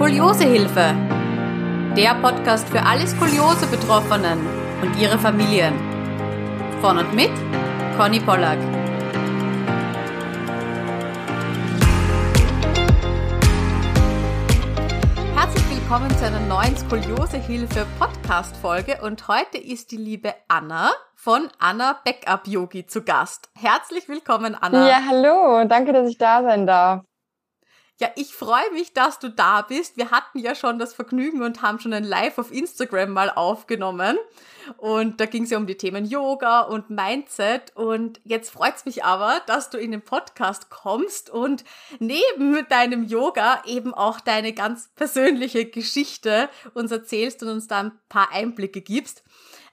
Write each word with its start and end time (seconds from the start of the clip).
Skoliosehilfe. 0.00 0.94
Der 1.94 2.14
Podcast 2.22 2.66
für 2.70 2.82
alle 2.82 3.06
Skoliose-Betroffenen 3.06 4.38
und 4.80 4.98
ihre 4.98 5.18
Familien. 5.18 5.74
Von 6.80 6.96
und 6.96 7.14
mit 7.14 7.28
Conny 7.98 8.18
Pollack. 8.18 8.58
Herzlich 15.36 15.70
willkommen 15.70 16.10
zu 16.16 16.24
einer 16.24 16.40
neuen 16.48 16.78
Skoliosehilfe 16.78 17.84
Podcast 17.98 18.56
Folge 18.56 19.00
und 19.02 19.28
heute 19.28 19.58
ist 19.58 19.90
die 19.90 19.98
liebe 19.98 20.32
Anna 20.48 20.92
von 21.14 21.50
Anna 21.58 22.00
Backup 22.06 22.46
Yogi 22.46 22.86
zu 22.86 23.02
Gast. 23.02 23.50
Herzlich 23.54 24.08
willkommen 24.08 24.54
Anna. 24.54 24.88
Ja, 24.88 25.02
hallo, 25.06 25.62
danke, 25.68 25.92
dass 25.92 26.08
ich 26.08 26.16
da 26.16 26.42
sein 26.42 26.66
darf. 26.66 27.02
Ja, 28.00 28.08
ich 28.16 28.34
freue 28.34 28.70
mich, 28.72 28.94
dass 28.94 29.18
du 29.18 29.28
da 29.28 29.60
bist. 29.60 29.98
Wir 29.98 30.10
hatten 30.10 30.38
ja 30.38 30.54
schon 30.54 30.78
das 30.78 30.94
Vergnügen 30.94 31.42
und 31.42 31.60
haben 31.60 31.78
schon 31.80 31.92
ein 31.92 32.02
Live 32.02 32.38
auf 32.38 32.50
Instagram 32.50 33.10
mal 33.10 33.28
aufgenommen. 33.28 34.16
Und 34.78 35.20
da 35.20 35.26
ging 35.26 35.42
es 35.42 35.50
ja 35.50 35.58
um 35.58 35.66
die 35.66 35.76
Themen 35.76 36.06
Yoga 36.06 36.62
und 36.62 36.88
Mindset. 36.88 37.76
Und 37.76 38.18
jetzt 38.24 38.52
freut 38.52 38.74
es 38.74 38.86
mich 38.86 39.04
aber, 39.04 39.42
dass 39.46 39.68
du 39.68 39.76
in 39.76 39.90
den 39.90 40.00
Podcast 40.00 40.70
kommst 40.70 41.28
und 41.28 41.62
neben 41.98 42.66
deinem 42.70 43.04
Yoga 43.04 43.62
eben 43.66 43.92
auch 43.92 44.20
deine 44.20 44.54
ganz 44.54 44.88
persönliche 44.96 45.66
Geschichte 45.66 46.48
uns 46.72 46.90
erzählst 46.90 47.42
und 47.42 47.50
uns 47.50 47.66
da 47.66 47.80
ein 47.80 47.92
paar 48.08 48.32
Einblicke 48.32 48.80
gibst. 48.80 49.24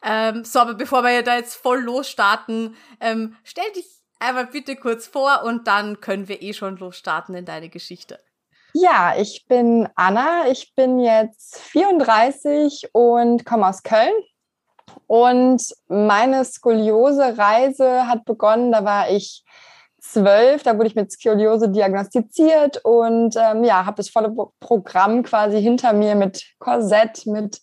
Ähm, 0.03 0.43
so, 0.43 0.59
aber 0.59 0.73
bevor 0.73 1.01
wir 1.03 1.23
da 1.23 1.37
jetzt 1.37 1.55
voll 1.55 1.79
losstarten, 1.79 2.75
ähm, 2.99 3.37
stell 3.45 3.71
dich 3.71 3.85
einmal 4.19 4.47
bitte 4.47 4.75
kurz 4.75 5.07
vor 5.07 5.43
und 5.43 5.67
dann 5.67 6.01
können 6.01 6.27
wir 6.27 6.41
eh 6.41 6.53
schon 6.53 6.77
losstarten 6.77 7.35
in 7.35 7.45
deine 7.45 7.69
Geschichte. 7.69 8.19
Ja, 8.73 9.13
ich 9.17 9.45
bin 9.47 9.87
Anna, 9.95 10.47
ich 10.49 10.75
bin 10.75 10.99
jetzt 10.99 11.57
34 11.57 12.89
und 12.93 13.45
komme 13.45 13.67
aus 13.67 13.83
Köln. 13.83 14.13
Und 15.07 15.63
meine 15.87 16.43
Skoliose-Reise 16.43 18.07
hat 18.07 18.25
begonnen, 18.25 18.71
da 18.71 18.83
war 18.83 19.09
ich 19.09 19.43
zwölf, 19.99 20.63
da 20.63 20.75
wurde 20.75 20.87
ich 20.87 20.95
mit 20.95 21.11
Skoliose 21.11 21.69
diagnostiziert 21.69 22.83
und 22.83 23.35
ähm, 23.37 23.63
ja, 23.63 23.85
habe 23.85 23.97
das 23.97 24.09
volle 24.09 24.33
Programm 24.59 25.23
quasi 25.23 25.61
hinter 25.61 25.93
mir 25.93 26.15
mit 26.15 26.45
Korsett, 26.59 27.25
mit 27.25 27.61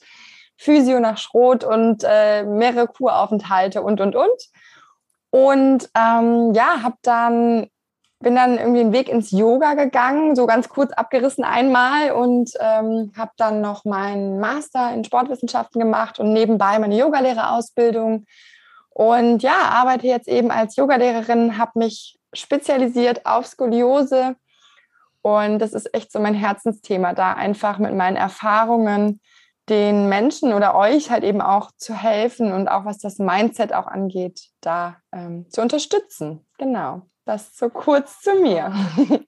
Physio 0.57 1.01
nach 1.01 1.19
Schrot 1.19 1.65
und 1.65 2.05
äh, 2.07 2.45
mehrere 2.45 2.87
Kuraufenthalte 2.87 3.83
und, 3.83 4.01
und, 4.01 4.15
und. 4.17 4.51
Und 5.31 5.91
ähm, 5.97 6.53
ja, 6.55 6.83
habe 6.83 6.97
dann 7.03 7.67
bin 8.25 8.35
dann 8.35 8.59
irgendwie 8.59 8.81
einen 8.81 8.93
Weg 8.93 9.09
ins 9.09 9.31
Yoga 9.31 9.75
gegangen, 9.75 10.35
so 10.35 10.47
ganz 10.47 10.69
kurz 10.69 10.93
abgerissen 10.93 11.45
einmal 11.45 12.11
und 12.13 12.51
ähm, 12.59 13.13
habe 13.17 13.31
dann 13.37 13.61
noch 13.61 13.85
meinen 13.85 14.41
Master 14.41 14.93
in 14.93 15.05
Sportwissenschaften 15.05 15.81
gemacht 15.81 16.19
und 16.19 16.33
nebenbei 16.33 16.79
meine 16.79 16.97
Yogalehrerausbildung. 16.97 18.27
Und 18.91 19.43
ja, 19.43 19.57
arbeite 19.71 20.07
jetzt 20.07 20.29
eben 20.29 20.51
als 20.51 20.77
Yogalehrerin, 20.77 21.59
habe 21.59 21.79
mich 21.79 22.19
spezialisiert 22.33 23.27
auf 23.27 23.47
Skoliose. 23.47 24.37
Und 25.23 25.59
das 25.59 25.73
ist 25.73 25.95
echt 25.95 26.13
so 26.13 26.21
mein 26.21 26.35
Herzensthema, 26.35 27.13
da 27.15 27.33
einfach 27.33 27.79
mit 27.79 27.95
meinen 27.95 28.17
Erfahrungen 28.17 29.21
den 29.69 30.09
Menschen 30.09 30.53
oder 30.53 30.75
euch 30.75 31.11
halt 31.11 31.25
eben 31.25 31.41
auch 31.41 31.71
zu 31.77 31.95
helfen 31.95 32.53
und 32.53 32.69
auch 32.69 32.85
was 32.85 32.99
das 32.99 33.19
Mindset 33.19 33.73
auch 33.73 33.87
angeht, 33.87 34.49
da 34.61 34.97
ähm, 35.13 35.47
zu 35.51 35.63
unterstützen. 35.63 36.47
Genau, 36.59 37.03
das 37.25 37.57
so 37.57 37.69
kurz 37.69 38.21
zu 38.21 38.35
mir. 38.35 38.73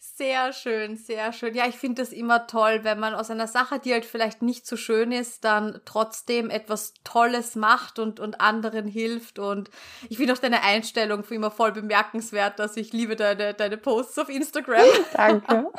Sehr 0.00 0.52
schön, 0.52 0.96
sehr 0.96 1.32
schön. 1.32 1.54
Ja, 1.54 1.66
ich 1.66 1.76
finde 1.76 2.02
das 2.02 2.12
immer 2.12 2.46
toll, 2.46 2.80
wenn 2.82 3.00
man 3.00 3.14
aus 3.14 3.30
einer 3.30 3.48
Sache, 3.48 3.80
die 3.80 3.92
halt 3.92 4.04
vielleicht 4.04 4.42
nicht 4.42 4.64
so 4.64 4.76
schön 4.76 5.10
ist, 5.10 5.44
dann 5.44 5.80
trotzdem 5.84 6.50
etwas 6.50 6.94
Tolles 7.02 7.56
macht 7.56 7.98
und, 7.98 8.20
und 8.20 8.40
anderen 8.40 8.86
hilft. 8.86 9.40
Und 9.40 9.70
ich 10.08 10.18
finde 10.18 10.32
auch 10.32 10.38
deine 10.38 10.62
Einstellung 10.62 11.24
für 11.24 11.34
immer 11.34 11.50
voll 11.50 11.72
bemerkenswert, 11.72 12.60
dass 12.60 12.76
ich 12.76 12.92
liebe 12.92 13.16
deine, 13.16 13.54
deine 13.54 13.76
Posts 13.76 14.18
auf 14.20 14.28
Instagram. 14.28 14.86
Danke. 15.14 15.70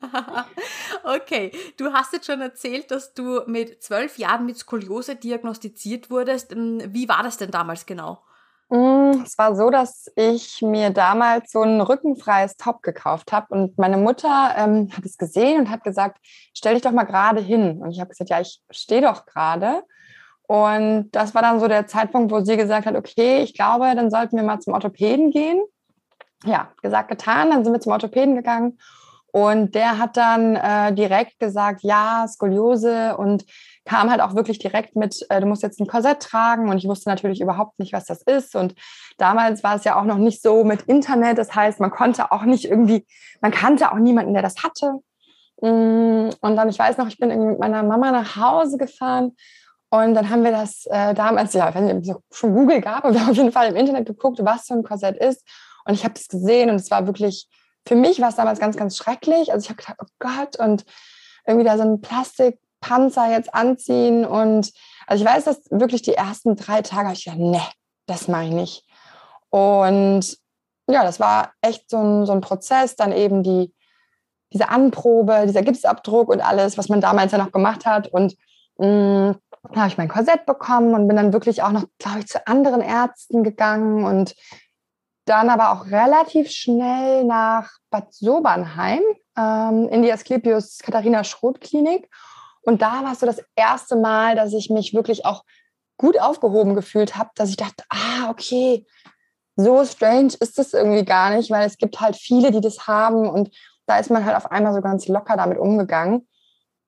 okay, 1.02 1.50
du 1.76 1.92
hast 1.92 2.12
jetzt 2.12 2.26
schon 2.26 2.40
erzählt, 2.40 2.90
dass 2.92 3.14
du 3.14 3.42
mit 3.46 3.82
zwölf 3.82 4.18
Jahren 4.18 4.46
mit 4.46 4.58
Skoliose 4.58 5.16
diagnostiziert 5.16 6.10
wurdest. 6.10 6.52
Ähm, 6.52 6.82
wie 6.88 7.08
war 7.08 7.24
das 7.24 7.36
denn 7.36 7.50
damals 7.50 7.84
genau? 7.84 8.22
Mm, 8.70 9.22
es 9.24 9.38
war 9.38 9.56
so, 9.56 9.70
dass 9.70 10.12
ich 10.14 10.60
mir 10.60 10.90
damals 10.90 11.52
so 11.52 11.62
ein 11.62 11.80
rückenfreies 11.80 12.56
Top 12.56 12.82
gekauft 12.82 13.32
habe 13.32 13.46
und 13.50 13.78
meine 13.78 13.96
Mutter 13.96 14.54
ähm, 14.56 14.90
hat 14.94 15.04
es 15.06 15.16
gesehen 15.16 15.60
und 15.60 15.70
hat 15.70 15.84
gesagt, 15.84 16.18
stell 16.54 16.74
dich 16.74 16.82
doch 16.82 16.92
mal 16.92 17.04
gerade 17.04 17.40
hin. 17.40 17.80
Und 17.80 17.90
ich 17.90 18.00
habe 18.00 18.10
gesagt, 18.10 18.30
ja, 18.30 18.40
ich 18.40 18.60
stehe 18.70 19.00
doch 19.00 19.24
gerade. 19.24 19.82
Und 20.42 21.10
das 21.12 21.34
war 21.34 21.42
dann 21.42 21.60
so 21.60 21.68
der 21.68 21.86
Zeitpunkt, 21.86 22.32
wo 22.32 22.40
sie 22.40 22.56
gesagt 22.56 22.86
hat, 22.86 22.96
okay, 22.96 23.42
ich 23.42 23.54
glaube, 23.54 23.94
dann 23.94 24.10
sollten 24.10 24.36
wir 24.36 24.44
mal 24.44 24.60
zum 24.60 24.74
Orthopäden 24.74 25.30
gehen. 25.30 25.62
Ja, 26.44 26.72
gesagt, 26.82 27.08
getan. 27.08 27.50
Dann 27.50 27.64
sind 27.64 27.72
wir 27.72 27.80
zum 27.80 27.92
Orthopäden 27.92 28.34
gegangen 28.34 28.78
und 29.30 29.74
der 29.74 29.98
hat 29.98 30.16
dann 30.16 30.56
äh, 30.56 30.92
direkt 30.94 31.38
gesagt, 31.38 31.82
ja, 31.82 32.26
Skoliose 32.26 33.16
und 33.16 33.44
kam 33.84 34.10
halt 34.10 34.20
auch 34.20 34.34
wirklich 34.34 34.58
direkt 34.58 34.96
mit, 34.96 35.24
äh, 35.28 35.40
du 35.40 35.46
musst 35.46 35.62
jetzt 35.62 35.80
ein 35.80 35.86
Korsett 35.86 36.20
tragen. 36.20 36.70
Und 36.70 36.78
ich 36.78 36.88
wusste 36.88 37.10
natürlich 37.10 37.40
überhaupt 37.40 37.78
nicht, 37.78 37.92
was 37.92 38.06
das 38.06 38.22
ist. 38.22 38.56
Und 38.56 38.74
damals 39.18 39.62
war 39.62 39.76
es 39.76 39.84
ja 39.84 39.98
auch 39.98 40.04
noch 40.04 40.16
nicht 40.16 40.42
so 40.42 40.64
mit 40.64 40.82
Internet. 40.82 41.36
Das 41.38 41.54
heißt, 41.54 41.78
man 41.78 41.90
konnte 41.90 42.32
auch 42.32 42.44
nicht 42.44 42.64
irgendwie, 42.64 43.06
man 43.40 43.50
kannte 43.50 43.92
auch 43.92 43.98
niemanden, 43.98 44.32
der 44.32 44.42
das 44.42 44.62
hatte. 44.62 44.94
Mm, 45.60 46.30
und 46.40 46.56
dann, 46.56 46.68
ich 46.68 46.78
weiß 46.78 46.96
noch, 46.96 47.08
ich 47.08 47.18
bin 47.18 47.28
mit 47.28 47.58
meiner 47.58 47.82
Mama 47.82 48.12
nach 48.12 48.36
Hause 48.36 48.78
gefahren 48.78 49.36
und 49.90 50.14
dann 50.14 50.28
haben 50.30 50.44
wir 50.44 50.52
das 50.52 50.86
äh, 50.86 51.14
damals, 51.14 51.54
ja, 51.54 51.68
ob 51.68 51.74
es 51.74 52.14
schon 52.30 52.54
Google 52.54 52.80
gab, 52.80 53.04
aber 53.04 53.14
wir 53.14 53.20
haben 53.20 53.30
auf 53.30 53.36
jeden 53.36 53.52
Fall 53.52 53.68
im 53.68 53.76
Internet 53.76 54.06
geguckt, 54.06 54.38
was 54.42 54.66
so 54.66 54.74
ein 54.74 54.82
Korsett 54.82 55.16
ist. 55.16 55.42
Und 55.84 55.94
ich 55.94 56.04
habe 56.04 56.14
das 56.14 56.28
gesehen 56.28 56.68
und 56.70 56.76
es 56.76 56.90
war 56.90 57.06
wirklich 57.06 57.48
für 57.88 57.96
mich 57.96 58.20
war 58.20 58.28
es 58.28 58.36
damals 58.36 58.60
ganz, 58.60 58.76
ganz 58.76 58.98
schrecklich. 58.98 59.50
Also 59.50 59.64
ich 59.64 59.70
habe 59.70 59.80
gedacht, 59.80 59.96
oh 60.02 60.06
Gott, 60.18 60.58
und 60.58 60.84
irgendwie 61.46 61.64
da 61.64 61.78
so 61.78 61.84
ein 61.84 62.02
Plastikpanzer 62.02 63.30
jetzt 63.30 63.54
anziehen. 63.54 64.26
Und 64.26 64.70
also 65.06 65.24
ich 65.24 65.30
weiß, 65.30 65.44
dass 65.44 65.62
wirklich 65.70 66.02
die 66.02 66.12
ersten 66.12 66.54
drei 66.54 66.82
Tage 66.82 67.10
ich 67.12 67.24
gedacht, 67.24 67.40
nee, 67.40 67.62
das 68.06 68.28
mache 68.28 68.44
ich 68.44 68.50
nicht. 68.50 68.84
Und 69.48 70.36
ja, 70.86 71.02
das 71.02 71.18
war 71.18 71.52
echt 71.62 71.88
so 71.88 71.96
ein, 71.96 72.26
so 72.26 72.32
ein 72.32 72.42
Prozess, 72.42 72.94
dann 72.94 73.10
eben 73.12 73.42
die, 73.42 73.72
diese 74.52 74.68
Anprobe, 74.68 75.44
dieser 75.46 75.62
Gipsabdruck 75.62 76.28
und 76.28 76.42
alles, 76.42 76.76
was 76.76 76.90
man 76.90 77.00
damals 77.00 77.32
ja 77.32 77.38
noch 77.38 77.52
gemacht 77.52 77.86
hat. 77.86 78.08
Und 78.08 78.36
mh, 78.76 79.30
mm, 79.30 79.36
da 79.72 79.80
habe 79.80 79.88
ich 79.88 79.98
mein 79.98 80.08
Korsett 80.08 80.44
bekommen 80.44 80.94
und 80.94 81.08
bin 81.08 81.16
dann 81.16 81.32
wirklich 81.32 81.62
auch 81.62 81.72
noch, 81.72 81.84
glaube 81.98 82.20
ich, 82.20 82.26
zu 82.26 82.46
anderen 82.46 82.82
Ärzten 82.82 83.42
gegangen 83.42 84.04
und 84.04 84.34
dann 85.28 85.50
aber 85.50 85.72
auch 85.72 85.86
relativ 85.86 86.50
schnell 86.50 87.24
nach 87.24 87.70
Bad 87.90 88.12
Sobernheim 88.12 89.02
ähm, 89.36 89.88
in 89.88 90.02
die 90.02 90.12
Asklepios 90.12 90.78
Katharina 90.78 91.24
Schroth 91.24 91.60
Klinik. 91.60 92.10
Und 92.62 92.82
da 92.82 93.04
war 93.04 93.12
es 93.12 93.20
so 93.20 93.26
das 93.26 93.42
erste 93.56 93.96
Mal, 93.96 94.36
dass 94.36 94.52
ich 94.52 94.70
mich 94.70 94.94
wirklich 94.94 95.24
auch 95.24 95.44
gut 95.96 96.20
aufgehoben 96.20 96.74
gefühlt 96.74 97.16
habe, 97.16 97.30
dass 97.34 97.50
ich 97.50 97.56
dachte, 97.56 97.84
ah, 97.88 98.30
okay, 98.30 98.86
so 99.56 99.84
strange 99.84 100.34
ist 100.38 100.58
das 100.58 100.72
irgendwie 100.72 101.04
gar 101.04 101.30
nicht, 101.34 101.50
weil 101.50 101.66
es 101.66 101.76
gibt 101.76 102.00
halt 102.00 102.16
viele, 102.16 102.52
die 102.52 102.60
das 102.60 102.86
haben 102.86 103.28
und 103.28 103.50
da 103.86 103.98
ist 103.98 104.10
man 104.10 104.24
halt 104.24 104.36
auf 104.36 104.50
einmal 104.52 104.72
so 104.74 104.80
ganz 104.80 105.08
locker 105.08 105.36
damit 105.36 105.58
umgegangen. 105.58 106.28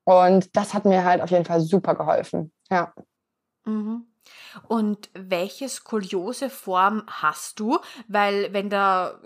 Und 0.04 0.54
das 0.56 0.74
hat 0.74 0.84
mir 0.84 1.04
halt 1.04 1.20
auf 1.22 1.30
jeden 1.30 1.44
Fall 1.44 1.60
super 1.60 1.94
geholfen. 1.94 2.52
Ja. 2.70 2.92
Mhm. 3.64 4.09
Und 4.68 5.10
welche 5.14 5.68
Skolioseform 5.68 7.04
hast 7.06 7.60
du? 7.60 7.78
Weil 8.08 8.52
wenn 8.52 8.70
der 8.70 9.20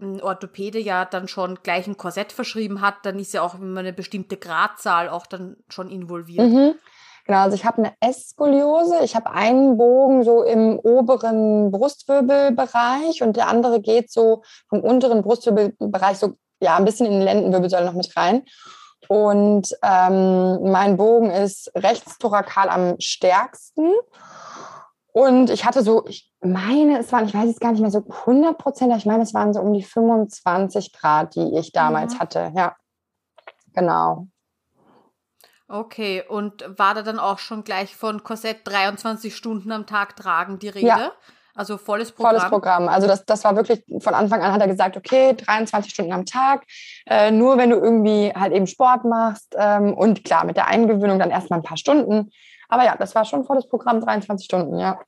äh, 0.00 0.20
Orthopäde 0.20 0.78
ja 0.78 1.04
dann 1.04 1.28
schon 1.28 1.58
gleich 1.62 1.86
ein 1.86 1.96
Korsett 1.96 2.32
verschrieben 2.32 2.80
hat, 2.80 2.96
dann 3.04 3.18
ist 3.18 3.32
ja 3.32 3.42
auch 3.42 3.54
immer 3.54 3.80
eine 3.80 3.92
bestimmte 3.92 4.36
Gradzahl 4.36 5.08
auch 5.08 5.26
dann 5.26 5.56
schon 5.68 5.90
involviert. 5.90 6.48
Mhm. 6.48 6.74
Genau, 7.26 7.38
also 7.38 7.56
ich 7.56 7.64
habe 7.64 7.78
eine 7.78 7.92
S-Skoliose. 8.00 9.00
Ich 9.02 9.16
habe 9.16 9.30
einen 9.30 9.76
Bogen 9.76 10.22
so 10.22 10.44
im 10.44 10.78
oberen 10.78 11.72
Brustwirbelbereich 11.72 13.22
und 13.22 13.36
der 13.36 13.48
andere 13.48 13.80
geht 13.80 14.12
so 14.12 14.42
vom 14.68 14.80
unteren 14.80 15.22
Brustwirbelbereich 15.22 16.18
so 16.18 16.34
ja 16.60 16.76
ein 16.76 16.84
bisschen 16.84 17.06
in 17.06 17.12
den 17.12 17.22
Lendenwirbelsäule 17.22 17.86
noch 17.86 17.94
mit 17.94 18.16
rein. 18.16 18.44
Und 19.08 19.76
ähm, 19.82 20.70
mein 20.70 20.96
Bogen 20.96 21.30
ist 21.30 21.70
rechts 21.74 22.18
thorakal 22.18 22.68
am 22.68 22.96
stärksten. 22.98 23.92
Und 25.16 25.48
ich 25.48 25.64
hatte 25.64 25.82
so, 25.82 26.04
ich 26.06 26.30
meine, 26.42 26.98
es 26.98 27.10
waren, 27.10 27.24
ich 27.24 27.32
weiß 27.32 27.46
jetzt 27.46 27.60
gar 27.62 27.72
nicht 27.72 27.80
mehr 27.80 27.90
so 27.90 28.04
100 28.06 28.58
Prozent, 28.58 28.94
ich 28.98 29.06
meine, 29.06 29.22
es 29.22 29.32
waren 29.32 29.54
so 29.54 29.60
um 29.60 29.72
die 29.72 29.82
25 29.82 30.92
Grad, 30.92 31.34
die 31.36 31.56
ich 31.56 31.72
damals 31.72 32.12
mhm. 32.12 32.18
hatte. 32.18 32.52
Ja, 32.54 32.76
genau. 33.72 34.26
Okay, 35.68 36.22
und 36.28 36.66
war 36.76 36.92
da 36.92 37.00
dann 37.00 37.18
auch 37.18 37.38
schon 37.38 37.64
gleich 37.64 37.96
von 37.96 38.24
Korsett 38.24 38.58
23 38.64 39.34
Stunden 39.34 39.72
am 39.72 39.86
Tag 39.86 40.16
tragen 40.16 40.58
die 40.58 40.68
Rede? 40.68 40.86
Ja. 40.86 41.12
Also 41.54 41.78
volles 41.78 42.12
Programm. 42.12 42.32
Volles 42.32 42.50
Programm. 42.50 42.88
Also 42.88 43.06
das, 43.06 43.24
das 43.24 43.42
war 43.42 43.56
wirklich, 43.56 43.82
von 44.00 44.12
Anfang 44.12 44.42
an 44.42 44.52
hat 44.52 44.60
er 44.60 44.68
gesagt, 44.68 44.98
okay, 44.98 45.32
23 45.32 45.90
Stunden 45.90 46.12
am 46.12 46.26
Tag, 46.26 46.66
äh, 47.06 47.30
nur 47.30 47.56
wenn 47.56 47.70
du 47.70 47.76
irgendwie 47.76 48.34
halt 48.36 48.52
eben 48.52 48.66
Sport 48.66 49.06
machst 49.06 49.56
ähm, 49.56 49.94
und 49.94 50.24
klar, 50.24 50.44
mit 50.44 50.58
der 50.58 50.66
Eingewöhnung 50.66 51.18
dann 51.18 51.30
erstmal 51.30 51.60
ein 51.60 51.64
paar 51.64 51.78
Stunden. 51.78 52.30
Aber 52.68 52.84
ja, 52.84 52.96
das 52.96 53.14
war 53.14 53.24
schon 53.24 53.44
volles 53.44 53.68
Programm, 53.68 54.00
23 54.00 54.44
Stunden, 54.44 54.78
ja. 54.78 54.98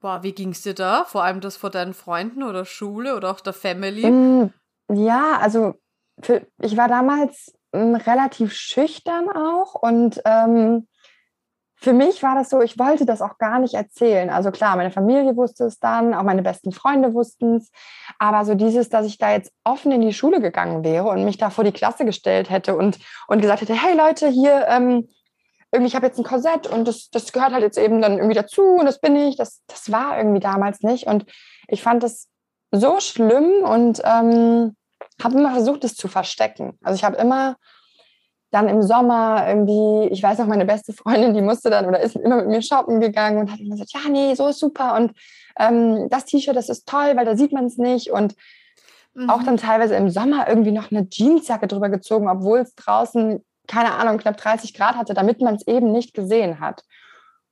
Boah, 0.00 0.22
wie 0.22 0.32
ging 0.32 0.50
es 0.50 0.62
dir 0.62 0.74
da? 0.74 1.04
Vor 1.04 1.24
allem 1.24 1.40
das 1.40 1.56
vor 1.56 1.70
deinen 1.70 1.92
Freunden 1.92 2.42
oder 2.42 2.64
Schule 2.64 3.16
oder 3.16 3.30
auch 3.30 3.40
der 3.40 3.52
Family? 3.52 4.10
Mm, 4.10 4.52
ja, 4.90 5.38
also 5.40 5.74
für, 6.22 6.46
ich 6.62 6.76
war 6.76 6.88
damals 6.88 7.52
mm, 7.72 7.96
relativ 7.96 8.54
schüchtern 8.54 9.28
auch 9.30 9.74
und 9.74 10.22
ähm, 10.24 10.88
für 11.82 11.94
mich 11.94 12.22
war 12.22 12.34
das 12.34 12.50
so, 12.50 12.60
ich 12.60 12.78
wollte 12.78 13.06
das 13.06 13.22
auch 13.22 13.38
gar 13.38 13.58
nicht 13.58 13.72
erzählen. 13.72 14.28
Also 14.28 14.50
klar, 14.50 14.76
meine 14.76 14.90
Familie 14.90 15.34
wusste 15.34 15.64
es 15.64 15.78
dann, 15.78 16.12
auch 16.12 16.22
meine 16.22 16.42
besten 16.42 16.72
Freunde 16.72 17.14
wussten 17.14 17.56
es. 17.56 17.70
Aber 18.18 18.44
so 18.44 18.54
dieses, 18.54 18.90
dass 18.90 19.06
ich 19.06 19.16
da 19.16 19.32
jetzt 19.32 19.50
offen 19.64 19.90
in 19.90 20.02
die 20.02 20.12
Schule 20.12 20.42
gegangen 20.42 20.84
wäre 20.84 21.08
und 21.08 21.24
mich 21.24 21.38
da 21.38 21.48
vor 21.48 21.64
die 21.64 21.72
Klasse 21.72 22.04
gestellt 22.04 22.50
hätte 22.50 22.76
und, 22.76 22.98
und 23.28 23.40
gesagt 23.40 23.62
hätte, 23.62 23.72
hey 23.72 23.96
Leute, 23.96 24.28
hier, 24.28 24.66
ähm, 24.68 25.08
irgendwie, 25.72 25.88
ich 25.88 25.94
habe 25.94 26.06
jetzt 26.06 26.18
ein 26.18 26.24
Korsett 26.24 26.66
und 26.66 26.86
das, 26.86 27.10
das 27.10 27.32
gehört 27.32 27.52
halt 27.52 27.62
jetzt 27.62 27.78
eben 27.78 28.00
dann 28.00 28.18
irgendwie 28.18 28.34
dazu 28.34 28.62
und 28.62 28.86
das 28.86 29.00
bin 29.00 29.16
ich. 29.16 29.36
Das, 29.36 29.62
das 29.66 29.92
war 29.92 30.18
irgendwie 30.18 30.40
damals 30.40 30.80
nicht. 30.80 31.06
Und 31.06 31.26
ich 31.68 31.82
fand 31.82 32.02
das 32.02 32.28
so 32.72 33.00
schlimm 33.00 33.62
und 33.62 34.02
ähm, 34.04 34.76
habe 35.22 35.38
immer 35.38 35.52
versucht, 35.52 35.84
es 35.84 35.94
zu 35.94 36.08
verstecken. 36.08 36.78
Also 36.82 36.96
ich 36.96 37.04
habe 37.04 37.16
immer 37.16 37.56
dann 38.50 38.68
im 38.68 38.82
Sommer 38.82 39.44
irgendwie, 39.46 40.12
ich 40.12 40.22
weiß 40.22 40.38
noch, 40.38 40.46
meine 40.46 40.64
beste 40.64 40.92
Freundin, 40.92 41.34
die 41.34 41.42
musste 41.42 41.70
dann 41.70 41.86
oder 41.86 42.00
ist 42.00 42.16
immer 42.16 42.36
mit 42.36 42.48
mir 42.48 42.62
shoppen 42.62 43.00
gegangen 43.00 43.38
und 43.38 43.52
hat 43.52 43.60
immer 43.60 43.76
gesagt, 43.76 43.92
ja, 43.92 44.10
nee, 44.10 44.34
so 44.34 44.48
ist 44.48 44.58
super 44.58 44.96
und 44.96 45.12
ähm, 45.58 46.08
das 46.10 46.24
T-Shirt, 46.24 46.56
das 46.56 46.68
ist 46.68 46.88
toll, 46.88 47.12
weil 47.14 47.24
da 47.24 47.36
sieht 47.36 47.52
man 47.52 47.66
es 47.66 47.76
nicht 47.76 48.10
und 48.10 48.34
mhm. 49.14 49.30
auch 49.30 49.42
dann 49.44 49.56
teilweise 49.56 49.94
im 49.94 50.10
Sommer 50.10 50.48
irgendwie 50.48 50.72
noch 50.72 50.90
eine 50.90 51.08
Jeansjacke 51.08 51.68
drüber 51.68 51.90
gezogen, 51.90 52.28
obwohl 52.28 52.58
es 52.58 52.74
draußen, 52.74 53.44
keine 53.70 53.94
Ahnung, 53.94 54.18
knapp 54.18 54.36
30 54.36 54.74
Grad 54.74 54.96
hatte, 54.96 55.14
damit 55.14 55.40
man 55.40 55.54
es 55.54 55.66
eben 55.66 55.92
nicht 55.92 56.12
gesehen 56.12 56.58
hat. 56.58 56.82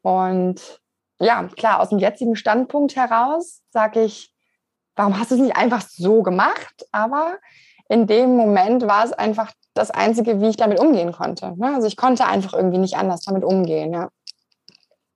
Und 0.02 0.80
ja, 1.20 1.44
klar, 1.44 1.80
aus 1.80 1.90
dem 1.90 1.98
jetzigen 1.98 2.34
Standpunkt 2.34 2.96
heraus 2.96 3.62
sage 3.70 4.02
ich, 4.02 4.34
warum 4.96 5.18
hast 5.18 5.30
du 5.30 5.36
es 5.36 5.40
nicht 5.40 5.56
einfach 5.56 5.82
so 5.82 6.22
gemacht? 6.22 6.86
Aber 6.90 7.38
in 7.88 8.06
dem 8.06 8.36
Moment 8.36 8.86
war 8.86 9.04
es 9.04 9.12
einfach 9.12 9.52
das 9.74 9.92
Einzige, 9.92 10.40
wie 10.40 10.48
ich 10.48 10.56
damit 10.56 10.80
umgehen 10.80 11.12
konnte. 11.12 11.54
Ne? 11.56 11.74
Also 11.74 11.86
ich 11.86 11.96
konnte 11.96 12.26
einfach 12.26 12.52
irgendwie 12.52 12.78
nicht 12.78 12.96
anders 12.96 13.20
damit 13.20 13.44
umgehen, 13.44 13.92
ja. 13.92 14.08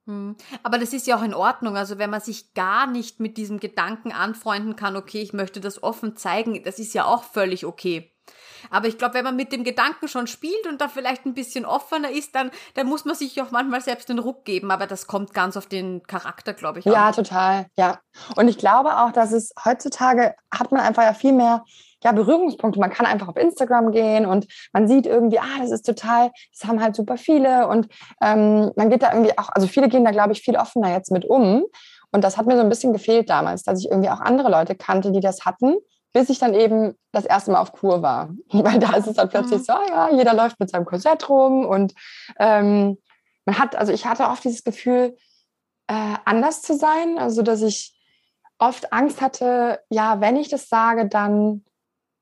Hm. 0.06 0.36
Aber 0.62 0.78
das 0.78 0.92
ist 0.92 1.06
ja 1.06 1.16
auch 1.16 1.22
in 1.22 1.34
Ordnung. 1.34 1.76
Also 1.76 1.98
wenn 1.98 2.10
man 2.10 2.20
sich 2.20 2.54
gar 2.54 2.86
nicht 2.86 3.18
mit 3.18 3.36
diesem 3.36 3.58
Gedanken 3.58 4.12
anfreunden 4.12 4.76
kann, 4.76 4.96
okay, 4.96 5.20
ich 5.20 5.32
möchte 5.32 5.60
das 5.60 5.82
offen 5.82 6.16
zeigen, 6.16 6.62
das 6.64 6.78
ist 6.78 6.94
ja 6.94 7.04
auch 7.06 7.24
völlig 7.24 7.66
okay. 7.66 8.12
Aber 8.70 8.88
ich 8.88 8.98
glaube, 8.98 9.14
wenn 9.14 9.24
man 9.24 9.36
mit 9.36 9.52
dem 9.52 9.64
Gedanken 9.64 10.08
schon 10.08 10.26
spielt 10.26 10.66
und 10.68 10.80
da 10.80 10.88
vielleicht 10.88 11.26
ein 11.26 11.34
bisschen 11.34 11.64
offener 11.64 12.10
ist, 12.10 12.34
dann, 12.34 12.50
dann 12.74 12.86
muss 12.86 13.04
man 13.04 13.14
sich 13.14 13.40
auch 13.42 13.50
manchmal 13.50 13.80
selbst 13.80 14.08
den 14.08 14.18
Ruck 14.18 14.44
geben. 14.44 14.70
Aber 14.70 14.86
das 14.86 15.06
kommt 15.06 15.34
ganz 15.34 15.56
auf 15.56 15.66
den 15.66 16.02
Charakter, 16.04 16.54
glaube 16.54 16.80
ich. 16.80 16.86
An. 16.86 16.92
Ja, 16.92 17.12
total. 17.12 17.66
Ja. 17.76 17.98
Und 18.36 18.48
ich 18.48 18.58
glaube 18.58 18.98
auch, 18.98 19.12
dass 19.12 19.32
es 19.32 19.52
heutzutage 19.64 20.34
hat 20.52 20.72
man 20.72 20.80
einfach 20.80 21.02
ja 21.02 21.14
viel 21.14 21.32
mehr 21.32 21.64
ja, 22.02 22.12
Berührungspunkte. 22.12 22.80
Man 22.80 22.90
kann 22.90 23.06
einfach 23.06 23.28
auf 23.28 23.36
Instagram 23.36 23.92
gehen 23.92 24.26
und 24.26 24.46
man 24.72 24.88
sieht 24.88 25.06
irgendwie, 25.06 25.38
ah, 25.38 25.58
das 25.60 25.70
ist 25.70 25.86
total, 25.86 26.30
das 26.52 26.68
haben 26.68 26.82
halt 26.82 26.96
super 26.96 27.16
viele 27.16 27.68
und 27.68 27.88
ähm, 28.20 28.72
man 28.76 28.90
geht 28.90 29.02
da 29.02 29.12
irgendwie 29.12 29.36
auch, 29.38 29.50
also 29.50 29.66
viele 29.66 29.88
gehen 29.88 30.04
da, 30.04 30.10
glaube 30.10 30.32
ich, 30.32 30.42
viel 30.42 30.56
offener 30.56 30.90
jetzt 30.90 31.12
mit 31.12 31.24
um. 31.24 31.64
Und 32.14 32.24
das 32.24 32.36
hat 32.36 32.46
mir 32.46 32.56
so 32.56 32.62
ein 32.62 32.68
bisschen 32.68 32.92
gefehlt 32.92 33.30
damals, 33.30 33.62
dass 33.62 33.80
ich 33.80 33.90
irgendwie 33.90 34.10
auch 34.10 34.20
andere 34.20 34.50
Leute 34.50 34.74
kannte, 34.74 35.12
die 35.12 35.20
das 35.20 35.46
hatten, 35.46 35.76
bis 36.12 36.28
ich 36.28 36.38
dann 36.38 36.54
eben 36.54 36.94
das 37.12 37.24
erste 37.24 37.50
Mal 37.50 37.60
auf 37.60 37.72
Kur 37.72 38.02
war. 38.02 38.30
Weil 38.52 38.78
da 38.78 38.94
ist 38.94 39.06
es 39.06 39.16
dann 39.16 39.28
plötzlich 39.28 39.60
mhm. 39.60 39.64
so, 39.64 39.72
ah 39.72 39.86
ja, 39.88 40.16
jeder 40.16 40.34
läuft 40.34 40.60
mit 40.60 40.70
seinem 40.70 40.84
Korsett 40.84 41.28
rum 41.28 41.64
und 41.64 41.94
ähm, 42.38 42.98
man 43.44 43.58
hat, 43.58 43.74
also 43.74 43.92
ich 43.92 44.06
hatte 44.06 44.24
oft 44.24 44.44
dieses 44.44 44.62
Gefühl, 44.62 45.16
äh, 45.88 46.14
anders 46.24 46.62
zu 46.62 46.76
sein, 46.76 47.18
also 47.18 47.42
dass 47.42 47.62
ich 47.62 47.98
oft 48.58 48.92
Angst 48.92 49.20
hatte, 49.20 49.80
ja, 49.88 50.20
wenn 50.20 50.36
ich 50.36 50.48
das 50.48 50.68
sage, 50.68 51.08
dann 51.08 51.64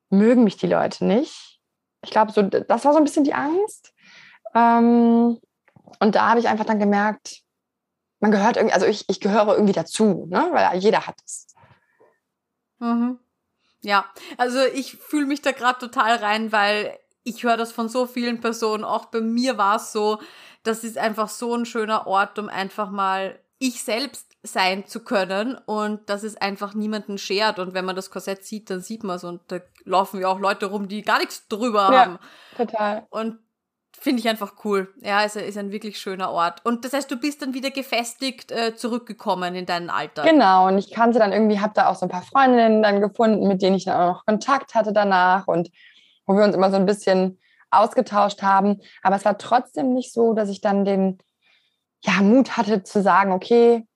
mögen 0.08 0.44
mich 0.44 0.56
die 0.56 0.66
Leute 0.66 1.04
nicht. 1.04 1.60
Ich 2.02 2.10
glaube, 2.10 2.32
so, 2.32 2.42
das 2.42 2.84
war 2.84 2.92
so 2.92 2.98
ein 2.98 3.04
bisschen 3.04 3.24
die 3.24 3.34
Angst. 3.34 3.92
Ähm, 4.54 5.38
und 5.98 6.14
da 6.14 6.30
habe 6.30 6.40
ich 6.40 6.48
einfach 6.48 6.64
dann 6.64 6.78
gemerkt, 6.78 7.42
man 8.20 8.30
gehört 8.30 8.56
irgendwie, 8.56 8.74
also 8.74 8.86
ich, 8.86 9.08
ich 9.08 9.20
gehöre 9.20 9.54
irgendwie 9.54 9.72
dazu, 9.72 10.26
ne? 10.28 10.48
weil 10.52 10.78
jeder 10.78 11.06
hat 11.06 11.16
es. 11.24 11.46
Mhm. 12.78 13.18
Ja, 13.82 14.04
also 14.36 14.60
ich 14.60 14.96
fühle 14.96 15.26
mich 15.26 15.42
da 15.42 15.52
gerade 15.52 15.78
total 15.78 16.16
rein, 16.16 16.52
weil 16.52 16.98
ich 17.24 17.44
höre 17.44 17.56
das 17.56 17.72
von 17.72 17.88
so 17.88 18.06
vielen 18.06 18.40
Personen. 18.40 18.84
Auch 18.84 19.06
bei 19.06 19.20
mir 19.20 19.58
war 19.58 19.76
es 19.76 19.92
so, 19.92 20.20
das 20.62 20.84
ist 20.84 20.98
einfach 20.98 21.28
so 21.28 21.54
ein 21.54 21.66
schöner 21.66 22.06
Ort, 22.06 22.38
um 22.38 22.48
einfach 22.48 22.90
mal 22.90 23.38
ich 23.58 23.82
selbst 23.82 24.26
sein 24.42 24.86
zu 24.86 25.00
können 25.00 25.58
und 25.66 26.08
dass 26.08 26.22
es 26.22 26.36
einfach 26.36 26.74
niemanden 26.74 27.18
schert. 27.18 27.58
Und 27.58 27.74
wenn 27.74 27.84
man 27.84 27.96
das 27.96 28.10
Korsett 28.10 28.44
sieht, 28.44 28.70
dann 28.70 28.80
sieht 28.80 29.04
man 29.04 29.16
es. 29.16 29.24
Und 29.24 29.42
da 29.48 29.60
laufen 29.84 30.20
ja 30.20 30.28
auch 30.28 30.38
Leute 30.38 30.66
rum, 30.66 30.88
die 30.88 31.02
gar 31.02 31.18
nichts 31.18 31.46
drüber 31.48 31.90
ja, 31.92 32.00
haben. 32.00 32.18
Total. 32.56 33.06
Und 33.10 33.38
finde 34.00 34.20
ich 34.20 34.28
einfach 34.28 34.54
cool. 34.64 34.92
Ja, 35.02 35.24
es 35.24 35.36
ist 35.36 35.58
ein 35.58 35.72
wirklich 35.72 35.98
schöner 35.98 36.30
Ort. 36.30 36.64
Und 36.64 36.84
das 36.84 36.92
heißt, 36.92 37.10
du 37.10 37.16
bist 37.16 37.42
dann 37.42 37.54
wieder 37.54 37.70
gefestigt 37.70 38.50
äh, 38.50 38.74
zurückgekommen 38.74 39.54
in 39.54 39.66
deinen 39.66 39.90
Alltag. 39.90 40.26
Genau, 40.26 40.66
und 40.68 40.78
ich 40.78 40.90
kannte 40.90 41.18
dann 41.18 41.32
irgendwie, 41.32 41.60
habe 41.60 41.74
da 41.74 41.88
auch 41.88 41.94
so 41.94 42.06
ein 42.06 42.10
paar 42.10 42.22
Freundinnen 42.22 42.82
dann 42.82 43.00
gefunden, 43.00 43.46
mit 43.46 43.62
denen 43.62 43.76
ich 43.76 43.84
dann 43.84 44.00
auch 44.00 44.14
noch 44.14 44.26
Kontakt 44.26 44.74
hatte 44.74 44.92
danach 44.92 45.46
und 45.46 45.70
wo 46.26 46.34
wir 46.34 46.44
uns 46.44 46.54
immer 46.54 46.70
so 46.70 46.76
ein 46.76 46.86
bisschen 46.86 47.38
ausgetauscht 47.70 48.42
haben. 48.42 48.80
Aber 49.02 49.16
es 49.16 49.24
war 49.24 49.38
trotzdem 49.38 49.92
nicht 49.92 50.12
so, 50.12 50.32
dass 50.32 50.48
ich 50.48 50.60
dann 50.60 50.84
den 50.84 51.18
ja, 52.02 52.22
Mut 52.22 52.56
hatte 52.56 52.82
zu 52.82 53.02
sagen, 53.02 53.32
okay, 53.32 53.86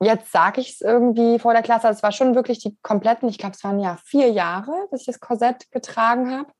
jetzt 0.00 0.30
sage 0.30 0.60
ich 0.60 0.74
es 0.74 0.80
irgendwie 0.80 1.38
vor 1.38 1.52
der 1.52 1.62
Klasse. 1.62 1.88
Es 1.88 2.02
war 2.02 2.12
schon 2.12 2.34
wirklich 2.34 2.60
die 2.60 2.76
kompletten, 2.82 3.28
ich 3.28 3.38
glaube, 3.38 3.54
es 3.56 3.64
waren 3.64 3.80
ja 3.80 3.98
vier 4.04 4.30
Jahre, 4.30 4.86
bis 4.90 5.00
ich 5.00 5.06
das 5.06 5.20
Korsett 5.20 5.70
getragen 5.72 6.30
habe, 6.30 6.50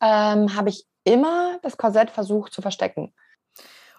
ähm, 0.00 0.54
habe 0.54 0.70
ich 0.70 0.86
immer 1.04 1.58
das 1.62 1.76
Korsett 1.76 2.10
versucht 2.10 2.52
zu 2.52 2.62
verstecken. 2.62 3.14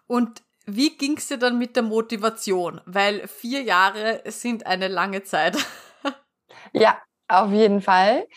Und 0.07 0.41
wie 0.65 0.95
ging 0.97 1.17
es 1.17 1.27
dir 1.27 1.37
dann 1.37 1.57
mit 1.57 1.75
der 1.75 1.83
Motivation? 1.83 2.81
Weil 2.85 3.27
vier 3.27 3.61
Jahre 3.61 4.21
sind 4.25 4.65
eine 4.65 4.87
lange 4.87 5.23
Zeit. 5.23 5.57
ja, 6.73 6.97
auf 7.27 7.51
jeden 7.51 7.81
Fall. 7.81 8.27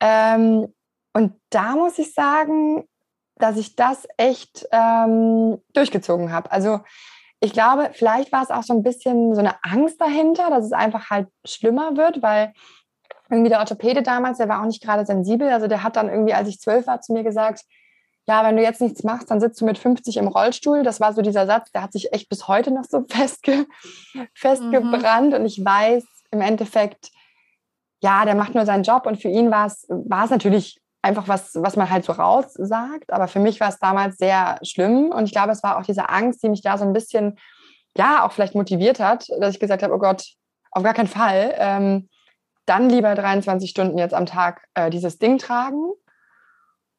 Ähm, 0.00 0.72
und 1.12 1.40
da 1.50 1.76
muss 1.76 1.98
ich 1.98 2.14
sagen, 2.14 2.88
dass 3.36 3.56
ich 3.56 3.76
das 3.76 4.06
echt 4.16 4.66
ähm, 4.72 5.60
durchgezogen 5.72 6.32
habe. 6.32 6.50
Also 6.50 6.80
ich 7.40 7.52
glaube, 7.52 7.90
vielleicht 7.92 8.32
war 8.32 8.42
es 8.42 8.50
auch 8.50 8.62
so 8.62 8.72
ein 8.72 8.82
bisschen 8.82 9.34
so 9.34 9.40
eine 9.40 9.62
Angst 9.64 10.00
dahinter, 10.00 10.50
dass 10.50 10.64
es 10.64 10.72
einfach 10.72 11.10
halt 11.10 11.28
schlimmer 11.44 11.96
wird, 11.96 12.22
weil 12.22 12.54
irgendwie 13.30 13.48
der 13.48 13.60
Orthopäde 13.60 14.02
damals, 14.02 14.38
der 14.38 14.48
war 14.48 14.60
auch 14.60 14.66
nicht 14.66 14.82
gerade 14.82 15.06
sensibel. 15.06 15.48
Also 15.48 15.66
der 15.66 15.82
hat 15.82 15.96
dann 15.96 16.08
irgendwie, 16.08 16.34
als 16.34 16.48
ich 16.48 16.60
zwölf 16.60 16.86
war, 16.86 17.00
zu 17.00 17.12
mir 17.12 17.22
gesagt, 17.22 17.64
ja, 18.26 18.42
wenn 18.44 18.56
du 18.56 18.62
jetzt 18.62 18.80
nichts 18.80 19.02
machst, 19.02 19.30
dann 19.30 19.40
sitzt 19.40 19.60
du 19.60 19.66
mit 19.66 19.78
50 19.78 20.16
im 20.16 20.28
Rollstuhl. 20.28 20.82
Das 20.82 21.00
war 21.00 21.12
so 21.12 21.22
dieser 21.22 21.46
Satz, 21.46 21.70
der 21.72 21.82
hat 21.82 21.92
sich 21.92 22.12
echt 22.12 22.28
bis 22.28 22.48
heute 22.48 22.70
noch 22.70 22.84
so 22.84 23.04
festge 23.08 23.66
festgebrannt. 24.34 25.30
Mhm. 25.30 25.34
Und 25.34 25.46
ich 25.46 25.62
weiß 25.62 26.04
im 26.30 26.40
Endeffekt, 26.40 27.10
ja, 28.02 28.24
der 28.24 28.34
macht 28.34 28.54
nur 28.54 28.66
seinen 28.66 28.82
Job. 28.82 29.06
Und 29.06 29.20
für 29.20 29.28
ihn 29.28 29.50
war 29.50 29.66
es, 29.66 29.86
war 29.88 30.24
es 30.24 30.30
natürlich 30.30 30.80
einfach 31.02 31.28
was, 31.28 31.54
was 31.54 31.76
man 31.76 31.90
halt 31.90 32.04
so 32.04 32.12
raussagt. 32.12 33.12
Aber 33.12 33.28
für 33.28 33.40
mich 33.40 33.60
war 33.60 33.68
es 33.68 33.78
damals 33.78 34.16
sehr 34.16 34.58
schlimm. 34.62 35.10
Und 35.10 35.24
ich 35.24 35.32
glaube, 35.32 35.52
es 35.52 35.62
war 35.62 35.78
auch 35.78 35.84
diese 35.84 36.08
Angst, 36.08 36.42
die 36.42 36.48
mich 36.48 36.62
da 36.62 36.78
so 36.78 36.84
ein 36.84 36.94
bisschen, 36.94 37.38
ja, 37.96 38.24
auch 38.24 38.32
vielleicht 38.32 38.54
motiviert 38.54 39.00
hat, 39.00 39.28
dass 39.38 39.54
ich 39.54 39.60
gesagt 39.60 39.82
habe, 39.82 39.94
oh 39.94 39.98
Gott, 39.98 40.24
auf 40.70 40.82
gar 40.82 40.94
keinen 40.94 41.08
Fall. 41.08 41.54
Ähm, 41.58 42.08
dann 42.66 42.88
lieber 42.88 43.14
23 43.14 43.68
Stunden 43.68 43.98
jetzt 43.98 44.14
am 44.14 44.26
Tag 44.26 44.66
äh, 44.74 44.90
dieses 44.90 45.18
Ding 45.18 45.38
tragen. 45.38 45.92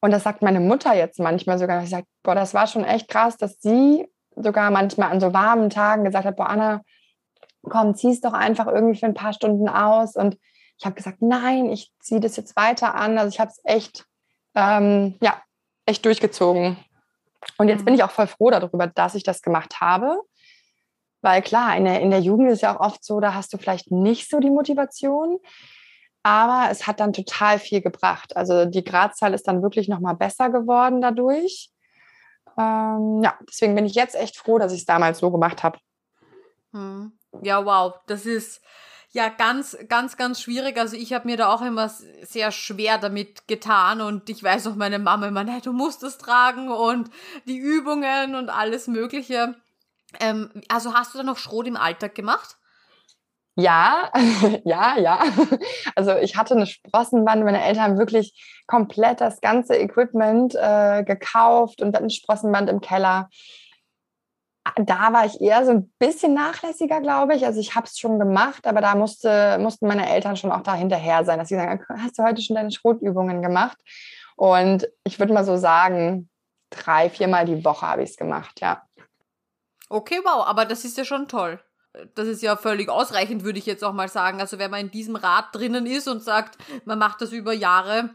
Und 0.00 0.10
das 0.10 0.22
sagt 0.22 0.42
meine 0.42 0.60
Mutter 0.60 0.94
jetzt 0.94 1.18
manchmal 1.18 1.58
sogar. 1.58 1.80
Sie 1.80 1.88
sagt, 1.88 2.06
boah, 2.22 2.34
das 2.34 2.54
war 2.54 2.66
schon 2.66 2.84
echt 2.84 3.08
krass, 3.08 3.36
dass 3.36 3.60
sie 3.60 4.06
sogar 4.36 4.70
manchmal 4.70 5.10
an 5.10 5.20
so 5.20 5.32
warmen 5.32 5.70
Tagen 5.70 6.04
gesagt 6.04 6.26
hat, 6.26 6.36
boah, 6.36 6.48
Anna, 6.48 6.82
komm, 7.62 7.94
zieh 7.94 8.10
es 8.10 8.20
doch 8.20 8.32
einfach 8.32 8.66
irgendwie 8.66 8.98
für 8.98 9.06
ein 9.06 9.14
paar 9.14 9.32
Stunden 9.32 9.68
aus. 9.68 10.14
Und 10.14 10.38
ich 10.78 10.84
habe 10.84 10.94
gesagt, 10.94 11.22
nein, 11.22 11.70
ich 11.70 11.92
ziehe 12.00 12.20
das 12.20 12.36
jetzt 12.36 12.54
weiter 12.56 12.94
an. 12.94 13.18
Also 13.18 13.30
ich 13.30 13.40
habe 13.40 13.50
es 13.50 13.60
echt, 13.64 14.04
ähm, 14.54 15.16
ja, 15.22 15.40
echt 15.86 16.04
durchgezogen. 16.04 16.76
Und 17.58 17.68
jetzt 17.68 17.84
bin 17.84 17.94
mhm. 17.94 17.98
ich 17.98 18.04
auch 18.04 18.10
voll 18.10 18.26
froh 18.26 18.50
darüber, 18.50 18.86
dass 18.86 19.14
ich 19.14 19.22
das 19.22 19.42
gemacht 19.42 19.80
habe. 19.80 20.20
Weil 21.26 21.42
klar, 21.42 21.76
in 21.76 21.86
der, 21.86 22.00
in 22.02 22.10
der 22.10 22.20
Jugend 22.20 22.52
ist 22.52 22.62
ja 22.62 22.76
auch 22.76 22.78
oft 22.78 23.04
so, 23.04 23.18
da 23.18 23.34
hast 23.34 23.52
du 23.52 23.58
vielleicht 23.58 23.90
nicht 23.90 24.30
so 24.30 24.38
die 24.38 24.48
Motivation. 24.48 25.40
Aber 26.22 26.70
es 26.70 26.86
hat 26.86 27.00
dann 27.00 27.12
total 27.12 27.58
viel 27.58 27.80
gebracht. 27.80 28.36
Also 28.36 28.64
die 28.64 28.84
Gradzahl 28.84 29.34
ist 29.34 29.48
dann 29.48 29.60
wirklich 29.60 29.88
nochmal 29.88 30.14
besser 30.14 30.50
geworden 30.50 31.00
dadurch. 31.00 31.70
Ähm, 32.56 33.22
ja, 33.24 33.36
deswegen 33.40 33.74
bin 33.74 33.86
ich 33.86 33.96
jetzt 33.96 34.14
echt 34.14 34.36
froh, 34.36 34.60
dass 34.60 34.72
ich 34.72 34.78
es 34.78 34.86
damals 34.86 35.18
so 35.18 35.32
gemacht 35.32 35.64
habe. 35.64 35.80
Hm. 36.72 37.10
Ja, 37.42 37.66
wow, 37.66 37.94
das 38.06 38.24
ist 38.24 38.62
ja 39.10 39.28
ganz, 39.28 39.76
ganz, 39.88 40.16
ganz 40.16 40.40
schwierig. 40.40 40.78
Also 40.78 40.94
ich 40.94 41.12
habe 41.12 41.26
mir 41.26 41.36
da 41.36 41.52
auch 41.52 41.62
immer 41.62 41.88
sehr 42.22 42.52
schwer 42.52 42.98
damit 42.98 43.48
getan 43.48 44.00
und 44.00 44.30
ich 44.30 44.44
weiß 44.44 44.68
auch 44.68 44.76
meine 44.76 45.00
Mama 45.00 45.26
immer, 45.26 45.42
nee, 45.42 45.60
du 45.60 45.72
musst 45.72 46.04
es 46.04 46.18
tragen 46.18 46.68
und 46.68 47.10
die 47.46 47.58
Übungen 47.58 48.36
und 48.36 48.48
alles 48.48 48.86
Mögliche. 48.86 49.56
Ähm, 50.20 50.50
also 50.68 50.94
hast 50.94 51.14
du 51.14 51.18
da 51.18 51.24
noch 51.24 51.38
Schrot 51.38 51.66
im 51.66 51.76
Alltag 51.76 52.14
gemacht? 52.14 52.56
Ja, 53.58 54.10
ja, 54.64 54.98
ja. 54.98 55.20
Also 55.94 56.14
ich 56.16 56.36
hatte 56.36 56.54
eine 56.54 56.66
Sprossenwand. 56.66 57.42
Meine 57.42 57.64
Eltern 57.64 57.84
haben 57.84 57.98
wirklich 57.98 58.62
komplett 58.66 59.20
das 59.20 59.40
ganze 59.40 59.76
Equipment 59.76 60.54
äh, 60.54 61.04
gekauft 61.04 61.80
und 61.80 61.92
dann 61.92 62.04
ein 62.04 62.10
Sprossenband 62.10 62.68
im 62.68 62.80
Keller. 62.80 63.30
Da 64.76 65.12
war 65.12 65.24
ich 65.24 65.40
eher 65.40 65.64
so 65.64 65.70
ein 65.70 65.92
bisschen 65.98 66.34
nachlässiger, 66.34 67.00
glaube 67.00 67.34
ich. 67.34 67.46
Also 67.46 67.60
ich 67.60 67.74
habe 67.74 67.86
es 67.86 67.98
schon 67.98 68.18
gemacht, 68.18 68.66
aber 68.66 68.80
da 68.82 68.94
musste, 68.94 69.58
mussten 69.58 69.86
meine 69.86 70.10
Eltern 70.10 70.36
schon 70.36 70.52
auch 70.52 70.62
da 70.62 70.74
hinterher 70.74 71.24
sein, 71.24 71.38
dass 71.38 71.48
sie 71.48 71.54
sagen, 71.54 71.82
hast 71.88 72.18
du 72.18 72.24
heute 72.24 72.42
schon 72.42 72.56
deine 72.56 72.72
Schrotübungen 72.72 73.40
gemacht? 73.42 73.78
Und 74.36 74.86
ich 75.04 75.18
würde 75.18 75.32
mal 75.32 75.44
so 75.44 75.56
sagen, 75.56 76.28
drei, 76.68 77.08
viermal 77.08 77.46
die 77.46 77.64
Woche 77.64 77.86
habe 77.86 78.02
ich 78.02 78.10
es 78.10 78.16
gemacht, 78.16 78.60
ja. 78.60 78.82
Okay, 79.88 80.20
wow, 80.24 80.46
aber 80.46 80.64
das 80.64 80.84
ist 80.84 80.96
ja 80.96 81.04
schon 81.04 81.28
toll 81.28 81.60
das 82.14 82.28
ist 82.28 82.42
ja 82.42 82.56
völlig 82.56 82.88
ausreichend, 82.88 83.44
würde 83.44 83.58
ich 83.58 83.66
jetzt 83.66 83.84
auch 83.84 83.92
mal 83.92 84.08
sagen. 84.08 84.40
Also 84.40 84.58
wenn 84.58 84.70
man 84.70 84.80
in 84.80 84.90
diesem 84.90 85.16
Rad 85.16 85.46
drinnen 85.52 85.86
ist 85.86 86.08
und 86.08 86.22
sagt, 86.22 86.58
man 86.84 86.98
macht 86.98 87.20
das 87.20 87.32
über 87.32 87.52
Jahre, 87.52 88.10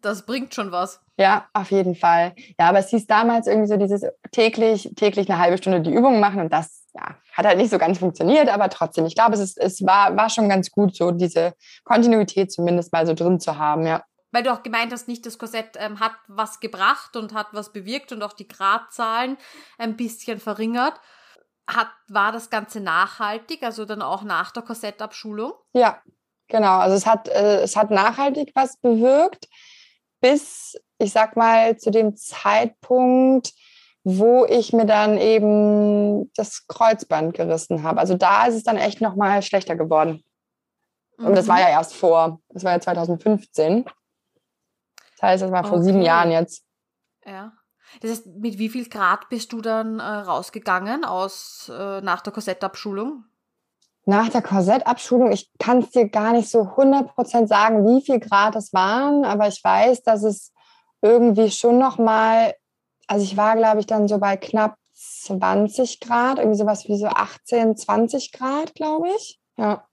das 0.00 0.24
bringt 0.24 0.54
schon 0.54 0.72
was. 0.72 1.00
Ja, 1.18 1.46
auf 1.52 1.70
jeden 1.70 1.94
Fall. 1.94 2.34
Ja, 2.58 2.70
aber 2.70 2.78
es 2.78 2.88
hieß 2.88 3.06
damals 3.06 3.46
irgendwie 3.46 3.68
so 3.68 3.76
dieses 3.76 4.04
täglich, 4.30 4.90
täglich 4.96 5.30
eine 5.30 5.38
halbe 5.38 5.58
Stunde 5.58 5.82
die 5.82 5.92
Übung 5.92 6.20
machen 6.20 6.40
und 6.40 6.52
das 6.52 6.86
ja, 6.94 7.16
hat 7.32 7.46
halt 7.46 7.58
nicht 7.58 7.70
so 7.70 7.78
ganz 7.78 7.98
funktioniert, 7.98 8.48
aber 8.48 8.68
trotzdem, 8.70 9.04
ich 9.06 9.14
glaube, 9.14 9.34
es, 9.34 9.40
ist, 9.40 9.58
es 9.58 9.84
war, 9.84 10.16
war 10.16 10.30
schon 10.30 10.48
ganz 10.48 10.70
gut, 10.70 10.96
so 10.96 11.10
diese 11.10 11.54
Kontinuität 11.84 12.50
zumindest 12.50 12.92
mal 12.92 13.06
so 13.06 13.14
drin 13.14 13.40
zu 13.40 13.58
haben, 13.58 13.86
ja. 13.86 14.02
Weil 14.32 14.42
du 14.42 14.52
auch 14.52 14.62
gemeint 14.62 14.92
hast, 14.92 15.08
nicht 15.08 15.24
das 15.26 15.38
Korsett 15.38 15.76
ähm, 15.76 16.00
hat 16.00 16.12
was 16.26 16.58
gebracht 16.58 17.16
und 17.16 17.34
hat 17.34 17.48
was 17.52 17.70
bewirkt 17.72 18.12
und 18.12 18.22
auch 18.22 18.32
die 18.32 18.48
Gradzahlen 18.48 19.36
ein 19.78 19.96
bisschen 19.96 20.40
verringert. 20.40 20.94
Hat, 21.66 21.88
war 22.08 22.32
das 22.32 22.50
Ganze 22.50 22.80
nachhaltig, 22.80 23.62
also 23.62 23.84
dann 23.84 24.02
auch 24.02 24.24
nach 24.24 24.50
der 24.50 24.62
Korsettabschulung? 24.62 25.52
Ja, 25.74 26.02
genau. 26.48 26.78
Also 26.78 26.96
es 26.96 27.06
hat, 27.06 27.28
äh, 27.28 27.60
es 27.60 27.76
hat 27.76 27.90
nachhaltig 27.90 28.50
was 28.54 28.78
bewirkt, 28.78 29.48
bis, 30.20 30.76
ich 30.98 31.12
sag 31.12 31.36
mal, 31.36 31.76
zu 31.76 31.90
dem 31.90 32.16
Zeitpunkt, 32.16 33.52
wo 34.04 34.44
ich 34.46 34.72
mir 34.72 34.86
dann 34.86 35.18
eben 35.18 36.32
das 36.34 36.66
Kreuzband 36.66 37.34
gerissen 37.34 37.82
habe. 37.82 38.00
Also 38.00 38.14
da 38.14 38.46
ist 38.46 38.56
es 38.56 38.64
dann 38.64 38.76
echt 38.76 39.00
nochmal 39.00 39.42
schlechter 39.42 39.76
geworden. 39.76 40.24
Und 41.18 41.36
das 41.36 41.46
war 41.46 41.60
ja 41.60 41.66
mhm. 41.66 41.72
erst 41.72 41.94
vor, 41.94 42.40
das 42.48 42.64
war 42.64 42.72
ja 42.72 42.80
2015. 42.80 43.84
Das 45.22 45.30
heißt, 45.30 45.42
das 45.44 45.52
war 45.52 45.62
vor 45.62 45.78
okay. 45.78 45.84
sieben 45.84 46.02
Jahren 46.02 46.32
jetzt. 46.32 46.64
Ja. 47.24 47.52
Das 48.00 48.10
heißt, 48.10 48.26
mit 48.26 48.58
wie 48.58 48.68
viel 48.68 48.88
Grad 48.88 49.28
bist 49.28 49.52
du 49.52 49.60
dann 49.60 50.00
äh, 50.00 50.02
rausgegangen 50.02 51.04
aus 51.04 51.70
äh, 51.72 52.00
nach 52.00 52.22
der 52.22 52.32
Korsettabschulung? 52.32 53.24
Nach 54.04 54.28
der 54.30 54.42
Korsettabschulung, 54.42 55.30
ich 55.30 55.48
kann 55.60 55.78
es 55.78 55.90
dir 55.90 56.08
gar 56.08 56.32
nicht 56.32 56.50
so 56.50 56.62
100% 56.62 57.46
sagen, 57.46 57.86
wie 57.86 58.04
viel 58.04 58.18
Grad 58.18 58.56
es 58.56 58.72
waren, 58.72 59.24
aber 59.24 59.46
ich 59.46 59.62
weiß, 59.62 60.02
dass 60.02 60.24
es 60.24 60.52
irgendwie 61.02 61.52
schon 61.52 61.78
noch 61.78 61.98
mal, 61.98 62.54
also 63.06 63.22
ich 63.22 63.36
war, 63.36 63.54
glaube 63.54 63.78
ich, 63.78 63.86
dann 63.86 64.08
so 64.08 64.18
bei 64.18 64.36
knapp 64.36 64.74
20 64.92 66.00
Grad, 66.00 66.38
irgendwie 66.38 66.58
sowas 66.58 66.88
wie 66.88 66.98
so 66.98 67.06
18, 67.06 67.76
20 67.76 68.32
Grad, 68.32 68.74
glaube 68.74 69.08
ich. 69.16 69.40
Ja. 69.56 69.86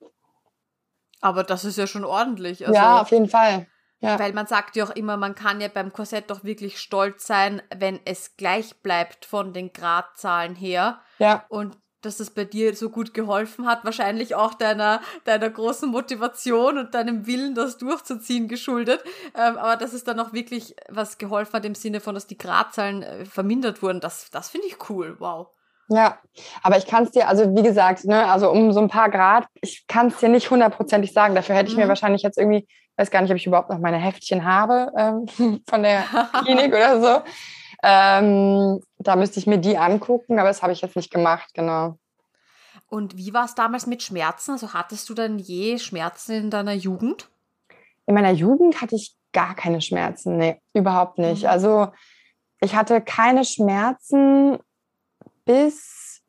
Aber 1.22 1.44
das 1.44 1.66
ist 1.66 1.78
ja 1.78 1.86
schon 1.86 2.04
ordentlich. 2.04 2.66
Also 2.66 2.74
ja, 2.74 3.02
auf 3.02 3.12
jeden 3.12 3.30
Fall. 3.30 3.68
Ja. 4.02 4.18
Weil 4.18 4.34
man 4.34 4.48
sagt 4.48 4.76
ja 4.76 4.86
auch 4.86 4.96
immer, 4.96 5.18
man 5.18 5.36
kann 5.36 5.60
ja 5.60 5.68
beim 5.68 5.92
Korsett 5.92 6.30
doch 6.30 6.44
wirklich 6.44 6.80
stolz 6.80 7.28
sein, 7.28 7.62
wenn 7.76 8.00
es 8.06 8.38
gleich 8.38 8.82
bleibt 8.82 9.26
von 9.26 9.54
den 9.54 9.74
Gradzahlen 9.74 10.56
her. 10.56 11.02
Ja. 11.18 11.46
Und 11.50 11.78
dass 12.02 12.20
es 12.20 12.30
bei 12.30 12.46
dir 12.46 12.74
so 12.76 12.90
gut 12.90 13.14
geholfen 13.14 13.68
hat, 13.68 13.84
wahrscheinlich 13.84 14.36
auch 14.36 14.54
deiner, 14.54 15.02
deiner 15.26 15.50
großen 15.50 15.90
Motivation 15.90 16.78
und 16.78 16.96
deinem 16.96 17.28
Willen, 17.28 17.56
das 17.56 17.78
durchzuziehen, 17.78 18.48
geschuldet. 18.48 19.04
Ähm, 19.36 19.58
aber 19.58 19.76
dass 19.76 19.94
es 19.94 20.06
dann 20.06 20.20
auch 20.20 20.32
wirklich 20.32 20.76
was 20.88 21.18
geholfen 21.18 21.54
hat 21.54 21.66
im 21.66 21.76
Sinne 21.76 22.00
von, 22.00 22.16
dass 22.16 22.28
die 22.28 22.38
Gradzahlen 22.38 23.04
äh, 23.04 23.26
vermindert 23.26 23.82
wurden, 23.82 24.00
das, 24.00 24.30
das 24.30 24.50
finde 24.50 24.68
ich 24.68 24.90
cool. 24.90 25.18
Wow. 25.20 25.48
Ja, 25.90 26.20
aber 26.62 26.78
ich 26.78 26.86
kann 26.86 27.04
es 27.04 27.12
dir, 27.12 27.28
also 27.28 27.56
wie 27.56 27.64
gesagt, 27.64 28.06
ne, 28.06 28.32
also 28.32 28.52
um 28.52 28.72
so 28.72 28.80
ein 28.80 28.90
paar 28.90 29.10
Grad, 29.10 29.48
ich 29.60 29.88
kann 29.88 30.08
es 30.08 30.18
dir 30.18 30.30
nicht 30.30 30.52
hundertprozentig 30.52 31.14
sagen. 31.14 31.34
Dafür 31.34 31.56
hätte 31.56 31.70
ich 31.70 31.76
mhm. 31.76 31.82
mir 31.82 31.88
wahrscheinlich 31.90 32.22
jetzt 32.22 32.38
irgendwie 32.38 32.68
weiß 33.00 33.12
gar 33.12 33.22
nicht, 33.22 33.32
ob 33.32 33.38
ich 33.38 33.48
überhaupt 33.48 33.70
noch 33.70 33.80
meine 33.80 33.98
Heftchen 33.98 34.44
habe 34.44 34.92
ähm, 34.98 35.62
von 35.70 35.84
der 35.84 36.04
Klinik 36.44 36.74
oder 36.74 37.02
so. 37.02 37.22
Ähm, 37.82 38.82
da 38.98 39.16
müsste 39.16 39.40
ich 39.40 39.48
mir 39.48 39.58
die 39.58 39.78
angucken, 39.78 40.38
aber 40.38 40.50
das 40.50 40.62
habe 40.62 40.74
ich 40.74 40.82
jetzt 40.82 40.98
nicht 40.98 41.12
gemacht, 41.12 41.50
genau. 41.54 41.98
Und 42.88 43.16
wie 43.16 43.34
war 43.34 43.46
es 43.46 43.56
damals 43.56 43.88
mit 43.88 44.04
Schmerzen? 44.04 44.52
Also 44.52 44.74
hattest 44.74 45.10
du 45.10 45.14
dann 45.14 45.40
je 45.40 45.78
Schmerzen 45.78 46.34
in 46.34 46.50
deiner 46.50 46.74
Jugend? 46.74 47.30
In 48.06 48.16
meiner 48.16 48.32
Jugend 48.32 48.82
hatte 48.82 48.96
ich 48.96 49.16
gar 49.32 49.56
keine 49.56 49.82
Schmerzen, 49.82 50.38
nee, 50.38 50.60
überhaupt 50.74 51.20
nicht. 51.20 51.44
Mhm. 51.44 51.50
Also 51.50 51.88
ich 52.60 52.76
hatte 52.76 53.00
keine 53.00 53.46
Schmerzen 53.46 54.58
bis 55.46 56.22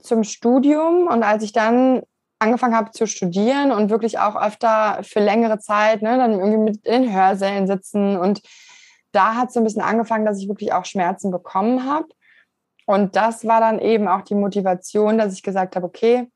zum 0.00 0.24
Studium 0.24 1.08
und 1.08 1.22
als 1.22 1.42
ich 1.42 1.52
dann 1.52 2.02
angefangen 2.38 2.76
habe 2.76 2.90
zu 2.92 3.06
studieren 3.06 3.72
und 3.72 3.90
wirklich 3.90 4.18
auch 4.18 4.36
öfter 4.36 5.00
für 5.02 5.20
längere 5.20 5.58
Zeit, 5.58 6.02
ne, 6.02 6.16
dann 6.16 6.32
irgendwie 6.32 6.58
mit 6.58 6.86
in 6.86 7.02
den 7.02 7.12
Hörsälen 7.12 7.66
sitzen. 7.66 8.16
Und 8.16 8.42
da 9.12 9.34
hat 9.34 9.48
es 9.48 9.54
so 9.54 9.60
ein 9.60 9.64
bisschen 9.64 9.82
angefangen, 9.82 10.24
dass 10.24 10.40
ich 10.40 10.48
wirklich 10.48 10.72
auch 10.72 10.84
Schmerzen 10.84 11.30
bekommen 11.30 11.84
habe. 11.84 12.06
Und 12.86 13.16
das 13.16 13.46
war 13.46 13.60
dann 13.60 13.80
eben 13.80 14.08
auch 14.08 14.22
die 14.22 14.34
Motivation, 14.34 15.18
dass 15.18 15.34
ich 15.34 15.42
gesagt 15.42 15.76
habe, 15.76 15.86
okay, 15.86 16.30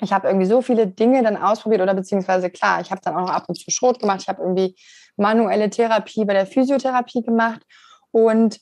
ich 0.00 0.12
habe 0.12 0.28
irgendwie 0.28 0.46
so 0.46 0.62
viele 0.62 0.86
Dinge 0.86 1.22
dann 1.22 1.36
ausprobiert 1.36 1.80
oder 1.80 1.94
beziehungsweise 1.94 2.50
klar, 2.50 2.80
ich 2.80 2.90
habe 2.90 3.00
dann 3.02 3.14
auch 3.14 3.22
noch 3.22 3.34
ab 3.34 3.44
und 3.48 3.56
zu 3.56 3.70
Schrot 3.70 4.00
gemacht, 4.00 4.20
ich 4.22 4.28
habe 4.28 4.42
irgendwie 4.42 4.76
manuelle 5.16 5.70
Therapie 5.70 6.24
bei 6.24 6.34
der 6.34 6.46
Physiotherapie 6.46 7.22
gemacht 7.22 7.62
und 8.10 8.60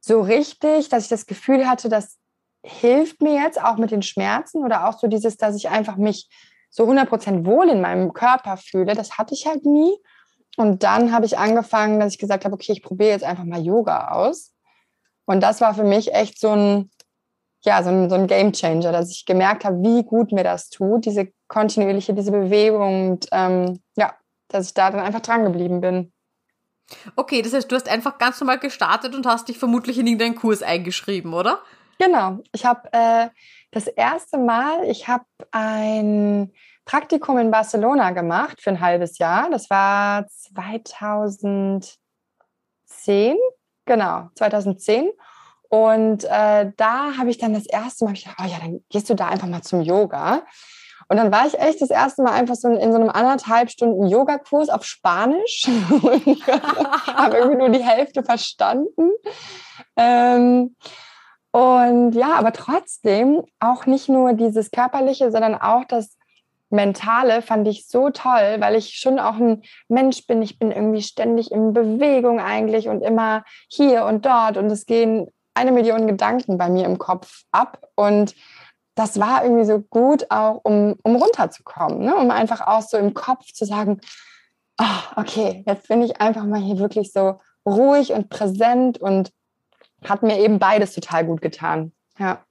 so 0.00 0.20
richtig, 0.20 0.88
dass 0.88 1.04
ich 1.04 1.08
das 1.08 1.26
Gefühl 1.26 1.68
hatte, 1.68 1.88
dass 1.88 2.18
hilft 2.62 3.22
mir 3.22 3.34
jetzt 3.34 3.62
auch 3.62 3.76
mit 3.76 3.90
den 3.90 4.02
Schmerzen 4.02 4.64
oder 4.64 4.88
auch 4.88 4.98
so 4.98 5.06
dieses, 5.06 5.36
dass 5.36 5.56
ich 5.56 5.68
einfach 5.68 5.96
mich 5.96 6.28
so 6.70 6.84
100% 6.84 7.46
wohl 7.46 7.68
in 7.68 7.80
meinem 7.80 8.12
Körper 8.12 8.56
fühle, 8.56 8.94
das 8.94 9.16
hatte 9.16 9.34
ich 9.34 9.46
halt 9.46 9.64
nie. 9.64 9.92
Und 10.56 10.82
dann 10.82 11.12
habe 11.12 11.24
ich 11.24 11.38
angefangen, 11.38 12.00
dass 12.00 12.14
ich 12.14 12.18
gesagt 12.18 12.44
habe, 12.44 12.54
okay, 12.54 12.72
ich 12.72 12.82
probiere 12.82 13.10
jetzt 13.10 13.24
einfach 13.24 13.44
mal 13.44 13.60
Yoga 13.60 14.08
aus. 14.08 14.52
Und 15.24 15.40
das 15.40 15.60
war 15.60 15.74
für 15.74 15.84
mich 15.84 16.12
echt 16.14 16.40
so 16.40 16.50
ein, 16.50 16.90
ja, 17.60 17.82
so 17.82 17.90
ein, 17.90 18.10
so 18.10 18.16
ein 18.16 18.26
Game 18.26 18.52
Changer, 18.52 18.92
dass 18.92 19.10
ich 19.10 19.24
gemerkt 19.24 19.64
habe, 19.64 19.82
wie 19.82 20.02
gut 20.02 20.32
mir 20.32 20.44
das 20.44 20.68
tut, 20.68 21.04
diese 21.04 21.28
kontinuierliche, 21.48 22.14
diese 22.14 22.32
Bewegung 22.32 23.10
und 23.10 23.28
ähm, 23.32 23.80
ja, 23.96 24.14
dass 24.48 24.66
ich 24.66 24.74
da 24.74 24.90
dann 24.90 25.00
einfach 25.00 25.20
dran 25.20 25.44
geblieben 25.44 25.80
bin. 25.80 26.12
Okay, 27.16 27.42
das 27.42 27.52
heißt, 27.52 27.70
du 27.70 27.76
hast 27.76 27.88
einfach 27.88 28.18
ganz 28.18 28.40
normal 28.40 28.58
gestartet 28.58 29.14
und 29.14 29.26
hast 29.26 29.48
dich 29.48 29.58
vermutlich 29.58 29.98
in 29.98 30.06
irgendeinen 30.06 30.36
Kurs 30.36 30.62
eingeschrieben, 30.62 31.34
oder? 31.34 31.60
Genau. 31.98 32.38
Ich 32.52 32.64
habe 32.64 32.88
äh, 32.92 33.28
das 33.72 33.86
erste 33.88 34.38
Mal, 34.38 34.84
ich 34.84 35.08
habe 35.08 35.24
ein 35.50 36.52
Praktikum 36.84 37.38
in 37.38 37.50
Barcelona 37.50 38.12
gemacht 38.12 38.62
für 38.62 38.70
ein 38.70 38.80
halbes 38.80 39.18
Jahr. 39.18 39.50
Das 39.50 39.68
war 39.68 40.26
2010, 40.28 41.98
genau, 43.84 44.28
2010. 44.36 45.10
Und 45.68 46.24
äh, 46.24 46.72
da 46.76 47.16
habe 47.18 47.28
ich 47.30 47.38
dann 47.38 47.52
das 47.52 47.66
erste 47.66 48.06
Mal 48.06 48.14
gedacht, 48.14 48.36
oh 48.40 48.46
ja, 48.46 48.58
dann 48.58 48.80
gehst 48.88 49.10
du 49.10 49.14
da 49.14 49.28
einfach 49.28 49.48
mal 49.48 49.62
zum 49.62 49.82
Yoga. 49.82 50.44
Und 51.08 51.16
dann 51.16 51.32
war 51.32 51.46
ich 51.46 51.58
echt 51.58 51.80
das 51.80 51.90
erste 51.90 52.22
Mal 52.22 52.32
einfach 52.32 52.54
so 52.54 52.68
in 52.68 52.92
so 52.92 52.98
einem 52.98 53.10
anderthalb 53.10 53.70
Stunden 53.70 54.06
Yogakurs 54.06 54.68
auf 54.68 54.84
Spanisch 54.84 55.64
habe 57.06 57.36
irgendwie 57.36 57.58
nur 57.58 57.70
die 57.70 57.84
Hälfte 57.84 58.22
verstanden. 58.22 59.10
Ähm, 59.96 60.76
und 61.58 62.12
ja, 62.12 62.34
aber 62.34 62.52
trotzdem 62.52 63.42
auch 63.58 63.86
nicht 63.86 64.08
nur 64.08 64.32
dieses 64.34 64.70
Körperliche, 64.70 65.32
sondern 65.32 65.56
auch 65.56 65.84
das 65.86 66.16
Mentale 66.70 67.42
fand 67.42 67.66
ich 67.66 67.88
so 67.88 68.10
toll, 68.10 68.58
weil 68.60 68.76
ich 68.76 68.94
schon 68.94 69.18
auch 69.18 69.34
ein 69.34 69.62
Mensch 69.88 70.24
bin. 70.28 70.40
Ich 70.40 70.60
bin 70.60 70.70
irgendwie 70.70 71.02
ständig 71.02 71.50
in 71.50 71.72
Bewegung 71.72 72.38
eigentlich 72.38 72.88
und 72.88 73.00
immer 73.00 73.42
hier 73.68 74.04
und 74.04 74.24
dort 74.24 74.56
und 74.56 74.66
es 74.66 74.86
gehen 74.86 75.26
eine 75.52 75.72
Million 75.72 76.06
Gedanken 76.06 76.58
bei 76.58 76.68
mir 76.68 76.84
im 76.84 76.98
Kopf 76.98 77.42
ab 77.50 77.88
und 77.96 78.36
das 78.94 79.18
war 79.18 79.42
irgendwie 79.42 79.64
so 79.64 79.80
gut 79.80 80.30
auch, 80.30 80.60
um, 80.62 80.94
um 81.02 81.16
runterzukommen, 81.16 82.04
ne? 82.04 82.14
um 82.14 82.30
einfach 82.30 82.68
auch 82.68 82.82
so 82.82 82.96
im 82.98 83.14
Kopf 83.14 83.52
zu 83.52 83.64
sagen, 83.64 84.00
oh, 84.80 84.84
okay, 85.16 85.64
jetzt 85.66 85.88
bin 85.88 86.02
ich 86.02 86.20
einfach 86.20 86.44
mal 86.44 86.60
hier 86.60 86.78
wirklich 86.78 87.12
so 87.12 87.40
ruhig 87.66 88.12
und 88.12 88.28
präsent 88.28 88.98
und 88.98 89.32
hat 90.04 90.22
mir 90.22 90.38
eben 90.38 90.58
beides 90.58 90.94
total 90.94 91.26
gut 91.26 91.40
getan. 91.40 91.92
Ja. 92.18 92.44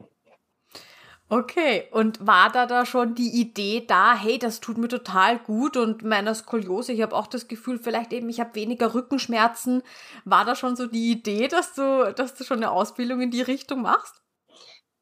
Okay, 1.29 1.89
und 1.91 2.25
war 2.25 2.49
da 2.53 2.65
da 2.65 2.85
schon 2.85 3.13
die 3.13 3.41
Idee 3.41 3.83
da, 3.85 4.15
hey, 4.15 4.39
das 4.39 4.61
tut 4.61 4.77
mir 4.77 4.87
total 4.87 5.37
gut 5.39 5.75
und 5.75 6.01
meiner 6.01 6.33
Skoliose, 6.33 6.93
ich 6.93 7.01
habe 7.01 7.13
auch 7.13 7.27
das 7.27 7.49
Gefühl, 7.49 7.79
vielleicht 7.79 8.13
eben, 8.13 8.29
ich 8.29 8.39
habe 8.39 8.55
weniger 8.55 8.93
Rückenschmerzen. 8.93 9.83
War 10.23 10.45
da 10.45 10.55
schon 10.55 10.77
so 10.77 10.87
die 10.87 11.11
Idee, 11.11 11.49
dass 11.49 11.73
du, 11.73 12.13
dass 12.15 12.33
du 12.35 12.45
schon 12.45 12.57
eine 12.57 12.71
Ausbildung 12.71 13.19
in 13.19 13.31
die 13.31 13.41
Richtung 13.41 13.81
machst? 13.81 14.21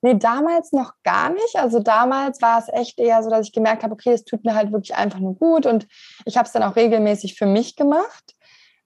Nee, 0.01 0.15
damals 0.15 0.71
noch 0.71 0.93
gar 1.03 1.29
nicht. 1.29 1.55
Also 1.55 1.79
damals 1.79 2.41
war 2.41 2.59
es 2.59 2.69
echt 2.69 2.99
eher 2.99 3.21
so, 3.21 3.29
dass 3.29 3.47
ich 3.47 3.53
gemerkt 3.53 3.83
habe, 3.83 3.93
okay, 3.93 4.13
es 4.13 4.23
tut 4.23 4.43
mir 4.43 4.55
halt 4.55 4.71
wirklich 4.71 4.95
einfach 4.95 5.19
nur 5.19 5.35
gut 5.35 5.67
und 5.67 5.87
ich 6.25 6.37
habe 6.37 6.47
es 6.47 6.51
dann 6.51 6.63
auch 6.63 6.75
regelmäßig 6.75 7.35
für 7.35 7.45
mich 7.45 7.75
gemacht. 7.75 8.35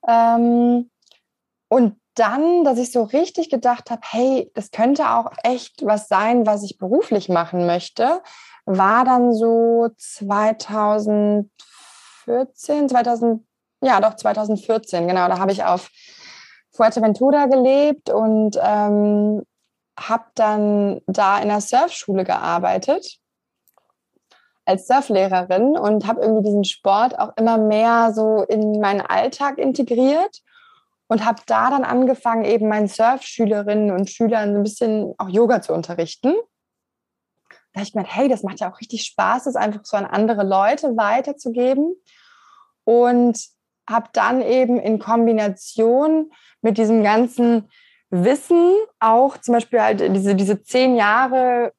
Ähm, 0.06 0.90
und 1.68 1.99
dann, 2.14 2.64
dass 2.64 2.78
ich 2.78 2.92
so 2.92 3.02
richtig 3.02 3.50
gedacht 3.50 3.90
habe, 3.90 4.02
hey, 4.04 4.50
das 4.54 4.70
könnte 4.70 5.10
auch 5.10 5.30
echt 5.42 5.84
was 5.84 6.08
sein, 6.08 6.46
was 6.46 6.62
ich 6.62 6.78
beruflich 6.78 7.28
machen 7.28 7.66
möchte, 7.66 8.22
war 8.64 9.04
dann 9.04 9.32
so 9.32 9.88
2014, 9.96 11.48
2000, 12.88 13.44
ja 13.82 14.00
doch 14.00 14.16
2014, 14.16 15.06
genau. 15.08 15.28
Da 15.28 15.38
habe 15.38 15.52
ich 15.52 15.64
auf 15.64 15.90
Fuerteventura 16.72 17.46
gelebt 17.46 18.10
und 18.10 18.58
ähm, 18.62 19.42
habe 19.98 20.24
dann 20.34 21.00
da 21.06 21.38
in 21.38 21.48
der 21.48 21.60
Surfschule 21.60 22.24
gearbeitet 22.24 23.18
als 24.64 24.86
Surflehrerin 24.86 25.76
und 25.76 26.06
habe 26.06 26.20
irgendwie 26.22 26.44
diesen 26.44 26.64
Sport 26.64 27.18
auch 27.18 27.36
immer 27.36 27.58
mehr 27.58 28.12
so 28.14 28.44
in 28.44 28.80
meinen 28.80 29.00
Alltag 29.00 29.58
integriert 29.58 30.42
und 31.10 31.24
habe 31.24 31.42
da 31.46 31.70
dann 31.70 31.82
angefangen, 31.82 32.44
eben 32.44 32.68
meinen 32.68 32.86
Surfschülerinnen 32.86 33.90
und 33.90 34.08
Schülern 34.08 34.52
so 34.52 34.60
ein 34.60 34.62
bisschen 34.62 35.12
auch 35.18 35.28
Yoga 35.28 35.60
zu 35.60 35.72
unterrichten. 35.72 36.34
Da 37.72 37.80
habe 37.80 37.82
ich 37.82 37.92
gemerkt, 37.92 38.14
hey, 38.14 38.28
das 38.28 38.44
macht 38.44 38.60
ja 38.60 38.70
auch 38.70 38.80
richtig 38.80 39.02
Spaß, 39.02 39.44
das 39.44 39.56
einfach 39.56 39.80
so 39.82 39.96
an 39.96 40.06
andere 40.06 40.44
Leute 40.44 40.96
weiterzugeben. 40.96 41.96
Und 42.84 43.44
habe 43.88 44.08
dann 44.12 44.40
eben 44.40 44.78
in 44.78 45.00
Kombination 45.00 46.30
mit 46.62 46.78
diesem 46.78 47.02
ganzen 47.02 47.68
Wissen 48.10 48.76
auch 49.00 49.36
zum 49.38 49.54
Beispiel 49.54 49.82
halt 49.82 50.00
diese, 50.14 50.36
diese 50.36 50.62
zehn 50.62 50.94
Jahre 50.94 51.72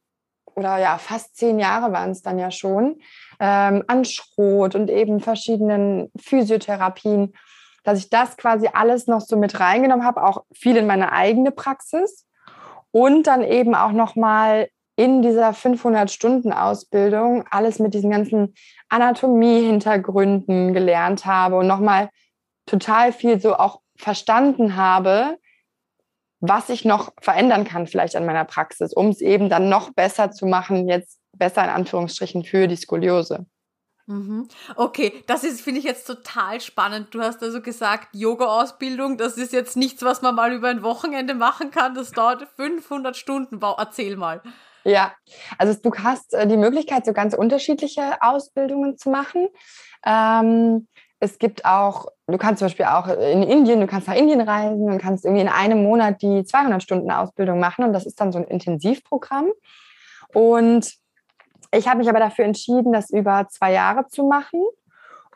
oder 0.55 0.77
ja, 0.77 0.97
fast 0.97 1.37
zehn 1.37 1.57
Jahre 1.57 1.93
waren 1.93 2.11
es 2.11 2.21
dann 2.21 2.37
ja 2.37 2.51
schon, 2.51 2.99
ähm, 3.39 3.85
an 3.87 4.03
Schrot 4.03 4.75
und 4.75 4.89
eben 4.89 5.21
verschiedenen 5.21 6.11
Physiotherapien 6.19 7.33
dass 7.83 7.99
ich 7.99 8.09
das 8.09 8.37
quasi 8.37 8.69
alles 8.71 9.07
noch 9.07 9.21
so 9.21 9.37
mit 9.37 9.59
reingenommen 9.59 10.05
habe, 10.05 10.23
auch 10.23 10.43
viel 10.53 10.77
in 10.77 10.87
meine 10.87 11.11
eigene 11.11 11.51
Praxis 11.51 12.27
und 12.91 13.27
dann 13.27 13.43
eben 13.43 13.75
auch 13.75 13.91
noch 13.91 14.15
mal 14.15 14.69
in 14.95 15.21
dieser 15.21 15.51
500-Stunden-Ausbildung 15.51 17.45
alles 17.49 17.79
mit 17.79 17.93
diesen 17.93 18.11
ganzen 18.11 18.53
Anatomie-Hintergründen 18.89 20.73
gelernt 20.73 21.25
habe 21.25 21.57
und 21.57 21.67
nochmal 21.67 22.09
total 22.65 23.13
viel 23.13 23.39
so 23.39 23.55
auch 23.55 23.81
verstanden 23.97 24.75
habe, 24.75 25.37
was 26.39 26.69
ich 26.69 26.85
noch 26.85 27.13
verändern 27.21 27.65
kann 27.65 27.87
vielleicht 27.87 28.15
an 28.15 28.25
meiner 28.25 28.45
Praxis, 28.45 28.93
um 28.93 29.09
es 29.09 29.21
eben 29.21 29.49
dann 29.49 29.69
noch 29.69 29.91
besser 29.93 30.31
zu 30.31 30.45
machen, 30.45 30.89
jetzt 30.89 31.19
besser 31.37 31.63
in 31.63 31.69
Anführungsstrichen 31.69 32.43
für 32.43 32.67
die 32.67 32.75
Skoliose. 32.75 33.45
Mhm. 34.11 34.47
Okay, 34.75 35.23
das 35.25 35.43
ist, 35.45 35.61
finde 35.61 35.79
ich 35.79 35.85
jetzt 35.85 36.05
total 36.05 36.59
spannend. 36.59 37.13
Du 37.15 37.21
hast 37.21 37.41
also 37.41 37.61
gesagt, 37.61 38.09
Yoga-Ausbildung, 38.13 39.17
das 39.17 39.37
ist 39.37 39.53
jetzt 39.53 39.77
nichts, 39.77 40.03
was 40.03 40.21
man 40.21 40.35
mal 40.35 40.51
über 40.51 40.67
ein 40.67 40.83
Wochenende 40.83 41.33
machen 41.33 41.71
kann. 41.71 41.95
Das 41.95 42.11
dauert 42.11 42.45
500 42.57 43.15
Stunden. 43.15 43.61
Wow, 43.61 43.75
erzähl 43.77 44.17
mal. 44.17 44.41
Ja, 44.83 45.13
also 45.57 45.79
du 45.81 45.91
hast 45.95 46.33
äh, 46.33 46.45
die 46.45 46.57
Möglichkeit, 46.57 47.05
so 47.05 47.13
ganz 47.13 47.33
unterschiedliche 47.33 48.21
Ausbildungen 48.21 48.97
zu 48.97 49.09
machen. 49.09 49.47
Ähm, 50.05 50.87
es 51.19 51.37
gibt 51.37 51.65
auch, 51.65 52.07
du 52.27 52.37
kannst 52.37 52.59
zum 52.59 52.65
Beispiel 52.65 52.87
auch 52.87 53.07
in 53.07 53.43
Indien, 53.43 53.79
du 53.79 53.87
kannst 53.87 54.07
nach 54.07 54.15
Indien 54.15 54.41
reisen 54.41 54.89
und 54.89 54.97
kannst 54.97 55.23
irgendwie 55.23 55.43
in 55.43 55.49
einem 55.49 55.83
Monat 55.83 56.21
die 56.21 56.43
200 56.43 56.81
Stunden 56.81 57.11
Ausbildung 57.11 57.59
machen 57.59 57.85
und 57.85 57.93
das 57.93 58.07
ist 58.07 58.19
dann 58.19 58.31
so 58.31 58.39
ein 58.39 58.45
Intensivprogramm. 58.45 59.51
Und 60.33 61.00
ich 61.71 61.87
habe 61.87 61.99
mich 61.99 62.09
aber 62.09 62.19
dafür 62.19 62.45
entschieden, 62.45 62.91
das 62.91 63.09
über 63.09 63.47
zwei 63.49 63.71
Jahre 63.71 64.07
zu 64.07 64.25
machen 64.25 64.61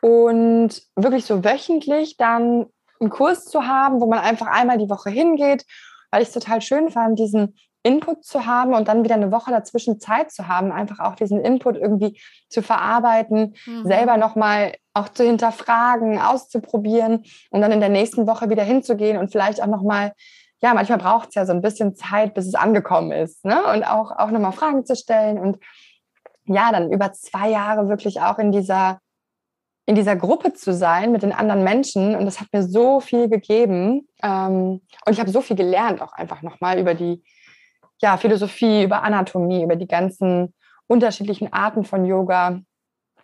und 0.02 0.82
wirklich 0.94 1.24
so 1.24 1.44
wöchentlich 1.44 2.16
dann 2.16 2.66
einen 3.00 3.10
Kurs 3.10 3.44
zu 3.44 3.66
haben, 3.66 4.00
wo 4.00 4.06
man 4.06 4.18
einfach 4.18 4.46
einmal 4.46 4.78
die 4.78 4.90
Woche 4.90 5.10
hingeht, 5.10 5.64
weil 6.10 6.22
ich 6.22 6.28
es 6.28 6.34
total 6.34 6.60
schön 6.60 6.90
fand, 6.90 7.18
diesen 7.18 7.56
Input 7.82 8.24
zu 8.24 8.46
haben 8.46 8.74
und 8.74 8.88
dann 8.88 9.04
wieder 9.04 9.14
eine 9.14 9.30
Woche 9.30 9.52
dazwischen 9.52 10.00
Zeit 10.00 10.32
zu 10.32 10.48
haben, 10.48 10.72
einfach 10.72 10.98
auch 10.98 11.14
diesen 11.14 11.40
Input 11.40 11.76
irgendwie 11.76 12.20
zu 12.48 12.60
verarbeiten, 12.60 13.54
mhm. 13.64 13.86
selber 13.86 14.16
nochmal 14.16 14.72
auch 14.92 15.08
zu 15.08 15.24
hinterfragen, 15.24 16.18
auszuprobieren 16.18 17.24
und 17.50 17.60
dann 17.60 17.70
in 17.70 17.80
der 17.80 17.88
nächsten 17.88 18.26
Woche 18.26 18.50
wieder 18.50 18.64
hinzugehen 18.64 19.18
und 19.18 19.30
vielleicht 19.30 19.62
auch 19.62 19.68
nochmal, 19.68 20.12
ja, 20.62 20.74
manchmal 20.74 20.98
braucht 20.98 21.28
es 21.28 21.34
ja 21.36 21.46
so 21.46 21.52
ein 21.52 21.62
bisschen 21.62 21.94
Zeit, 21.94 22.34
bis 22.34 22.46
es 22.46 22.54
angekommen 22.54 23.12
ist, 23.12 23.44
ne? 23.44 23.62
Und 23.72 23.84
auch, 23.84 24.10
auch 24.10 24.30
nochmal 24.30 24.52
Fragen 24.52 24.84
zu 24.84 24.96
stellen 24.96 25.38
und 25.38 25.58
ja, 26.46 26.72
dann 26.72 26.92
über 26.92 27.12
zwei 27.12 27.50
Jahre 27.50 27.88
wirklich 27.88 28.20
auch 28.20 28.38
in 28.38 28.52
dieser, 28.52 29.00
in 29.86 29.94
dieser 29.94 30.16
Gruppe 30.16 30.52
zu 30.52 30.72
sein 30.72 31.12
mit 31.12 31.22
den 31.22 31.32
anderen 31.32 31.64
Menschen. 31.64 32.14
Und 32.14 32.24
das 32.24 32.40
hat 32.40 32.48
mir 32.52 32.62
so 32.62 33.00
viel 33.00 33.28
gegeben. 33.28 34.08
Ähm, 34.22 34.80
und 35.04 35.12
ich 35.12 35.20
habe 35.20 35.30
so 35.30 35.40
viel 35.40 35.56
gelernt, 35.56 36.02
auch 36.02 36.12
einfach 36.12 36.42
nochmal 36.42 36.78
über 36.78 36.94
die 36.94 37.22
ja, 38.00 38.16
Philosophie, 38.16 38.84
über 38.84 39.02
Anatomie, 39.02 39.62
über 39.62 39.76
die 39.76 39.86
ganzen 39.86 40.54
unterschiedlichen 40.86 41.52
Arten 41.52 41.84
von 41.84 42.04
Yoga. 42.04 42.60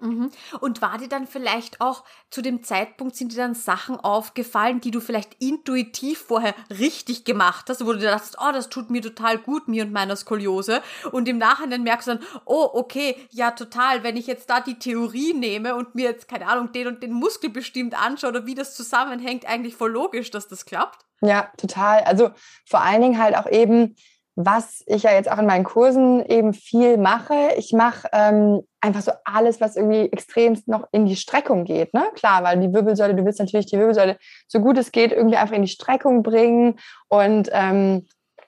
Mhm. 0.03 0.31
Und 0.61 0.83
war 0.83 0.99
dir 0.99 1.09
dann 1.09 1.27
vielleicht 1.27 1.81
auch 1.81 2.05
zu 2.29 2.43
dem 2.43 2.63
Zeitpunkt, 2.65 3.15
sind 3.15 3.33
dir 3.33 3.37
dann 3.37 3.55
Sachen 3.55 3.99
aufgefallen, 3.99 4.81
die 4.81 4.91
du 4.91 5.01
vielleicht 5.01 5.41
intuitiv 5.41 6.25
vorher 6.27 6.55
richtig 6.71 7.25
gemacht 7.25 7.67
hast, 7.69 7.87
wo 7.87 7.93
du 7.93 8.01
dachtest, 8.01 8.37
oh, 8.41 8.53
das 8.53 8.69
tut 8.69 8.91
mir 8.91 9.01
total 9.01 9.39
gut, 9.39 9.69
mir 9.69 9.85
und 9.85 9.93
meiner 9.93 10.17
Skoliose. 10.17 10.83
Und 11.13 11.29
im 11.29 11.39
Nachhinein 11.39 11.85
merkst 11.85 12.09
du 12.09 12.15
dann, 12.17 12.25
oh, 12.45 12.69
okay, 12.73 13.17
ja, 13.31 13.53
total, 13.53 14.03
wenn 14.03 14.17
ich 14.17 14.27
jetzt 14.27 14.51
da 14.51 14.61
die 14.61 14.79
Theorie 14.79 15.35
nehme 15.35 15.77
und 15.77 15.95
mir 15.95 16.11
jetzt, 16.11 16.27
keine 16.29 16.49
Ahnung, 16.49 16.73
den 16.73 16.89
und 16.89 17.03
den 17.03 17.13
Muskel 17.13 17.51
bestimmt 17.51 17.95
anschaue 17.95 18.31
oder 18.31 18.47
wie 18.47 18.55
das 18.57 18.75
zusammenhängt, 18.75 19.47
eigentlich 19.47 19.77
voll 19.77 19.93
logisch, 19.93 20.31
dass 20.31 20.49
das 20.49 20.67
klappt. 20.67 21.05
Ja, 21.21 21.53
total. 21.57 22.01
Also 22.01 22.33
vor 22.67 22.81
allen 22.81 23.01
Dingen 23.01 23.19
halt 23.19 23.37
auch 23.37 23.49
eben, 23.49 23.95
was 24.35 24.83
ich 24.87 25.03
ja 25.03 25.13
jetzt 25.13 25.31
auch 25.31 25.39
in 25.39 25.47
meinen 25.47 25.65
Kursen 25.65 26.25
eben 26.25 26.55
viel 26.55 26.97
mache. 26.97 27.51
Ich 27.57 27.73
mache 27.73 28.09
ähm, 28.13 28.63
einfach 28.81 29.03
so 29.03 29.13
alles, 29.25 29.61
was 29.61 29.77
irgendwie 29.77 30.11
extremst 30.11 30.69
noch 30.69 30.89
in 30.91 31.05
die 31.05 31.17
Streckung 31.17 31.65
geht. 31.65 31.93
Ne? 31.93 32.05
Klar, 32.15 32.43
weil 32.43 32.59
die 32.59 32.73
Wirbelsäule, 32.73 33.15
du 33.15 33.25
willst 33.25 33.41
natürlich 33.41 33.67
die 33.67 33.79
Wirbelsäule 33.79 34.17
so 34.49 34.61
gut 34.61 34.79
es 34.79 34.91
geht 34.91 35.13
irgendwie 35.13 35.37
einfach 35.37 35.55
in 35.55 35.63
die 35.63 35.69
Streckung 35.69 36.23
bringen. 36.23 36.79
Und 37.09 37.51
ähm, 37.53 38.07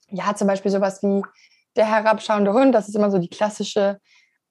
ja, 0.09 0.35
zum 0.35 0.49
Beispiel 0.49 0.70
sowas 0.70 1.03
wie 1.03 1.23
der 1.77 1.87
herabschauende 1.87 2.53
Hund, 2.53 2.75
das 2.75 2.88
ist 2.88 2.94
immer 2.94 3.11
so 3.11 3.18
die 3.18 3.29
klassische 3.29 3.99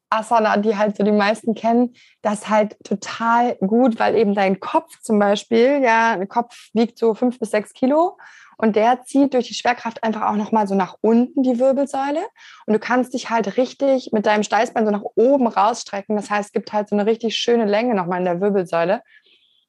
Asana, 0.10 0.58
die 0.58 0.78
halt 0.78 0.96
so 0.96 1.04
die 1.04 1.12
meisten 1.12 1.56
kennen, 1.56 1.96
das 2.22 2.42
ist 2.42 2.50
halt 2.50 2.78
total 2.84 3.56
gut, 3.56 4.00
weil 4.00 4.16
eben 4.16 4.36
dein 4.36 4.60
Kopf 4.60 5.00
zum 5.02 5.18
Beispiel, 5.18 5.82
ja, 5.84 6.12
ein 6.12 6.28
Kopf 6.28 6.70
wiegt 6.74 7.00
so 7.00 7.16
fünf 7.16 7.40
bis 7.40 7.50
sechs 7.50 7.74
Kilo 7.74 8.18
und 8.58 8.76
der 8.76 9.04
zieht 9.04 9.34
durch 9.34 9.48
die 9.48 9.54
Schwerkraft 9.54 10.04
einfach 10.04 10.24
auch 10.24 10.36
nochmal 10.36 10.68
so 10.68 10.76
nach 10.76 10.96
unten 11.02 11.44
die 11.44 11.60
Wirbelsäule. 11.60 12.22
Und 12.66 12.74
du 12.74 12.80
kannst 12.80 13.14
dich 13.14 13.30
halt 13.30 13.58
richtig 13.58 14.12
mit 14.12 14.26
deinem 14.26 14.44
Steißbein 14.44 14.86
so 14.86 14.92
nach 14.92 15.04
oben 15.16 15.48
rausstrecken. 15.48 16.16
Das 16.16 16.30
heißt, 16.30 16.48
es 16.48 16.52
gibt 16.52 16.74
halt 16.74 16.90
so 16.90 16.96
eine 16.96 17.06
richtig 17.06 17.36
schöne 17.36 17.66
Länge 17.66 17.96
nochmal 17.96 18.20
in 18.20 18.26
der 18.26 18.42
Wirbelsäule. 18.42 19.02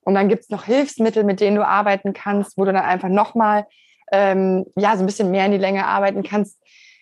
Und 0.02 0.14
dann 0.14 0.28
gibt 0.28 0.42
es 0.42 0.50
noch 0.50 0.64
Hilfsmittel, 0.64 1.24
mit 1.24 1.40
denen 1.40 1.56
du 1.56 1.66
arbeiten 1.66 2.12
kannst, 2.12 2.58
wo 2.58 2.64
du 2.64 2.72
dann 2.72 2.84
einfach 2.84 3.08
nochmal 3.08 3.66
ähm, 4.12 4.66
ja, 4.76 4.96
so 4.96 5.02
ein 5.02 5.06
bisschen 5.06 5.30
mehr 5.30 5.46
in 5.46 5.52
die 5.52 5.58
Länge 5.58 5.86
arbeiten 5.86 6.22
kannst. 6.22 6.60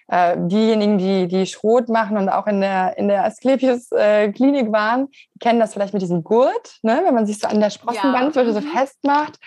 Äh, 0.08 0.36
diejenigen, 0.38 0.98
die, 0.98 1.26
die 1.26 1.46
Schrot 1.46 1.88
machen 1.88 2.16
und 2.16 2.28
auch 2.28 2.46
in 2.46 2.60
der, 2.60 2.98
in 2.98 3.08
der 3.08 3.24
Asklepios-Klinik 3.24 4.68
äh, 4.68 4.72
waren, 4.72 5.08
die 5.34 5.38
kennen 5.38 5.58
das 5.58 5.72
vielleicht 5.72 5.94
mit 5.94 6.02
diesem 6.02 6.22
Gurt, 6.22 6.78
ne? 6.82 7.02
wenn 7.04 7.14
man 7.14 7.26
sich 7.26 7.38
so 7.38 7.48
an 7.48 7.60
der 7.60 7.70
Sprossenband 7.70 8.36
ja. 8.36 8.52
so 8.52 8.60
mhm. 8.60 8.64
festmacht 8.64 9.38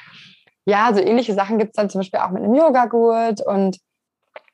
ja, 0.66 0.94
so 0.94 1.00
ähnliche 1.00 1.34
Sachen 1.34 1.58
gibt 1.58 1.72
es 1.72 1.76
dann 1.76 1.90
zum 1.90 2.00
Beispiel 2.00 2.20
auch 2.20 2.32
mit 2.32 2.44
einem 2.44 2.56
Yoga-Gurt 2.56 3.46
und 3.46 3.80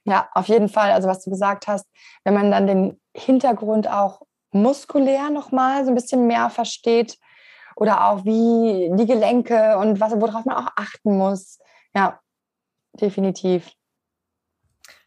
ja, 0.04 0.30
auf 0.34 0.48
jeden 0.48 0.70
Fall, 0.70 0.92
also 0.92 1.08
was 1.08 1.24
du 1.24 1.30
gesagt 1.30 1.68
hast, 1.68 1.86
wenn 2.24 2.34
man 2.34 2.52
dann 2.52 2.68
den 2.68 3.00
Hintergrund 3.16 3.88
auch 3.88 4.22
muskulär 4.52 5.30
nochmal 5.30 5.84
so 5.86 5.92
ein 5.92 5.96
bisschen 5.96 6.28
mehr 6.28 6.50
versteht 6.50 7.18
oder 7.76 8.10
auch 8.10 8.26
wie 8.26 8.92
die 8.96 9.06
Gelenke 9.06 9.78
und 9.78 10.00
was, 10.00 10.12
worauf 10.14 10.46
man 10.46 10.58
auch 10.58 10.72
achten 10.76 11.18
muss. 11.18 11.60
Ja, 11.96 12.20
definitiv. 12.94 13.72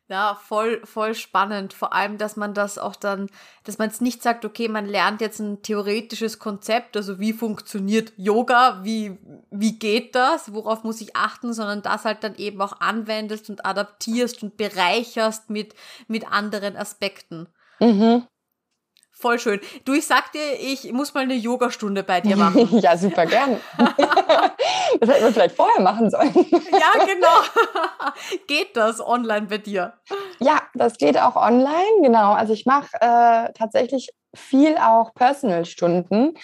Ja, 0.09 0.35
voll, 0.35 0.83
voll 0.85 1.15
spannend. 1.15 1.73
Vor 1.73 1.95
allem, 1.95 2.19
dass 2.19 2.37
man 2.37 2.53
das 2.53 2.77
auch 2.77 2.95
dann, 2.95 3.31
dass 3.65 3.79
man 3.79 3.89
es 3.89 4.03
nicht 4.03 4.23
sagt, 4.23 4.45
okay, 4.45 4.69
man 4.69 4.85
lernt 4.85 5.23
jetzt 5.23 5.41
ein 5.41 5.63
theoretisches 5.63 6.39
Konzept, 6.39 6.97
also 6.97 7.19
wie 7.21 7.33
funktioniert 7.33 8.13
Yoga, 8.19 8.81
wie, 8.85 9.19
wie 9.51 9.79
geht 9.79 10.15
das, 10.15 10.53
worauf 10.53 10.85
muss 10.85 11.01
ich 11.01 11.17
achten, 11.17 11.55
sondern 11.55 11.81
das 11.81 12.05
halt 12.05 12.23
dann 12.23 12.35
eben 12.37 12.61
auch 12.61 12.81
anwendest 12.81 13.49
und 13.49 13.65
adaptierst 13.65 14.43
und 14.43 14.59
bereicherst 14.59 15.49
mit, 15.49 15.75
mit 16.07 16.31
anderen 16.31 16.77
Aspekten. 16.77 17.49
Mhm. 17.81 18.27
Voll 19.17 19.39
schön. 19.39 19.61
Du, 19.85 19.93
ich 19.93 20.07
sag 20.07 20.33
dir, 20.33 20.59
ich 20.61 20.93
muss 20.93 21.15
mal 21.15 21.21
eine 21.21 21.35
Yogastunde 21.35 22.03
bei 22.03 22.21
dir 22.21 22.37
machen. 22.37 22.69
ja, 22.81 22.97
super 22.97 23.27
gern. 23.27 23.61
das 23.79 25.09
hätten 25.09 25.25
wir 25.25 25.33
vielleicht 25.33 25.55
vorher 25.55 25.81
machen 25.81 26.11
sollen. 26.11 26.35
ja, 26.35 27.05
genau. 27.07 28.13
geht 28.49 28.77
das 28.77 29.01
online 29.01 29.47
bei 29.47 29.59
dir? 29.59 29.95
Ja, 30.41 30.63
das 30.75 30.99
geht 30.99 31.19
auch 31.19 31.37
online, 31.37 32.03
genau. 32.03 32.33
Also 32.33 32.53
ich 32.53 32.67
mache 32.67 32.89
äh, 33.01 33.53
tatsächlich 33.53 34.11
viel 34.35 34.77
auch 34.79 35.15
Personal-Stunden, 35.15 36.35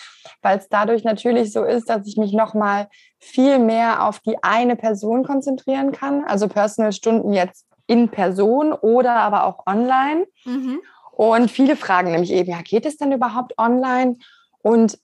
weil 0.43 0.59
es 0.59 0.69
dadurch 0.69 1.03
natürlich 1.03 1.53
so 1.53 1.65
ist, 1.65 1.91
dass 1.91 2.07
ich 2.07 2.17
mich 2.17 2.33
nochmal 2.33 2.89
viel 3.19 3.59
mehr 3.59 4.07
auf 4.07 4.21
die 4.21 4.43
eine 4.43 4.77
Person 4.77 5.25
konzentrieren 5.25 5.91
kann. 5.91 6.25
Also 6.25 6.47
Personal-Stunden 6.47 7.33
jetzt 7.33 7.67
in 7.89 8.09
Person 8.09 8.73
oder 8.73 9.15
aber 9.17 9.45
auch 9.45 9.67
online. 9.67 10.27
Mhm. 10.45 10.81
Und 11.21 11.51
viele 11.51 11.77
fragen 11.77 12.13
nämlich 12.13 12.31
eben, 12.31 12.51
ja, 12.51 12.63
geht 12.63 12.87
es 12.87 12.97
denn 12.97 13.13
überhaupt 13.13 13.59
online? 13.59 14.17
Und 14.63 14.99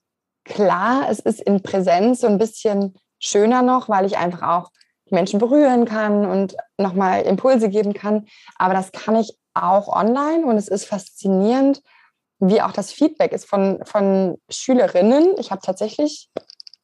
klar, 0.46 1.10
es 1.10 1.18
ist 1.18 1.42
in 1.42 1.62
Präsenz 1.62 2.22
so 2.22 2.26
ein 2.26 2.38
bisschen 2.38 2.94
schöner 3.18 3.60
noch, 3.60 3.90
weil 3.90 4.06
ich 4.06 4.16
einfach 4.16 4.40
auch 4.40 4.70
die 5.10 5.14
Menschen 5.14 5.38
berühren 5.38 5.84
kann 5.84 6.24
und 6.24 6.56
nochmal 6.78 7.20
Impulse 7.20 7.68
geben 7.68 7.92
kann. 7.92 8.24
Aber 8.56 8.72
das 8.72 8.92
kann 8.92 9.14
ich 9.14 9.36
auch 9.52 9.88
online 9.88 10.46
und 10.46 10.56
es 10.56 10.68
ist 10.68 10.86
faszinierend, 10.86 11.82
wie 12.38 12.62
auch 12.62 12.72
das 12.72 12.92
Feedback 12.92 13.32
ist 13.32 13.44
von, 13.44 13.84
von 13.84 14.38
Schülerinnen. 14.48 15.34
Ich 15.36 15.50
habe 15.50 15.60
tatsächlich 15.60 16.30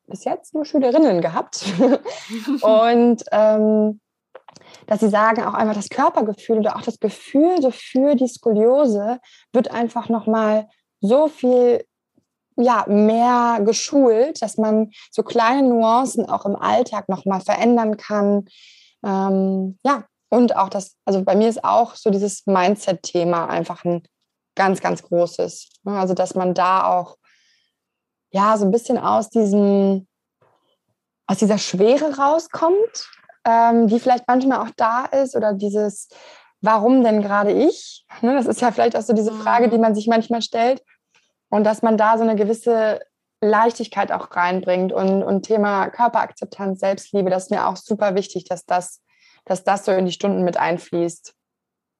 bis 0.09 0.25
jetzt 0.25 0.53
nur 0.53 0.66
Schülerinnen 0.66 1.23
gehabt. 1.23 1.64
und 2.61 3.25
ähm, 3.33 4.02
dass 4.93 5.01
sie 5.01 5.09
sagen, 5.09 5.43
auch 5.43 5.55
einfach 5.55 5.75
das 5.75 5.89
Körpergefühl 5.89 6.59
oder 6.59 6.77
auch 6.77 6.83
das 6.83 7.01
Gefühl 7.01 7.73
für 7.73 8.15
die 8.15 8.29
Skoliose 8.29 9.21
wird 9.55 9.71
einfach 9.71 10.11
nochmal 10.11 10.69
so 11.01 11.29
viel 11.29 11.87
ja, 12.59 12.85
mehr 12.87 13.61
geschult, 13.65 14.43
dass 14.43 14.59
man 14.59 14.91
so 15.11 15.23
kleine 15.23 15.67
Nuancen 15.67 16.29
auch 16.29 16.45
im 16.45 16.57
Alltag 16.57 17.09
nochmal 17.09 17.41
verändern 17.41 17.97
kann. 17.97 18.45
Ähm, 19.03 19.79
ja, 19.83 20.05
und 20.29 20.57
auch 20.57 20.69
das, 20.69 20.95
also 21.07 21.25
bei 21.25 21.37
mir 21.37 21.49
ist 21.49 21.65
auch 21.65 21.95
so 21.95 22.11
dieses 22.11 22.45
Mindset-Thema 22.45 23.47
einfach 23.47 23.87
ein 23.87 24.03
ganz, 24.55 24.83
ganz 24.83 25.03
großes. 25.03 25.71
Ne? 25.85 25.99
Also, 25.99 26.13
dass 26.13 26.35
man 26.35 26.53
da 26.53 26.85
auch 26.85 27.17
ja 28.31 28.59
so 28.59 28.67
ein 28.67 28.71
bisschen 28.71 28.99
aus 28.99 29.31
diesem, 29.31 30.07
aus 31.27 31.39
dieser 31.39 31.57
Schwere 31.57 32.15
rauskommt 32.19 33.09
ähm, 33.45 33.89
die 33.89 34.01
vielleicht 34.01 34.29
manchmal 34.29 34.61
auch 34.61 34.71
da 34.77 35.05
ist 35.05 35.37
oder 35.37 35.53
dieses, 35.53 36.09
warum 36.61 37.03
denn 37.03 37.23
gerade 37.23 37.53
ich? 37.53 38.07
Ne, 38.21 38.35
das 38.35 38.47
ist 38.47 38.61
ja 38.61 38.71
vielleicht 38.71 38.97
auch 38.97 39.03
so 39.03 39.13
diese 39.13 39.33
Frage, 39.33 39.69
die 39.69 39.77
mhm. 39.77 39.83
man 39.83 39.95
sich 39.95 40.07
manchmal 40.07 40.43
stellt. 40.43 40.83
Und 41.51 41.65
dass 41.65 41.83
man 41.83 41.99
da 41.99 42.17
so 42.17 42.23
eine 42.23 42.37
gewisse 42.37 43.01
Leichtigkeit 43.43 44.13
auch 44.13 44.35
reinbringt 44.35 44.93
und, 44.93 45.23
und 45.23 45.43
Thema 45.43 45.89
Körperakzeptanz, 45.91 46.81
Selbstliebe, 46.81 47.29
das 47.29 47.45
ist 47.45 47.51
mir 47.51 47.67
auch 47.67 47.77
super 47.77 48.15
wichtig, 48.15 48.45
dass 48.45 48.65
das, 48.65 49.03
dass 49.45 49.65
das 49.65 49.85
so 49.85 49.93
in 49.93 50.07
die 50.07 50.13
Stunden 50.13 50.45
mit 50.45 50.57
einfließt. 50.57 51.35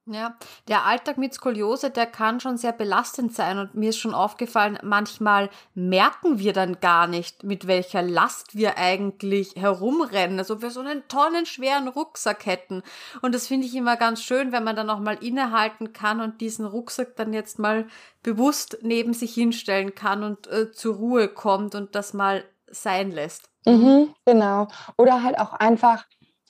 Ja, 0.05 0.35
der 0.67 0.85
Alltag 0.85 1.17
mit 1.17 1.33
Skoliose, 1.33 1.89
der 1.89 2.05
kann 2.05 2.41
schon 2.41 2.57
sehr 2.57 2.73
belastend 2.73 3.33
sein 3.33 3.57
und 3.57 3.73
mir 3.73 3.91
ist 3.91 3.99
schon 3.99 4.13
aufgefallen, 4.13 4.77
manchmal 4.83 5.49
merken 5.75 6.39
wir 6.39 6.51
dann 6.51 6.81
gar 6.81 7.07
nicht, 7.07 7.45
mit 7.45 7.67
welcher 7.67 8.01
Last 8.01 8.53
wir 8.53 8.77
eigentlich 8.77 9.55
herumrennen, 9.55 10.37
als 10.39 10.51
ob 10.51 10.61
wir 10.61 10.71
so 10.71 10.81
einen 10.81 11.07
tonnenschweren 11.07 11.87
Rucksack 11.87 12.45
hätten. 12.45 12.83
Und 13.21 13.33
das 13.33 13.47
finde 13.47 13.65
ich 13.65 13.75
immer 13.75 13.95
ganz 13.95 14.21
schön, 14.21 14.51
wenn 14.51 14.65
man 14.65 14.75
dann 14.75 14.89
auch 14.89 14.99
mal 14.99 15.23
innehalten 15.23 15.93
kann 15.93 16.19
und 16.19 16.41
diesen 16.41 16.65
Rucksack 16.65 17.15
dann 17.15 17.31
jetzt 17.31 17.57
mal 17.57 17.87
bewusst 18.23 18.79
neben 18.81 19.13
sich 19.13 19.33
hinstellen 19.33 19.95
kann 19.95 20.23
und 20.23 20.47
äh, 20.47 20.73
zur 20.73 20.95
Ruhe 20.95 21.29
kommt 21.29 21.75
und 21.75 21.95
das 21.95 22.13
mal 22.13 22.43
sein 22.67 23.09
lässt. 23.09 23.49
Mhm, 23.65 24.13
genau. 24.25 24.67
Oder 24.97 25.23
halt 25.23 25.39
auch 25.39 25.53
einfach 25.53 26.03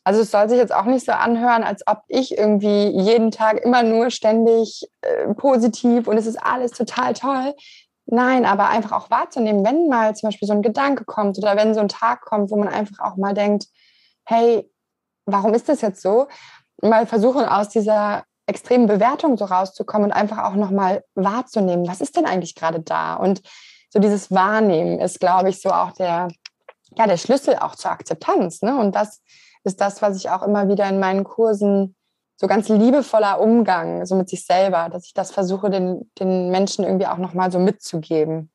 also 0.03 0.21
es 0.21 0.31
soll 0.31 0.49
sich 0.49 0.57
jetzt 0.57 0.73
auch 0.73 0.85
nicht 0.85 1.05
so 1.05 1.13
anhören, 1.13 1.63
als 1.63 1.85
ob 1.87 2.01
ich 2.07 2.37
irgendwie 2.37 2.87
jeden 2.89 3.31
Tag 3.31 3.61
immer 3.61 3.83
nur 3.83 4.09
ständig 4.09 4.87
äh, 5.01 5.33
positiv 5.33 6.07
und 6.07 6.17
es 6.17 6.25
ist 6.25 6.37
alles 6.43 6.71
total 6.71 7.13
toll. 7.13 7.53
Nein, 8.05 8.45
aber 8.45 8.67
einfach 8.67 8.91
auch 8.91 9.09
wahrzunehmen, 9.09 9.65
wenn 9.65 9.87
mal 9.87 10.13
zum 10.15 10.27
Beispiel 10.27 10.47
so 10.47 10.53
ein 10.53 10.61
Gedanke 10.61 11.05
kommt 11.05 11.37
oder 11.37 11.55
wenn 11.55 11.73
so 11.73 11.79
ein 11.79 11.87
Tag 11.87 12.21
kommt, 12.21 12.51
wo 12.51 12.57
man 12.57 12.67
einfach 12.67 12.99
auch 12.99 13.15
mal 13.15 13.33
denkt, 13.33 13.67
hey, 14.25 14.69
warum 15.25 15.53
ist 15.53 15.69
das 15.69 15.81
jetzt 15.81 16.01
so? 16.01 16.27
Mal 16.81 17.07
versuchen 17.07 17.45
aus 17.45 17.69
dieser 17.69 18.25
extremen 18.45 18.87
Bewertung 18.87 19.37
so 19.37 19.45
rauszukommen 19.45 20.11
und 20.11 20.11
einfach 20.11 20.43
auch 20.43 20.55
nochmal 20.55 21.05
wahrzunehmen, 21.15 21.87
was 21.87 22.01
ist 22.01 22.17
denn 22.17 22.25
eigentlich 22.25 22.55
gerade 22.55 22.81
da? 22.81 23.15
Und 23.15 23.41
so 23.89 23.99
dieses 23.99 24.31
Wahrnehmen 24.31 24.99
ist, 24.99 25.21
glaube 25.21 25.49
ich, 25.49 25.61
so 25.61 25.69
auch 25.69 25.91
der, 25.91 26.27
ja, 26.97 27.07
der 27.07 27.17
Schlüssel 27.17 27.57
auch 27.57 27.75
zur 27.75 27.91
Akzeptanz. 27.91 28.61
Ne? 28.61 28.77
Und 28.77 28.95
das 28.95 29.21
ist 29.63 29.81
das, 29.81 30.01
was 30.01 30.17
ich 30.17 30.29
auch 30.29 30.43
immer 30.43 30.67
wieder 30.67 30.87
in 30.89 30.99
meinen 30.99 31.23
Kursen 31.23 31.95
so 32.35 32.47
ganz 32.47 32.67
liebevoller 32.67 33.39
Umgang, 33.39 34.05
so 34.05 34.15
mit 34.15 34.29
sich 34.29 34.45
selber, 34.45 34.89
dass 34.89 35.05
ich 35.05 35.13
das 35.13 35.31
versuche, 35.31 35.69
den, 35.69 36.11
den 36.19 36.49
Menschen 36.49 36.83
irgendwie 36.83 37.07
auch 37.07 37.17
nochmal 37.17 37.51
so 37.51 37.59
mitzugeben. 37.59 38.49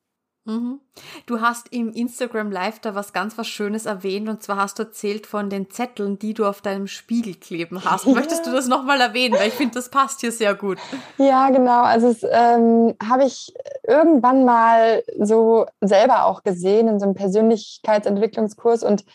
Mhm. 0.45 0.79
Du 1.25 1.41
hast 1.41 1.71
im 1.71 1.91
Instagram 1.91 2.51
Live 2.51 2.79
da 2.79 2.95
was 2.95 3.13
ganz 3.13 3.37
was 3.37 3.47
Schönes 3.47 3.85
erwähnt 3.85 4.27
und 4.29 4.41
zwar 4.41 4.57
hast 4.57 4.79
du 4.79 4.83
erzählt 4.83 5.27
von 5.27 5.49
den 5.49 5.69
Zetteln, 5.69 6.17
die 6.17 6.33
du 6.33 6.45
auf 6.45 6.61
deinem 6.61 6.87
Spiegel 6.87 7.35
kleben 7.35 7.83
hast. 7.83 8.05
Ja. 8.05 8.13
Möchtest 8.15 8.47
du 8.47 8.51
das 8.51 8.67
nochmal 8.67 8.99
erwähnen? 8.99 9.35
Weil 9.35 9.49
ich 9.49 9.53
finde, 9.53 9.75
das 9.75 9.89
passt 9.89 10.21
hier 10.21 10.31
sehr 10.31 10.55
gut. 10.55 10.79
Ja, 11.17 11.49
genau. 11.49 11.83
Also 11.83 12.13
das 12.13 12.23
ähm, 12.23 12.95
habe 13.07 13.25
ich 13.25 13.53
irgendwann 13.87 14.43
mal 14.43 15.03
so 15.19 15.67
selber 15.81 16.25
auch 16.25 16.43
gesehen 16.43 16.87
in 16.87 16.99
so 16.99 17.05
einem 17.05 17.15
Persönlichkeitsentwicklungskurs 17.15 18.83
und 18.83 19.05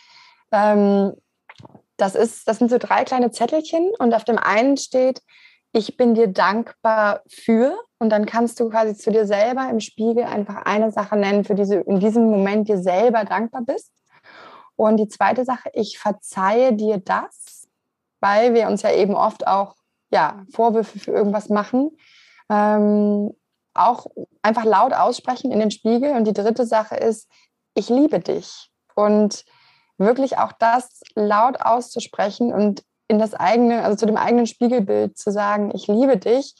ähm, 0.52 1.14
das, 1.96 2.14
ist, 2.14 2.48
das 2.48 2.58
sind 2.58 2.70
so 2.70 2.78
drei 2.78 3.04
kleine 3.04 3.30
Zettelchen 3.30 3.90
und 3.98 4.14
auf 4.14 4.24
dem 4.24 4.38
einen 4.38 4.76
steht, 4.76 5.20
ich 5.72 5.96
bin 5.96 6.14
dir 6.14 6.28
dankbar 6.28 7.22
für. 7.28 7.76
Und 7.98 8.10
dann 8.10 8.26
kannst 8.26 8.60
du 8.60 8.68
quasi 8.68 8.94
zu 8.94 9.10
dir 9.10 9.26
selber 9.26 9.68
im 9.68 9.80
Spiegel 9.80 10.24
einfach 10.24 10.64
eine 10.64 10.92
Sache 10.92 11.16
nennen, 11.16 11.44
für 11.44 11.54
die 11.54 11.64
du 11.64 11.80
in 11.80 12.00
diesem 12.00 12.30
Moment 12.30 12.68
dir 12.68 12.78
selber 12.78 13.24
dankbar 13.24 13.62
bist. 13.62 13.90
Und 14.76 14.98
die 14.98 15.08
zweite 15.08 15.44
Sache, 15.44 15.70
ich 15.72 15.98
verzeihe 15.98 16.72
dir 16.74 16.98
das, 16.98 17.66
weil 18.20 18.54
wir 18.54 18.68
uns 18.68 18.82
ja 18.82 18.92
eben 18.92 19.14
oft 19.14 19.46
auch 19.46 19.74
ja, 20.10 20.44
Vorwürfe 20.52 20.98
für 20.98 21.10
irgendwas 21.10 21.48
machen. 21.48 21.96
Ähm, 22.48 23.32
auch 23.74 24.06
einfach 24.42 24.64
laut 24.64 24.92
aussprechen 24.92 25.50
in 25.50 25.58
den 25.58 25.72
Spiegel. 25.72 26.12
Und 26.12 26.24
die 26.24 26.32
dritte 26.32 26.66
Sache 26.66 26.96
ist, 26.96 27.28
ich 27.74 27.88
liebe 27.88 28.20
dich. 28.20 28.70
Und 28.94 29.44
wirklich 29.98 30.38
auch 30.38 30.52
das 30.52 31.00
laut 31.14 31.60
auszusprechen 31.60 32.52
und 32.52 32.82
in 33.08 33.18
das 33.18 33.34
eigene, 33.34 33.84
also 33.84 33.96
zu 33.96 34.06
dem 34.06 34.16
eigenen 34.16 34.46
Spiegelbild 34.46 35.18
zu 35.18 35.30
sagen, 35.30 35.70
ich 35.74 35.86
liebe 35.86 36.16
dich. 36.16 36.54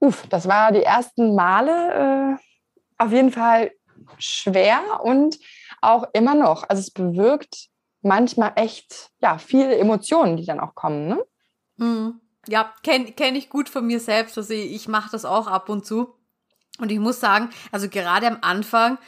Uff, 0.00 0.26
das 0.28 0.48
war 0.48 0.72
die 0.72 0.82
ersten 0.82 1.34
Male 1.34 2.38
äh, 2.38 3.02
auf 3.02 3.12
jeden 3.12 3.32
Fall 3.32 3.72
schwer 4.18 4.80
und 5.02 5.38
auch 5.80 6.04
immer 6.12 6.34
noch. 6.34 6.68
Also 6.68 6.80
es 6.80 6.90
bewirkt 6.90 7.68
manchmal 8.02 8.52
echt 8.56 9.10
ja 9.20 9.38
viele 9.38 9.76
Emotionen, 9.76 10.36
die 10.36 10.46
dann 10.46 10.60
auch 10.60 10.74
kommen. 10.74 11.08
Ne? 11.08 11.24
Mm, 11.76 12.20
ja, 12.46 12.72
kenne 12.82 13.12
kenn 13.12 13.36
ich 13.36 13.50
gut 13.50 13.68
von 13.68 13.86
mir 13.86 14.00
selbst. 14.00 14.38
Also 14.38 14.54
ich 14.54 14.88
mache 14.88 15.10
das 15.10 15.24
auch 15.24 15.46
ab 15.46 15.68
und 15.68 15.86
zu. 15.86 16.14
Und 16.78 16.92
ich 16.92 16.98
muss 16.98 17.20
sagen, 17.20 17.50
also 17.72 17.88
gerade 17.88 18.26
am 18.26 18.38
Anfang, 18.40 18.98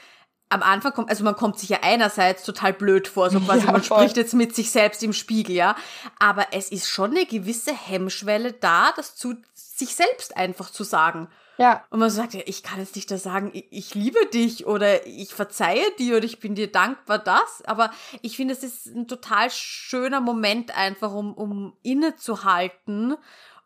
am 0.51 0.63
Anfang 0.63 0.93
kommt, 0.93 1.09
also 1.09 1.25
man 1.25 1.37
kommt 1.37 1.59
sich 1.59 1.71
ja 1.71 1.79
einerseits 1.83 2.43
total 2.43 2.73
blöd 2.73 3.09
vor, 3.09 3.31
so 3.31 3.41
quasi 3.41 3.65
ja, 3.67 3.73
man 3.73 3.83
spricht 3.83 4.17
jetzt 4.17 4.35
mit 4.35 4.55
sich 4.55 4.71
selbst 4.71 5.03
im 5.03 5.13
Spiegel, 5.13 5.55
ja. 5.55 5.77
Aber 6.19 6.49
es 6.53 6.71
ist 6.71 6.89
schon 6.89 7.13
eine 7.13 7.25
gewisse 7.25 7.73
Hemmschwelle 7.73 8.53
da, 8.53 8.93
das 8.97 9.17
zu 9.17 9.37
sich 9.55 9.95
selbst 9.95 10.37
einfach 10.37 10.71
zu 10.71 10.85
sagen. 10.85 11.29
Ja. 11.57 11.85
Und 11.91 12.01
man 12.01 12.11
sagt, 12.11 12.35
ja, 12.35 12.41
ich 12.47 12.63
kann 12.63 12.81
jetzt 12.81 12.97
nicht 12.97 13.11
da 13.11 13.19
sagen, 13.19 13.51
ich, 13.53 13.67
ich 13.71 13.95
liebe 13.95 14.27
dich 14.33 14.67
oder 14.67 15.07
ich 15.07 15.35
verzeihe 15.35 15.85
dir 15.99 16.17
oder 16.17 16.25
ich 16.25 16.41
bin 16.41 16.55
dir 16.55 16.73
dankbar, 16.73 17.19
das. 17.19 17.63
Aber 17.67 17.91
ich 18.23 18.37
finde, 18.37 18.55
es 18.55 18.63
ist 18.63 18.87
ein 18.87 19.07
total 19.07 19.51
schöner 19.51 20.21
Moment 20.21 20.77
einfach, 20.77 21.13
um, 21.13 21.35
um 21.35 21.75
innezuhalten 21.83 23.17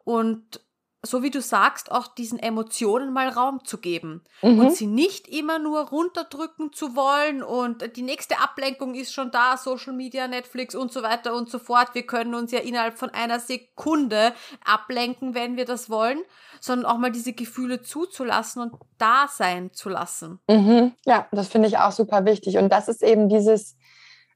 und 0.03 0.61
so 1.05 1.23
wie 1.23 1.31
du 1.31 1.41
sagst, 1.41 1.93
auch 1.93 2.07
diesen 2.07 2.39
Emotionen 2.39 3.13
mal 3.13 3.29
Raum 3.29 3.65
zu 3.65 3.79
geben 3.79 4.23
mhm. 4.43 4.59
und 4.59 4.75
sie 4.75 4.87
nicht 4.87 5.29
immer 5.29 5.59
nur 5.59 5.89
runterdrücken 5.89 6.73
zu 6.73 6.97
wollen 6.97 7.43
und 7.43 7.97
die 7.97 8.03
nächste 8.03 8.39
Ablenkung 8.41 8.95
ist 8.95 9.13
schon 9.13 9.31
da, 9.31 9.57
Social 9.57 9.93
Media, 9.93 10.27
Netflix 10.29 10.75
und 10.75 10.93
so 10.93 11.03
weiter 11.03 11.35
und 11.35 11.51
so 11.51 11.59
fort. 11.59 11.91
Wir 11.93 12.07
können 12.07 12.35
uns 12.35 12.53
ja 12.53 12.61
innerhalb 12.61 12.99
von 12.99 13.11
einer 13.11 13.39
Sekunde 13.39 14.33
ablenken, 14.65 15.35
wenn 15.35 15.57
wir 15.57 15.67
das 15.67 15.91
wollen, 15.91 16.21
sondern 16.61 16.91
auch 16.91 16.99
mal 16.99 17.13
diese 17.13 17.35
Gefühle 17.35 17.83
zuzulassen 17.83 18.63
und 18.63 18.73
da 18.99 19.27
sein 19.29 19.73
zu 19.73 19.91
lassen. 19.91 20.41
Mhm. 20.49 20.93
Ja, 21.05 21.27
das 21.33 21.49
finde 21.49 21.69
ich 21.69 21.79
auch 21.79 21.93
super 21.93 22.25
wichtig 22.25 22.57
und 22.57 22.71
das 22.71 22.89
ist 22.89 23.03
eben 23.03 23.29
dieses, 23.29 23.77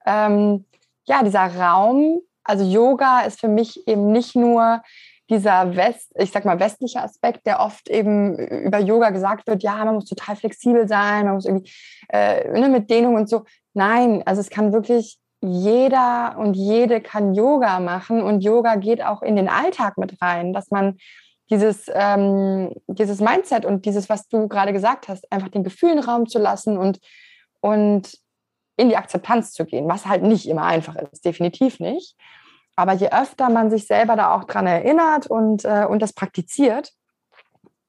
ähm, 0.05 0.67
ja, 1.05 1.23
dieser 1.23 1.47
Raum. 1.57 2.21
Also 2.45 2.65
Yoga 2.65 3.21
ist 3.23 3.41
für 3.41 3.49
mich 3.49 3.87
eben 3.87 4.13
nicht 4.13 4.35
nur 4.35 4.83
dieser 5.31 5.77
West, 5.77 6.13
ich 6.17 6.31
sag 6.31 6.45
mal, 6.45 6.59
westliche 6.59 7.03
Aspekt, 7.03 7.47
der 7.47 7.61
oft 7.61 7.89
eben 7.89 8.37
über 8.39 8.79
Yoga 8.79 9.11
gesagt 9.11 9.47
wird, 9.47 9.63
ja, 9.63 9.85
man 9.85 9.95
muss 9.95 10.07
total 10.07 10.37
flexibel 10.37 10.89
sein, 10.89 11.27
man 11.27 11.35
muss 11.35 11.45
irgendwie 11.45 11.71
äh, 12.09 12.59
ne, 12.59 12.69
mit 12.69 12.89
Dehnung 12.91 13.15
und 13.15 13.29
so. 13.29 13.45
Nein, 13.75 14.23
also 14.25 14.41
es 14.41 14.51
kann 14.51 14.73
wirklich 14.73 15.19
jeder 15.41 16.37
und 16.39 16.55
jede 16.55 17.01
kann 17.01 17.35
Yoga 17.35 17.79
machen 17.79 18.23
und 18.23 18.41
Yoga 18.43 18.77
geht 18.77 19.05
auch 19.05 19.23
in 19.23 19.37
den 19.37 19.49
Alltag 19.49 19.99
mit 19.99 20.21
rein, 20.21 20.53
dass 20.53 20.71
man 20.71 20.97
dieses, 21.51 21.91
ähm, 21.95 22.73
dieses 22.87 23.21
Mindset 23.21 23.65
und 23.65 23.87
dieses, 23.87 24.09
was 24.09 24.29
du 24.29 24.49
gerade 24.49 24.73
gesagt 24.73 25.09
hast, 25.09 25.31
einfach 25.31 25.49
den 25.49 25.65
Gefühlen 25.65 25.99
Raum 25.99 26.27
zu 26.27 26.39
lassen 26.39 26.77
und, 26.77 26.99
und 27.61 28.19
in 28.77 28.89
die 28.89 28.97
Akzeptanz 28.97 29.53
zu 29.53 29.65
gehen, 29.65 29.89
was 29.89 30.07
halt 30.07 30.23
nicht 30.23 30.49
immer 30.49 30.65
einfach 30.65 30.97
ist, 30.97 31.25
definitiv 31.25 31.81
nicht. 31.81 32.17
Aber 32.79 32.93
je 32.93 33.09
öfter 33.11 33.51
man 33.51 33.71
sich 33.71 33.89
selber 33.89 34.15
da 34.15 34.33
auch 34.33 34.45
dran 34.45 34.69
erinnert 34.69 35.27
und, 35.27 35.65
äh, 35.65 35.85
und 35.85 36.01
das 36.01 36.13
praktiziert, 36.13 36.93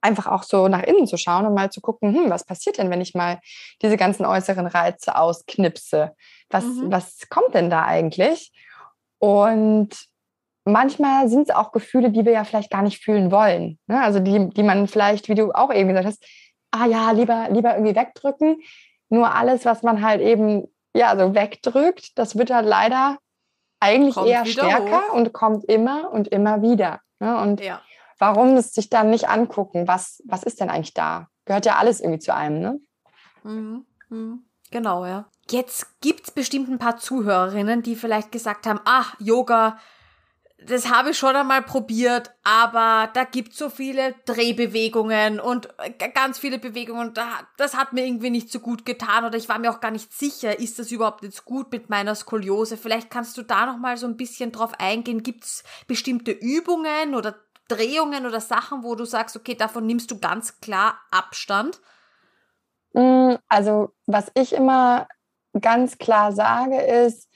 einfach 0.01 0.25
auch 0.25 0.41
so 0.41 0.67
nach 0.67 0.81
innen 0.81 1.05
zu 1.05 1.15
schauen 1.15 1.45
und 1.45 1.53
mal 1.53 1.69
zu 1.69 1.79
gucken, 1.79 2.15
hm, 2.15 2.31
was 2.31 2.43
passiert 2.43 2.79
denn, 2.79 2.89
wenn 2.89 2.99
ich 2.99 3.13
mal 3.13 3.39
diese 3.83 3.97
ganzen 3.97 4.25
äußeren 4.25 4.65
Reize 4.65 5.15
ausknipse? 5.15 6.15
Was, 6.49 6.63
mhm. 6.63 6.91
was 6.91 7.29
kommt 7.29 7.53
denn 7.53 7.69
da 7.69 7.83
eigentlich? 7.83 8.51
Und 9.19 9.89
manchmal 10.65 11.29
sind 11.29 11.49
es 11.49 11.55
auch 11.55 11.71
Gefühle, 11.71 12.09
die 12.09 12.25
wir 12.25 12.31
ja 12.31 12.43
vielleicht 12.43 12.71
gar 12.71 12.81
nicht 12.81 13.03
fühlen 13.03 13.31
wollen. 13.31 13.77
Ne? 13.85 14.01
Also 14.01 14.17
die, 14.19 14.49
die 14.49 14.63
man 14.63 14.87
vielleicht, 14.87 15.29
wie 15.29 15.35
du 15.35 15.51
auch 15.51 15.71
eben 15.71 15.89
gesagt 15.89 16.07
hast, 16.07 16.25
ah 16.71 16.87
ja, 16.87 17.11
lieber, 17.11 17.47
lieber 17.51 17.75
irgendwie 17.75 17.95
wegdrücken. 17.95 18.59
Nur 19.09 19.35
alles, 19.35 19.65
was 19.65 19.83
man 19.83 20.01
halt 20.01 20.21
eben 20.21 20.67
ja 20.95 21.15
so 21.15 21.35
wegdrückt, 21.35 22.17
das 22.17 22.39
wird 22.39 22.49
halt 22.49 22.65
leider 22.65 23.19
eigentlich 23.79 24.15
kommt 24.15 24.27
eher 24.27 24.45
stärker 24.45 25.09
hoch. 25.09 25.13
und 25.13 25.33
kommt 25.33 25.65
immer 25.65 26.11
und 26.11 26.27
immer 26.27 26.61
wieder. 26.61 27.01
Ne? 27.19 27.37
Und 27.39 27.61
ja. 27.61 27.81
warum 28.17 28.55
es 28.57 28.73
sich 28.73 28.89
dann 28.89 29.09
nicht 29.09 29.29
angucken? 29.29 29.87
Was, 29.87 30.21
was 30.25 30.43
ist 30.43 30.59
denn 30.59 30.69
eigentlich 30.69 30.93
da? 30.93 31.27
Gehört 31.45 31.65
ja 31.65 31.77
alles 31.77 31.99
irgendwie 32.01 32.19
zu 32.19 32.33
einem, 32.33 32.59
ne? 32.59 32.79
Mhm. 33.43 33.85
Mhm. 34.09 34.43
Genau, 34.71 35.05
ja. 35.05 35.25
Jetzt 35.49 35.99
gibt 36.01 36.27
es 36.27 36.31
bestimmt 36.31 36.69
ein 36.69 36.77
paar 36.77 36.97
Zuhörerinnen, 36.97 37.81
die 37.81 37.95
vielleicht 37.95 38.31
gesagt 38.31 38.67
haben, 38.67 38.79
ach, 38.85 39.15
Yoga, 39.19 39.79
das 40.65 40.89
habe 40.89 41.11
ich 41.11 41.17
schon 41.17 41.35
einmal 41.35 41.61
probiert, 41.61 42.31
aber 42.43 43.09
da 43.13 43.23
gibt 43.23 43.53
so 43.53 43.69
viele 43.69 44.13
Drehbewegungen 44.25 45.39
und 45.39 45.69
äh, 45.77 46.09
ganz 46.09 46.37
viele 46.37 46.59
Bewegungen. 46.59 47.13
Das 47.57 47.75
hat 47.75 47.93
mir 47.93 48.05
irgendwie 48.05 48.29
nicht 48.29 48.51
so 48.51 48.59
gut 48.59 48.85
getan 48.85 49.25
oder 49.25 49.37
ich 49.37 49.47
war 49.47 49.57
mir 49.57 49.71
auch 49.71 49.79
gar 49.79 49.91
nicht 49.91 50.11
sicher, 50.11 50.59
ist 50.59 50.77
das 50.77 50.91
überhaupt 50.91 51.23
jetzt 51.23 51.45
gut 51.45 51.71
mit 51.71 51.89
meiner 51.89 52.13
Skoliose? 52.13 52.75
Vielleicht 52.77 53.09
kannst 53.09 53.37
du 53.37 53.41
da 53.41 53.65
noch 53.65 53.77
mal 53.77 53.97
so 53.97 54.05
ein 54.05 54.17
bisschen 54.17 54.51
drauf 54.51 54.73
eingehen. 54.79 55.23
Gibt 55.23 55.45
es 55.45 55.63
bestimmte 55.87 56.31
Übungen 56.31 57.15
oder 57.15 57.35
Drehungen 57.69 58.25
oder 58.25 58.41
Sachen, 58.41 58.83
wo 58.83 58.95
du 58.95 59.05
sagst, 59.05 59.37
okay, 59.37 59.55
davon 59.55 59.85
nimmst 59.85 60.11
du 60.11 60.19
ganz 60.19 60.59
klar 60.59 60.99
Abstand? 61.11 61.79
Mm, 62.93 63.35
also 63.47 63.93
was 64.07 64.31
ich 64.33 64.53
immer 64.53 65.07
ganz 65.61 65.97
klar 65.97 66.33
sage 66.33 66.81
ist, 66.81 67.28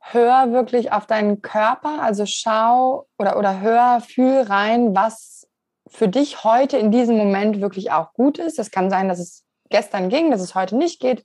hör 0.00 0.52
wirklich 0.52 0.92
auf 0.92 1.06
deinen 1.06 1.42
Körper, 1.42 2.02
also 2.02 2.24
schau 2.26 3.06
oder, 3.18 3.38
oder 3.38 3.60
hör, 3.60 4.00
fühl 4.00 4.42
rein, 4.42 4.94
was 4.94 5.48
für 5.88 6.08
dich 6.08 6.44
heute 6.44 6.78
in 6.78 6.90
diesem 6.90 7.16
Moment 7.16 7.60
wirklich 7.60 7.92
auch 7.92 8.12
gut 8.12 8.38
ist. 8.38 8.58
Es 8.58 8.70
kann 8.70 8.90
sein, 8.90 9.08
dass 9.08 9.18
es 9.18 9.44
gestern 9.68 10.08
ging, 10.08 10.30
dass 10.30 10.40
es 10.40 10.54
heute 10.54 10.76
nicht 10.76 11.00
geht. 11.00 11.24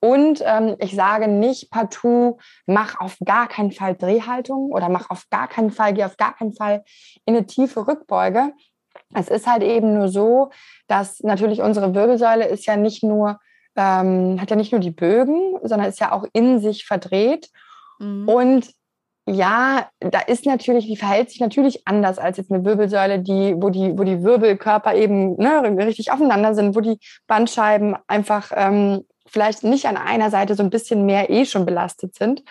Und 0.00 0.42
ähm, 0.44 0.76
ich 0.80 0.96
sage 0.96 1.28
nicht 1.28 1.70
partout, 1.70 2.38
mach 2.66 3.00
auf 3.00 3.16
gar 3.24 3.46
keinen 3.46 3.70
Fall 3.70 3.94
Drehhaltung 3.94 4.72
oder 4.72 4.88
mach 4.88 5.10
auf 5.10 5.28
gar 5.30 5.46
keinen 5.46 5.70
Fall, 5.70 5.94
geh 5.94 6.04
auf 6.04 6.16
gar 6.16 6.34
keinen 6.34 6.54
Fall 6.54 6.82
in 7.24 7.36
eine 7.36 7.46
tiefe 7.46 7.86
Rückbeuge. 7.86 8.52
Es 9.14 9.28
ist 9.28 9.46
halt 9.46 9.62
eben 9.62 9.94
nur 9.94 10.08
so, 10.08 10.50
dass 10.88 11.20
natürlich 11.20 11.60
unsere 11.60 11.94
Wirbelsäule 11.94 12.46
ist 12.48 12.66
ja 12.66 12.76
nicht 12.76 13.04
nur, 13.04 13.38
ähm, 13.76 14.40
hat 14.40 14.50
ja 14.50 14.56
nicht 14.56 14.72
nur 14.72 14.80
die 14.80 14.90
Bögen, 14.90 15.58
sondern 15.62 15.88
ist 15.88 16.00
ja 16.00 16.10
auch 16.10 16.24
in 16.32 16.58
sich 16.58 16.84
verdreht. 16.84 17.50
Mhm. 18.02 18.28
Und 18.28 18.70
ja, 19.24 19.88
da 20.00 20.18
ist 20.18 20.46
natürlich, 20.46 20.86
die 20.86 20.96
verhält 20.96 21.30
sich 21.30 21.40
natürlich 21.40 21.86
anders 21.86 22.18
als 22.18 22.38
jetzt 22.38 22.50
eine 22.50 22.64
Wirbelsäule, 22.64 23.20
die, 23.20 23.54
wo 23.56 23.70
die, 23.70 23.96
wo 23.96 24.02
die 24.02 24.22
Wirbelkörper 24.24 24.94
eben 24.94 25.36
ne, 25.36 25.62
richtig 25.78 26.10
aufeinander 26.10 26.54
sind, 26.54 26.74
wo 26.74 26.80
die 26.80 26.98
Bandscheiben 27.28 27.96
einfach 28.08 28.50
ähm, 28.54 29.06
vielleicht 29.26 29.62
nicht 29.62 29.86
an 29.86 29.96
einer 29.96 30.30
Seite 30.30 30.56
so 30.56 30.62
ein 30.64 30.70
bisschen 30.70 31.06
mehr 31.06 31.30
eh 31.30 31.46
schon 31.46 31.64
belastet 31.64 32.16
sind. 32.16 32.42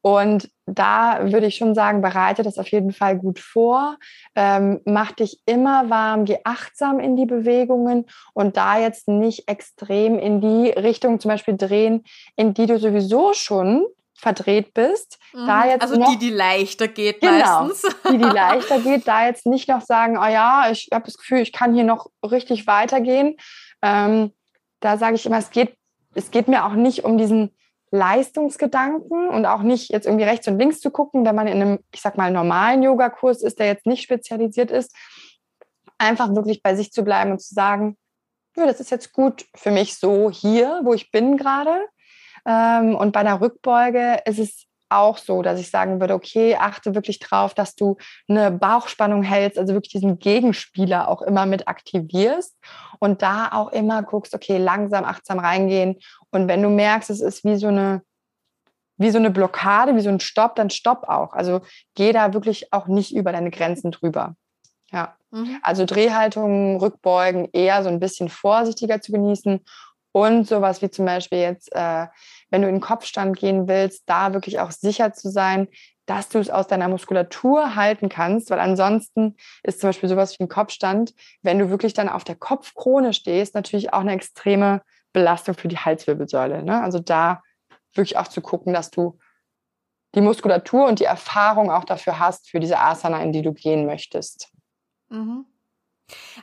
Und 0.00 0.48
da 0.66 1.32
würde 1.32 1.46
ich 1.46 1.56
schon 1.56 1.74
sagen, 1.74 2.00
bereite 2.00 2.42
das 2.44 2.58
auf 2.58 2.68
jeden 2.68 2.92
Fall 2.92 3.18
gut 3.18 3.40
vor. 3.40 3.96
Ähm, 4.36 4.80
mach 4.84 5.12
dich 5.12 5.40
immer 5.46 5.90
warm, 5.90 6.24
geh 6.24 6.38
achtsam 6.44 7.00
in 7.00 7.16
die 7.16 7.26
Bewegungen 7.26 8.06
und 8.32 8.56
da 8.56 8.78
jetzt 8.78 9.08
nicht 9.08 9.48
extrem 9.48 10.18
in 10.18 10.40
die 10.40 10.70
Richtung 10.70 11.18
zum 11.18 11.30
Beispiel 11.30 11.56
drehen, 11.56 12.04
in 12.36 12.54
die 12.54 12.66
du 12.66 12.78
sowieso 12.78 13.32
schon 13.34 13.84
verdreht 14.16 14.74
bist. 14.74 15.18
Mhm. 15.32 15.46
Da 15.46 15.66
jetzt 15.66 15.82
also 15.82 15.96
noch, 15.96 16.10
die, 16.10 16.18
die 16.18 16.30
leichter 16.30 16.88
geht 16.88 17.20
genau, 17.20 17.64
meistens. 17.64 17.82
Die, 18.10 18.18
die 18.18 18.24
leichter 18.24 18.80
geht, 18.80 19.06
da 19.06 19.26
jetzt 19.26 19.46
nicht 19.46 19.68
noch 19.68 19.82
sagen, 19.82 20.18
oh 20.18 20.26
ja, 20.26 20.68
ich 20.70 20.88
habe 20.92 21.04
das 21.04 21.16
Gefühl, 21.16 21.38
ich 21.38 21.52
kann 21.52 21.74
hier 21.74 21.84
noch 21.84 22.10
richtig 22.22 22.66
weitergehen. 22.66 23.36
Ähm, 23.82 24.32
da 24.80 24.98
sage 24.98 25.16
ich 25.16 25.26
immer, 25.26 25.38
es 25.38 25.50
geht, 25.50 25.76
es 26.14 26.30
geht 26.30 26.48
mir 26.48 26.64
auch 26.64 26.72
nicht 26.72 27.04
um 27.04 27.18
diesen 27.18 27.54
Leistungsgedanken 27.90 29.28
und 29.28 29.46
auch 29.46 29.62
nicht 29.62 29.90
jetzt 29.90 30.06
irgendwie 30.06 30.24
rechts 30.24 30.48
und 30.48 30.58
links 30.58 30.80
zu 30.80 30.90
gucken, 30.90 31.24
wenn 31.24 31.34
man 31.34 31.46
in 31.46 31.60
einem, 31.60 31.78
ich 31.92 32.00
sag 32.00 32.16
mal, 32.16 32.30
normalen 32.30 32.82
Yogakurs 32.82 33.42
ist, 33.42 33.58
der 33.58 33.66
jetzt 33.66 33.86
nicht 33.86 34.02
spezialisiert 34.02 34.70
ist. 34.70 34.94
Einfach 35.98 36.34
wirklich 36.34 36.62
bei 36.62 36.74
sich 36.74 36.92
zu 36.92 37.04
bleiben 37.04 37.32
und 37.32 37.40
zu 37.40 37.54
sagen, 37.54 37.96
ja, 38.56 38.66
das 38.66 38.80
ist 38.80 38.90
jetzt 38.90 39.12
gut 39.12 39.46
für 39.54 39.70
mich 39.70 39.96
so 39.96 40.30
hier, 40.30 40.80
wo 40.82 40.94
ich 40.94 41.10
bin 41.10 41.36
gerade. 41.36 41.86
Ähm, 42.46 42.94
und 42.94 43.12
bei 43.12 43.20
einer 43.20 43.40
Rückbeuge 43.40 44.20
ist 44.24 44.38
es 44.38 44.66
auch 44.88 45.18
so, 45.18 45.42
dass 45.42 45.58
ich 45.58 45.70
sagen 45.70 46.00
würde, 46.00 46.14
okay, 46.14 46.56
achte 46.56 46.94
wirklich 46.94 47.18
drauf, 47.18 47.54
dass 47.54 47.74
du 47.74 47.96
eine 48.28 48.50
Bauchspannung 48.50 49.22
hältst, 49.22 49.58
also 49.58 49.74
wirklich 49.74 49.92
diesen 49.92 50.18
Gegenspieler 50.18 51.08
auch 51.08 51.22
immer 51.22 51.46
mit 51.46 51.66
aktivierst 51.66 52.56
und 53.00 53.22
da 53.22 53.50
auch 53.52 53.72
immer 53.72 54.02
guckst, 54.02 54.34
okay, 54.34 54.58
langsam, 54.58 55.04
achtsam 55.04 55.38
reingehen. 55.38 55.96
Und 56.30 56.48
wenn 56.48 56.62
du 56.62 56.68
merkst, 56.68 57.10
es 57.10 57.20
ist 57.20 57.44
wie 57.44 57.56
so 57.56 57.68
eine, 57.68 58.02
wie 58.96 59.10
so 59.10 59.18
eine 59.18 59.30
Blockade, 59.30 59.96
wie 59.96 60.00
so 60.00 60.08
ein 60.08 60.20
Stopp, 60.20 60.54
dann 60.54 60.70
stopp 60.70 61.08
auch. 61.08 61.32
Also 61.32 61.62
geh 61.94 62.12
da 62.12 62.32
wirklich 62.32 62.72
auch 62.72 62.86
nicht 62.86 63.14
über 63.14 63.32
deine 63.32 63.50
Grenzen 63.50 63.90
drüber. 63.90 64.36
Ja. 64.92 65.16
Mhm. 65.32 65.58
Also 65.62 65.84
Drehhaltungen, 65.84 66.76
Rückbeugen 66.76 67.48
eher 67.52 67.82
so 67.82 67.88
ein 67.88 68.00
bisschen 68.00 68.28
vorsichtiger 68.28 69.00
zu 69.00 69.12
genießen 69.12 69.64
und 70.16 70.48
sowas 70.48 70.80
wie 70.80 70.88
zum 70.88 71.04
Beispiel 71.04 71.40
jetzt, 71.40 71.70
äh, 71.74 72.06
wenn 72.48 72.62
du 72.62 72.68
in 72.68 72.76
den 72.76 72.80
Kopfstand 72.80 73.36
gehen 73.36 73.68
willst, 73.68 74.04
da 74.06 74.32
wirklich 74.32 74.60
auch 74.60 74.70
sicher 74.70 75.12
zu 75.12 75.28
sein, 75.28 75.68
dass 76.06 76.30
du 76.30 76.38
es 76.38 76.48
aus 76.48 76.68
deiner 76.68 76.88
Muskulatur 76.88 77.76
halten 77.76 78.08
kannst, 78.08 78.48
weil 78.48 78.58
ansonsten 78.58 79.36
ist 79.62 79.78
zum 79.78 79.90
Beispiel 79.90 80.08
sowas 80.08 80.38
wie 80.38 80.44
ein 80.44 80.48
Kopfstand, 80.48 81.12
wenn 81.42 81.58
du 81.58 81.68
wirklich 81.68 81.92
dann 81.92 82.08
auf 82.08 82.24
der 82.24 82.34
Kopfkrone 82.34 83.12
stehst, 83.12 83.54
natürlich 83.54 83.92
auch 83.92 84.00
eine 84.00 84.14
extreme 84.14 84.80
Belastung 85.12 85.54
für 85.54 85.68
die 85.68 85.76
Halswirbelsäule. 85.76 86.62
Ne? 86.62 86.80
Also 86.80 86.98
da 86.98 87.42
wirklich 87.92 88.16
auch 88.16 88.28
zu 88.28 88.40
gucken, 88.40 88.72
dass 88.72 88.90
du 88.90 89.18
die 90.14 90.22
Muskulatur 90.22 90.86
und 90.86 90.98
die 90.98 91.04
Erfahrung 91.04 91.70
auch 91.70 91.84
dafür 91.84 92.18
hast, 92.18 92.48
für 92.48 92.58
diese 92.58 92.78
Asana, 92.78 93.22
in 93.22 93.32
die 93.32 93.42
du 93.42 93.52
gehen 93.52 93.84
möchtest. 93.84 94.50
Mhm. 95.10 95.44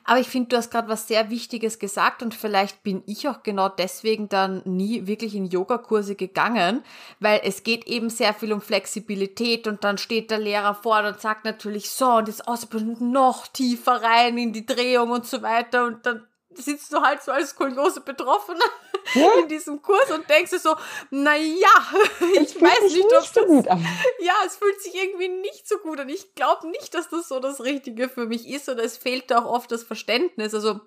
Aber 0.04 0.19
ich 0.19 0.28
finde, 0.28 0.49
du 0.49 0.58
hast 0.58 0.71
gerade 0.71 0.89
was 0.89 1.08
sehr 1.08 1.30
Wichtiges 1.30 1.80
gesagt 1.80 2.21
und 2.21 2.34
vielleicht 2.34 2.84
bin 2.84 3.02
ich 3.06 3.28
auch 3.30 3.43
genau 3.43 3.69
deswegen 3.69 4.28
dann 4.28 4.62
nie 4.65 5.08
wirklich 5.08 5.36
in 5.36 5.45
Yogakurse 5.45 6.15
gegangen, 6.15 6.84
weil 7.19 7.41
es 7.43 7.63
geht 7.63 7.88
eben 7.88 8.10
sehr 8.10 8.34
viel 8.34 8.52
um 8.52 8.62
Flexibilität 8.62 9.67
und 9.67 9.84
dann 9.84 9.97
steht 9.97 10.32
der 10.32 10.39
Lehrer 10.39 10.76
vor 10.76 11.04
und 11.06 11.21
sagt 11.21 11.45
natürlich 11.45 11.89
so 11.89 12.10
und 12.12 12.28
jetzt 12.28 12.47
ausbilden 12.47 13.12
noch 13.12 13.47
tiefer 13.47 14.04
rein 14.04 14.38
in 14.38 14.52
die 14.52 14.65
Drehung 14.65 15.12
und 15.12 15.26
so 15.26 15.41
weiter 15.41 15.86
und 15.86 16.06
dann 16.06 16.28
sitzt 16.58 16.92
du 16.94 17.02
halt 17.02 17.22
so 17.24 17.32
als 17.32 17.52
Skoliose 17.52 18.02
betroffen 18.02 18.58
ja. 19.13 19.34
in 19.39 19.48
diesem 19.48 19.82
Kurs 19.82 20.12
und 20.12 20.30
denkst 20.30 20.52
du 20.52 20.60
so, 20.60 20.76
na 21.10 21.36
ja, 21.36 21.92
ich 22.42 22.62
weiß 22.62 22.94
nicht, 22.94 23.06
ob 23.06 23.26
so 23.26 23.42
das, 23.42 23.48
gut 23.48 23.68
an. 23.68 23.86
ja, 24.20 24.34
es 24.46 24.58
fühlt 24.58 24.82
sich 24.82 24.96
irgendwie 24.96 25.30
nicht 25.30 25.68
so 25.68 25.78
gut 25.78 26.00
an. 26.00 26.10
Ich 26.10 26.36
glaube 26.36 26.68
nicht, 26.70 26.94
dass 26.94 27.10
das 27.10 27.28
so 27.28 27.39
das 27.39 27.62
Richtige 27.62 28.10
für 28.10 28.26
mich 28.26 28.48
ist 28.48 28.70
oder 28.70 28.84
es 28.84 28.98
fehlt 28.98 29.32
auch 29.34 29.46
oft 29.46 29.72
das 29.72 29.84
Verständnis. 29.84 30.54
Also 30.54 30.80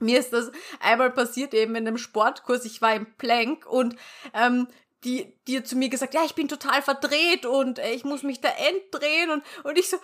mir 0.00 0.18
ist 0.18 0.32
das 0.32 0.50
einmal 0.80 1.10
passiert 1.10 1.54
eben 1.54 1.74
in 1.74 1.86
einem 1.86 1.98
Sportkurs. 1.98 2.64
Ich 2.64 2.80
war 2.80 2.94
im 2.94 3.06
Plank 3.16 3.66
und 3.66 3.96
ähm, 4.34 4.68
die, 5.04 5.32
die 5.46 5.62
zu 5.62 5.76
mir 5.76 5.88
gesagt, 5.88 6.14
ja, 6.14 6.24
ich 6.24 6.34
bin 6.34 6.48
total 6.48 6.82
verdreht 6.82 7.46
und 7.46 7.78
äh, 7.78 7.92
ich 7.92 8.04
muss 8.04 8.24
mich 8.24 8.40
da 8.40 8.48
entdrehen 8.48 9.30
und, 9.30 9.44
und 9.62 9.78
ich 9.78 9.88
so, 9.88 9.96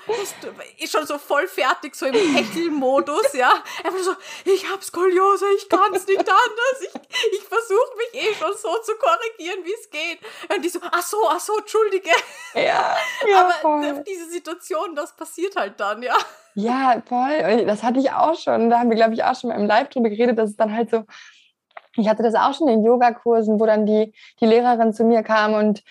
ist 0.78 0.92
schon 0.92 1.07
so 1.07 1.18
voll 1.18 1.48
fertig, 1.48 1.96
so 1.96 2.07
im 2.07 2.14
Hechelmodus, 2.14 3.33
ja. 3.33 3.52
Einfach 3.83 3.98
so, 3.98 4.12
ich 4.44 4.70
hab 4.70 4.85
Skoliose, 4.85 5.46
ich 5.57 5.68
kann's 5.68 6.07
nicht 6.07 6.20
anders, 6.20 6.80
ich, 6.80 6.94
ich 7.33 7.42
versuche 7.42 7.96
mich 7.96 8.22
eh 8.22 8.35
schon 8.35 8.52
so 8.52 8.72
zu 8.83 8.92
korrigieren, 8.96 9.64
wie 9.64 9.74
es 9.74 9.90
geht. 9.90 10.20
Und 10.54 10.64
die 10.64 10.68
so, 10.68 10.78
ach 10.83 11.02
so, 11.02 11.18
ach 11.28 11.40
so, 11.40 11.59
entschuldige. 11.59 12.11
Ja, 12.54 12.96
ja 13.28 13.40
Aber 13.40 13.52
voll. 13.54 14.04
diese 14.07 14.30
Situation, 14.30 14.94
das 14.94 15.16
passiert 15.16 15.57
halt 15.57 15.80
dann, 15.80 16.02
ja. 16.04 16.16
Ja, 16.54 17.02
voll. 17.09 17.66
Das 17.66 17.83
hatte 17.83 17.98
ich 17.98 18.12
auch 18.12 18.38
schon. 18.38 18.70
Da 18.70 18.78
haben 18.78 18.88
wir, 18.88 18.96
glaube 18.96 19.14
ich, 19.14 19.24
auch 19.24 19.35
schon 19.35 19.50
mal 19.50 19.57
im 19.57 19.66
Live 19.66 19.88
drüber 19.88 20.09
geredet, 20.09 20.38
dass 20.38 20.50
es 20.50 20.57
dann 20.57 20.72
halt 20.72 20.88
so, 20.88 21.04
ich 21.96 22.09
hatte 22.09 22.22
das 22.22 22.35
auch 22.35 22.54
schon 22.54 22.68
in 22.68 22.85
Yogakursen, 22.85 23.61
wo 23.61 23.66
dann 23.66 23.87
die, 23.87 24.12
die 24.40 24.46
Lehrerin 24.46 24.92
zu 24.92 25.04
mir 25.04 25.22
kam 25.22 25.54
und 25.54 25.83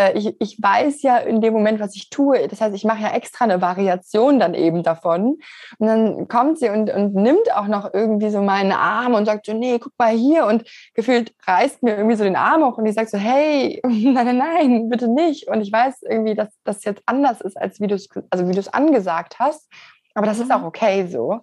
äh, 0.00 0.16
ich, 0.16 0.40
ich 0.40 0.62
weiß 0.62 1.02
ja 1.02 1.18
in 1.18 1.40
dem 1.40 1.52
Moment, 1.52 1.80
was 1.80 1.94
ich 1.94 2.10
tue. 2.10 2.48
Das 2.48 2.60
heißt, 2.60 2.74
ich 2.74 2.84
mache 2.84 3.02
ja 3.02 3.12
extra 3.12 3.44
eine 3.44 3.60
Variation 3.60 4.40
dann 4.40 4.54
eben 4.54 4.82
davon. 4.82 5.38
Und 5.78 5.86
dann 5.86 6.28
kommt 6.28 6.58
sie 6.58 6.70
und, 6.70 6.90
und 6.90 7.14
nimmt 7.14 7.54
auch 7.54 7.66
noch 7.66 7.92
irgendwie 7.92 8.30
so 8.30 8.40
meinen 8.40 8.72
Arm 8.72 9.14
und 9.14 9.26
sagt 9.26 9.46
so, 9.46 9.52
nee, 9.52 9.78
guck 9.78 9.92
mal 9.98 10.14
hier. 10.14 10.46
Und 10.46 10.64
gefühlt 10.94 11.34
reißt 11.46 11.82
mir 11.82 11.96
irgendwie 11.96 12.16
so 12.16 12.24
den 12.24 12.36
Arm 12.36 12.64
hoch 12.64 12.78
und 12.78 12.86
ich 12.86 12.94
sage 12.94 13.08
so, 13.08 13.18
hey, 13.18 13.80
nein, 13.86 14.24
nein, 14.24 14.38
nein, 14.38 14.88
bitte 14.88 15.08
nicht. 15.08 15.48
Und 15.48 15.60
ich 15.60 15.72
weiß 15.72 16.02
irgendwie, 16.08 16.34
dass 16.34 16.48
das 16.64 16.84
jetzt 16.84 17.02
anders 17.06 17.40
ist, 17.40 17.56
als 17.56 17.80
wie 17.80 17.86
du 17.86 17.94
es 17.94 18.08
also 18.30 18.48
wie 18.48 18.52
du 18.52 18.60
es 18.60 18.72
angesagt 18.72 19.38
hast. 19.38 19.70
Aber 20.14 20.26
das 20.26 20.38
ist 20.38 20.50
auch 20.50 20.60
mhm. 20.60 20.66
okay 20.66 21.06
so. 21.06 21.40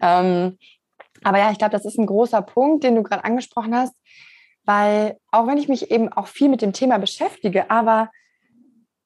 Ähm, 0.00 0.56
aber 1.24 1.38
ja, 1.38 1.50
ich 1.50 1.58
glaube, 1.58 1.72
das 1.72 1.84
ist 1.84 1.98
ein 1.98 2.06
großer 2.06 2.42
Punkt, 2.42 2.84
den 2.84 2.94
du 2.96 3.02
gerade 3.02 3.24
angesprochen 3.24 3.74
hast, 3.74 3.94
weil 4.64 5.18
auch 5.30 5.46
wenn 5.46 5.58
ich 5.58 5.68
mich 5.68 5.90
eben 5.90 6.12
auch 6.12 6.26
viel 6.26 6.48
mit 6.48 6.62
dem 6.62 6.72
Thema 6.72 6.98
beschäftige, 6.98 7.70
aber 7.70 8.10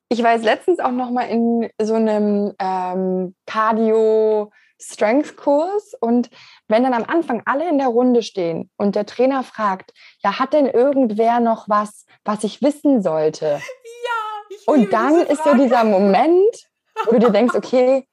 ich 0.09 0.23
war 0.23 0.33
jetzt 0.33 0.45
letztens 0.45 0.81
auch 0.81 0.91
noch 0.91 1.11
mal 1.11 1.25
in 1.25 1.69
so 1.81 1.95
einem 1.95 2.53
ähm, 2.59 3.35
Cardio 3.47 4.51
Strength 4.81 5.37
Kurs 5.37 5.95
und 6.01 6.31
wenn 6.69 6.83
dann 6.83 6.95
am 6.95 7.05
Anfang 7.05 7.43
alle 7.47 7.69
in 7.69 7.79
der 7.79 7.89
Runde 7.89 8.23
stehen 8.23 8.71
und 8.77 8.97
der 8.97 9.07
Trainer 9.07 9.43
fragt, 9.43 9.93
ja, 10.23 10.39
hat 10.39 10.53
denn 10.53 10.67
irgendwer 10.67 11.41
noch 11.41 11.69
was, 11.69 12.07
was 12.25 12.45
ich 12.45 12.63
wissen 12.63 13.03
sollte? 13.03 13.61
Ja. 14.07 14.57
Ich 14.57 14.69
und 14.69 14.93
dann 14.93 15.21
ist 15.23 15.43
so 15.43 15.55
dieser 15.55 15.83
Moment, 15.85 16.69
wo 17.07 17.13
du 17.13 17.19
dir 17.19 17.31
denkst, 17.31 17.55
okay, 17.57 18.07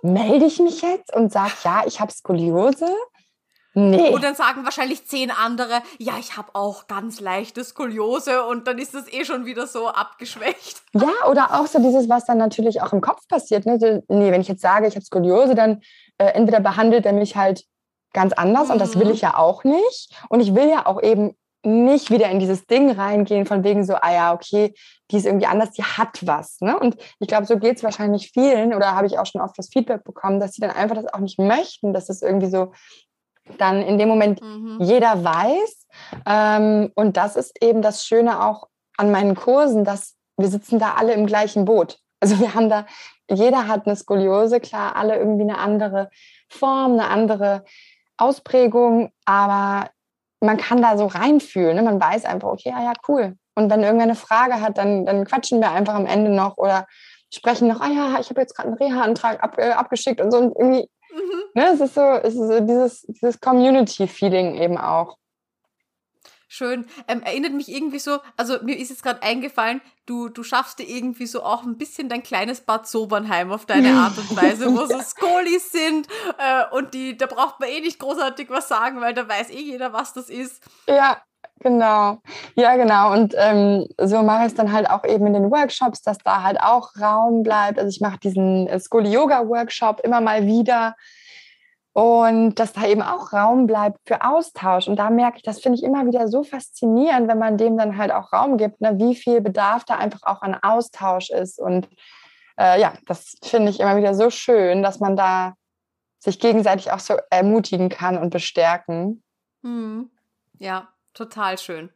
melde 0.00 0.44
ich 0.44 0.60
mich 0.60 0.82
jetzt 0.82 1.14
und 1.14 1.32
sage, 1.32 1.52
ja, 1.64 1.82
ich 1.84 2.00
habe 2.00 2.12
Skoliose? 2.12 2.86
Nee. 3.78 4.08
Und 4.08 4.24
dann 4.24 4.34
sagen 4.34 4.64
wahrscheinlich 4.64 5.06
zehn 5.06 5.30
andere, 5.30 5.82
ja, 5.98 6.14
ich 6.18 6.38
habe 6.38 6.48
auch 6.54 6.86
ganz 6.86 7.20
leichte 7.20 7.62
Skoliose 7.62 8.42
und 8.46 8.66
dann 8.66 8.78
ist 8.78 8.94
das 8.94 9.12
eh 9.12 9.26
schon 9.26 9.44
wieder 9.44 9.66
so 9.66 9.88
abgeschwächt. 9.88 10.82
Ja, 10.94 11.28
oder 11.30 11.60
auch 11.60 11.66
so 11.66 11.78
dieses, 11.78 12.08
was 12.08 12.24
dann 12.24 12.38
natürlich 12.38 12.80
auch 12.80 12.94
im 12.94 13.02
Kopf 13.02 13.28
passiert. 13.28 13.66
Ne? 13.66 13.78
So, 13.78 14.02
nee, 14.08 14.32
wenn 14.32 14.40
ich 14.40 14.48
jetzt 14.48 14.62
sage, 14.62 14.86
ich 14.86 14.94
habe 14.94 15.04
Skoliose, 15.04 15.54
dann 15.54 15.82
äh, 16.16 16.28
entweder 16.28 16.60
behandelt 16.60 17.04
er 17.04 17.12
mich 17.12 17.36
halt 17.36 17.64
ganz 18.14 18.32
anders 18.32 18.68
mhm. 18.68 18.72
und 18.72 18.78
das 18.80 18.98
will 18.98 19.08
mhm. 19.08 19.12
ich 19.12 19.20
ja 19.20 19.36
auch 19.36 19.62
nicht. 19.62 20.16
Und 20.30 20.40
ich 20.40 20.54
will 20.54 20.70
ja 20.70 20.86
auch 20.86 21.02
eben 21.02 21.36
nicht 21.66 22.10
wieder 22.10 22.30
in 22.30 22.38
dieses 22.38 22.66
Ding 22.66 22.90
reingehen, 22.90 23.44
von 23.44 23.62
wegen 23.62 23.84
so, 23.84 23.94
ah 23.96 24.12
ja, 24.12 24.32
okay, 24.32 24.72
die 25.10 25.16
ist 25.16 25.26
irgendwie 25.26 25.46
anders, 25.46 25.72
die 25.72 25.82
hat 25.82 26.26
was. 26.26 26.60
Ne? 26.60 26.78
Und 26.78 26.96
ich 27.18 27.28
glaube, 27.28 27.44
so 27.44 27.58
geht 27.58 27.76
es 27.76 27.82
wahrscheinlich 27.82 28.30
vielen, 28.32 28.72
oder 28.72 28.94
habe 28.94 29.06
ich 29.06 29.18
auch 29.18 29.26
schon 29.26 29.40
oft 29.40 29.58
das 29.58 29.68
Feedback 29.68 30.04
bekommen, 30.04 30.40
dass 30.40 30.52
sie 30.52 30.60
dann 30.60 30.70
einfach 30.70 30.94
das 30.94 31.12
auch 31.12 31.18
nicht 31.18 31.38
möchten, 31.38 31.92
dass 31.92 32.08
es 32.08 32.22
irgendwie 32.22 32.48
so 32.48 32.72
dann 33.58 33.82
in 33.82 33.98
dem 33.98 34.08
Moment 34.08 34.42
mhm. 34.42 34.78
jeder 34.80 35.24
weiß. 35.24 35.86
Ähm, 36.26 36.92
und 36.94 37.16
das 37.16 37.36
ist 37.36 37.62
eben 37.62 37.82
das 37.82 38.04
Schöne 38.04 38.44
auch 38.44 38.68
an 38.96 39.10
meinen 39.10 39.34
Kursen, 39.34 39.84
dass 39.84 40.14
wir 40.36 40.48
sitzen 40.48 40.78
da 40.78 40.94
alle 40.94 41.14
im 41.14 41.26
gleichen 41.26 41.64
Boot. 41.64 41.98
Also 42.20 42.40
wir 42.40 42.54
haben 42.54 42.70
da, 42.70 42.86
jeder 43.30 43.68
hat 43.68 43.86
eine 43.86 43.94
Skoliose, 43.94 44.60
klar, 44.60 44.96
alle 44.96 45.16
irgendwie 45.16 45.42
eine 45.42 45.58
andere 45.58 46.10
Form, 46.48 46.92
eine 46.92 47.08
andere 47.08 47.64
Ausprägung, 48.16 49.10
aber 49.26 49.90
man 50.40 50.56
kann 50.56 50.80
da 50.80 50.96
so 50.96 51.06
reinfühlen. 51.06 51.76
Ne? 51.76 51.82
Man 51.82 52.00
weiß 52.00 52.24
einfach, 52.24 52.48
okay, 52.48 52.70
ja, 52.70 52.82
ja, 52.82 52.92
cool. 53.08 53.36
Und 53.54 53.70
wenn 53.70 53.82
irgendwer 53.82 54.04
eine 54.04 54.14
Frage 54.14 54.60
hat, 54.60 54.78
dann, 54.78 55.06
dann 55.06 55.24
quatschen 55.24 55.60
wir 55.60 55.70
einfach 55.70 55.94
am 55.94 56.06
Ende 56.06 56.30
noch 56.30 56.56
oder 56.58 56.86
sprechen 57.32 57.68
noch, 57.68 57.80
ah 57.80 57.88
ja, 57.88 58.20
ich 58.20 58.30
habe 58.30 58.40
jetzt 58.40 58.54
gerade 58.54 58.68
einen 58.68 58.78
Reha-Antrag 58.78 59.42
ab, 59.42 59.58
äh, 59.58 59.70
abgeschickt 59.70 60.20
und 60.20 60.30
so. 60.30 60.38
Und 60.38 60.56
irgendwie, 60.56 60.88
mhm. 61.16 61.42
ne, 61.54 61.70
es 61.72 61.80
ist 61.80 61.94
so, 61.94 62.00
es 62.00 62.34
ist 62.34 62.48
so 62.48 62.60
dieses, 62.60 63.02
dieses 63.02 63.40
Community-Feeling 63.40 64.56
eben 64.56 64.78
auch. 64.78 65.16
Schön. 66.48 66.86
Ähm, 67.08 67.22
erinnert 67.22 67.52
mich 67.52 67.68
irgendwie 67.68 67.98
so, 67.98 68.20
also 68.36 68.62
mir 68.62 68.78
ist 68.78 68.90
jetzt 68.90 69.02
gerade 69.02 69.22
eingefallen, 69.22 69.82
du, 70.06 70.28
du 70.28 70.44
schaffst 70.44 70.78
dir 70.78 70.88
irgendwie 70.88 71.26
so 71.26 71.42
auch 71.42 71.64
ein 71.64 71.76
bisschen 71.76 72.08
dein 72.08 72.22
kleines 72.22 72.60
Bad 72.60 72.86
Sobernheim 72.86 73.50
auf 73.50 73.66
deine 73.66 73.94
Art 73.94 74.16
und 74.16 74.36
Weise, 74.42 74.72
wo 74.72 74.86
so 74.86 75.00
Skolis 75.00 75.72
sind 75.72 76.06
äh, 76.38 76.64
und 76.70 76.94
die, 76.94 77.16
da 77.16 77.26
braucht 77.26 77.58
man 77.58 77.68
eh 77.68 77.80
nicht 77.80 77.98
großartig 77.98 78.48
was 78.48 78.68
sagen, 78.68 79.00
weil 79.00 79.12
da 79.12 79.28
weiß 79.28 79.50
eh 79.50 79.60
jeder, 79.60 79.92
was 79.92 80.12
das 80.12 80.30
ist. 80.30 80.62
Ja, 80.86 81.20
Genau, 81.60 82.18
ja 82.54 82.76
genau. 82.76 83.12
Und 83.12 83.34
ähm, 83.38 83.86
so 83.98 84.22
mache 84.22 84.42
ich 84.42 84.48
es 84.48 84.54
dann 84.54 84.72
halt 84.72 84.90
auch 84.90 85.04
eben 85.04 85.26
in 85.26 85.32
den 85.32 85.50
Workshops, 85.50 86.02
dass 86.02 86.18
da 86.18 86.42
halt 86.42 86.60
auch 86.60 86.90
Raum 87.00 87.42
bleibt. 87.42 87.78
Also 87.78 87.88
ich 87.88 88.00
mache 88.00 88.18
diesen 88.18 88.66
äh, 88.66 88.78
Skoli-Yoga-Workshop 88.78 90.00
immer 90.00 90.20
mal 90.20 90.46
wieder 90.46 90.94
und 91.96 92.56
dass 92.56 92.74
da 92.74 92.84
eben 92.84 93.00
auch 93.00 93.32
Raum 93.32 93.66
bleibt 93.66 94.00
für 94.04 94.22
Austausch. 94.22 94.86
Und 94.86 94.96
da 94.96 95.08
merke 95.08 95.38
ich, 95.38 95.42
das 95.42 95.60
finde 95.60 95.78
ich 95.78 95.82
immer 95.82 96.04
wieder 96.04 96.28
so 96.28 96.42
faszinierend, 96.42 97.26
wenn 97.26 97.38
man 97.38 97.56
dem 97.56 97.78
dann 97.78 97.96
halt 97.96 98.12
auch 98.12 98.34
Raum 98.34 98.58
gibt, 98.58 98.82
ne, 98.82 98.98
wie 98.98 99.14
viel 99.14 99.40
Bedarf 99.40 99.86
da 99.86 99.96
einfach 99.96 100.22
auch 100.24 100.42
an 100.42 100.58
Austausch 100.60 101.30
ist. 101.30 101.58
Und 101.58 101.88
äh, 102.58 102.78
ja, 102.78 102.92
das 103.06 103.36
finde 103.42 103.70
ich 103.70 103.80
immer 103.80 103.96
wieder 103.96 104.14
so 104.14 104.28
schön, 104.28 104.82
dass 104.82 105.00
man 105.00 105.16
da 105.16 105.54
sich 106.18 106.38
gegenseitig 106.38 106.92
auch 106.92 106.98
so 106.98 107.16
ermutigen 107.30 107.88
kann 107.88 108.18
und 108.18 108.28
bestärken. 108.28 109.22
Mhm. 109.62 110.10
Ja, 110.58 110.88
total 111.16 111.58
schön. 111.58 111.90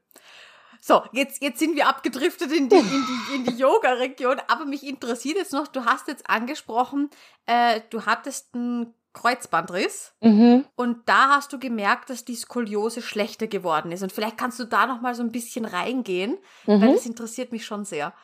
So, 0.81 1.03
jetzt, 1.13 1.43
jetzt 1.43 1.59
sind 1.59 1.77
wir 1.77 1.89
abgedriftet 1.89 2.51
in 2.53 2.69
die, 2.71 2.77
in 2.77 2.85
die, 2.85 3.35
in 3.35 3.45
die 3.45 3.61
Yoga-Region, 3.61 4.37
aber 4.49 4.65
mich 4.65 4.87
interessiert 4.87 5.37
jetzt 5.37 5.53
noch, 5.53 5.69
du 5.69 5.85
hast 5.85 6.09
jetzt 6.09 6.29
angesprochen, 6.29 7.11
äh, 7.45 7.83
du 7.91 8.07
hattest 8.07 8.55
einen 8.55 8.95
Kreuzbandriss 9.13 10.15
mhm. 10.21 10.65
und 10.77 11.09
da 11.09 11.37
hast 11.37 11.53
du 11.53 11.59
gemerkt, 11.59 12.09
dass 12.09 12.25
die 12.25 12.37
Skoliose 12.37 13.03
schlechter 13.03 13.47
geworden 13.47 13.93
ist. 13.93 14.03
Und 14.03 14.13
vielleicht 14.13 14.39
kannst 14.39 14.59
du 14.59 14.65
da 14.65 14.87
noch 14.87 15.03
mal 15.03 15.15
so 15.15 15.23
ein 15.23 15.33
bisschen 15.33 15.67
reingehen, 15.67 16.39
mhm. 16.67 16.81
weil 16.81 16.95
das 16.95 17.07
interessiert 17.07 17.53
mich 17.53 17.67
schon 17.67 17.85
sehr. 17.85 18.15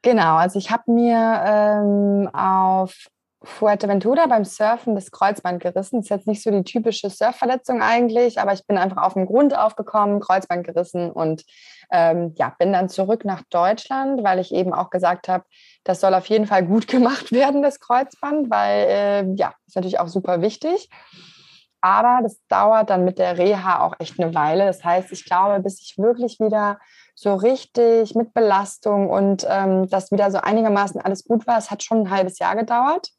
Genau, 0.00 0.36
also 0.36 0.58
ich 0.58 0.70
habe 0.72 0.90
mir 0.90 1.42
ähm, 1.44 2.28
auf 2.34 3.08
Fuerteventura 3.44 4.26
beim 4.26 4.44
Surfen 4.44 4.94
das 4.94 5.10
Kreuzband 5.10 5.62
gerissen. 5.62 5.96
Das 5.96 6.06
ist 6.06 6.10
jetzt 6.10 6.26
nicht 6.26 6.42
so 6.42 6.50
die 6.50 6.64
typische 6.64 7.10
Surfverletzung 7.10 7.82
eigentlich, 7.82 8.40
aber 8.40 8.52
ich 8.52 8.66
bin 8.66 8.78
einfach 8.78 9.02
auf 9.02 9.14
dem 9.14 9.26
Grund 9.26 9.56
aufgekommen, 9.56 10.20
Kreuzband 10.20 10.64
gerissen 10.64 11.10
und 11.10 11.44
ähm, 11.90 12.32
ja, 12.36 12.54
bin 12.58 12.72
dann 12.72 12.88
zurück 12.88 13.24
nach 13.24 13.42
Deutschland, 13.50 14.24
weil 14.24 14.38
ich 14.38 14.52
eben 14.52 14.72
auch 14.72 14.90
gesagt 14.90 15.28
habe, 15.28 15.44
das 15.84 16.00
soll 16.00 16.14
auf 16.14 16.26
jeden 16.26 16.46
Fall 16.46 16.64
gut 16.64 16.86
gemacht 16.88 17.32
werden, 17.32 17.62
das 17.62 17.80
Kreuzband, 17.80 18.50
weil 18.50 18.86
äh, 18.88 19.34
ja, 19.34 19.54
ist 19.66 19.76
natürlich 19.76 20.00
auch 20.00 20.08
super 20.08 20.40
wichtig. 20.40 20.88
Aber 21.84 22.20
das 22.22 22.38
dauert 22.46 22.90
dann 22.90 23.04
mit 23.04 23.18
der 23.18 23.38
Reha 23.38 23.80
auch 23.80 23.94
echt 23.98 24.20
eine 24.20 24.34
Weile. 24.36 24.66
Das 24.66 24.84
heißt, 24.84 25.10
ich 25.10 25.24
glaube, 25.24 25.60
bis 25.60 25.82
ich 25.82 25.98
wirklich 25.98 26.38
wieder 26.38 26.78
so 27.16 27.34
richtig 27.34 28.14
mit 28.14 28.32
Belastung 28.32 29.10
und 29.10 29.44
ähm, 29.48 29.88
dass 29.88 30.12
wieder 30.12 30.30
so 30.30 30.38
einigermaßen 30.38 31.00
alles 31.00 31.24
gut 31.24 31.46
war, 31.48 31.58
es 31.58 31.72
hat 31.72 31.82
schon 31.82 32.02
ein 32.02 32.10
halbes 32.10 32.38
Jahr 32.38 32.54
gedauert. 32.54 33.10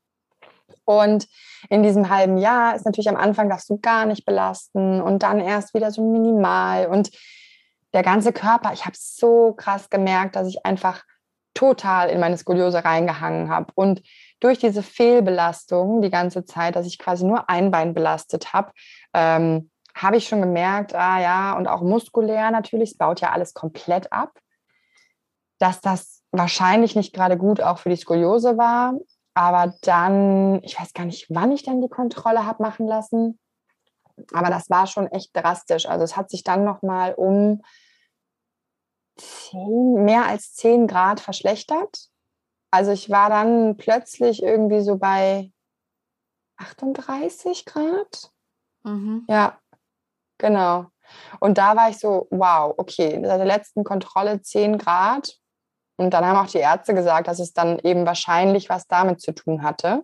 Und 0.86 1.28
in 1.70 1.84
diesem 1.84 2.10
halben 2.10 2.38
Jahr 2.38 2.76
ist 2.76 2.86
natürlich 2.86 3.10
am 3.10 3.16
Anfang 3.16 3.50
darfst 3.50 3.70
du 3.70 3.78
gar 3.78 4.06
nicht 4.06 4.26
belasten 4.26 5.02
und 5.02 5.24
dann 5.24 5.40
erst 5.40 5.74
wieder 5.74 5.92
so 5.92 6.02
minimal. 6.10 6.88
Und 6.88 7.12
der 7.94 8.04
ganze 8.04 8.34
Körper, 8.34 8.74
ich 8.74 8.86
habe 8.86 8.96
so 8.98 9.54
krass 9.54 9.90
gemerkt, 9.90 10.36
dass 10.36 10.48
ich 10.48 10.66
einfach 10.66 11.04
total 11.54 12.10
in 12.10 12.20
meine 12.20 12.38
Skoliose 12.38 12.84
reingehangen 12.84 13.50
habe. 13.50 13.72
Und 13.76 14.02
durch 14.40 14.58
diese 14.60 14.84
Fehlbelastung 14.84 16.02
die 16.02 16.10
ganze 16.10 16.46
Zeit, 16.46 16.76
dass 16.76 16.88
ich 16.88 17.00
quasi 17.00 17.26
nur 17.26 17.50
ein 17.50 17.72
Bein 17.72 17.94
belastet 17.94 18.54
habe, 18.54 18.72
ähm, 19.14 19.70
habe 19.96 20.18
ich 20.18 20.28
schon 20.28 20.42
gemerkt, 20.42 20.96
ah 20.96 21.22
ja, 21.22 21.54
und 21.54 21.68
auch 21.68 21.82
muskulär 21.82 22.50
natürlich, 22.50 22.92
es 22.92 22.98
baut 22.98 23.22
ja 23.22 23.32
alles 23.32 23.54
komplett 23.54 24.12
ab, 24.12 24.32
dass 25.60 25.82
das 25.82 26.24
wahrscheinlich 26.32 26.96
nicht 26.96 27.14
gerade 27.14 27.38
gut 27.38 27.62
auch 27.62 27.78
für 27.78 27.90
die 27.90 27.96
Skoliose 27.96 28.58
war. 28.58 28.96
Aber 29.34 29.74
dann, 29.82 30.62
ich 30.64 30.80
weiß 30.80 30.94
gar 30.94 31.06
nicht, 31.06 31.28
wann 31.30 31.52
ich 31.52 31.64
dann 31.64 31.82
die 31.82 31.90
Kontrolle 31.90 32.46
habe 32.46 32.62
machen 32.62 32.88
lassen. 32.88 33.40
Aber 34.32 34.50
das 34.50 34.70
war 34.70 34.86
schon 34.86 35.08
echt 35.08 35.36
drastisch. 35.36 35.88
Also 35.88 36.04
es 36.04 36.16
hat 36.16 36.30
sich 36.30 36.44
dann 36.44 36.64
nochmal 36.64 37.14
um 37.16 37.64
10, 39.18 40.04
mehr 40.04 40.26
als 40.26 40.54
10 40.54 40.88
Grad 40.88 41.20
verschlechtert. 41.20 42.10
Also 42.72 42.92
ich 42.92 43.10
war 43.10 43.30
dann 43.30 43.78
plötzlich 43.78 44.44
irgendwie 44.44 44.82
so 44.82 44.98
bei 44.98 45.52
38 46.58 47.66
Grad. 47.66 48.32
Mhm. 48.84 49.26
Ja, 49.28 49.60
genau. 50.38 50.88
Und 51.40 51.58
da 51.58 51.76
war 51.76 51.90
ich 51.90 52.00
so, 52.00 52.28
wow, 52.32 52.74
okay, 52.78 53.22
seit 53.24 53.40
der 53.40 53.46
letzten 53.46 53.84
Kontrolle 53.84 54.42
10 54.42 54.78
Grad. 54.78 55.38
Und 55.98 56.12
dann 56.12 56.26
haben 56.26 56.38
auch 56.38 56.50
die 56.50 56.58
Ärzte 56.58 56.94
gesagt, 56.94 57.28
dass 57.28 57.40
es 57.40 57.54
dann 57.54 57.80
eben 57.80 58.06
wahrscheinlich 58.06 58.70
was 58.70 58.88
damit 58.88 59.22
zu 59.22 59.34
tun 59.34 59.64
hatte. 59.64 60.04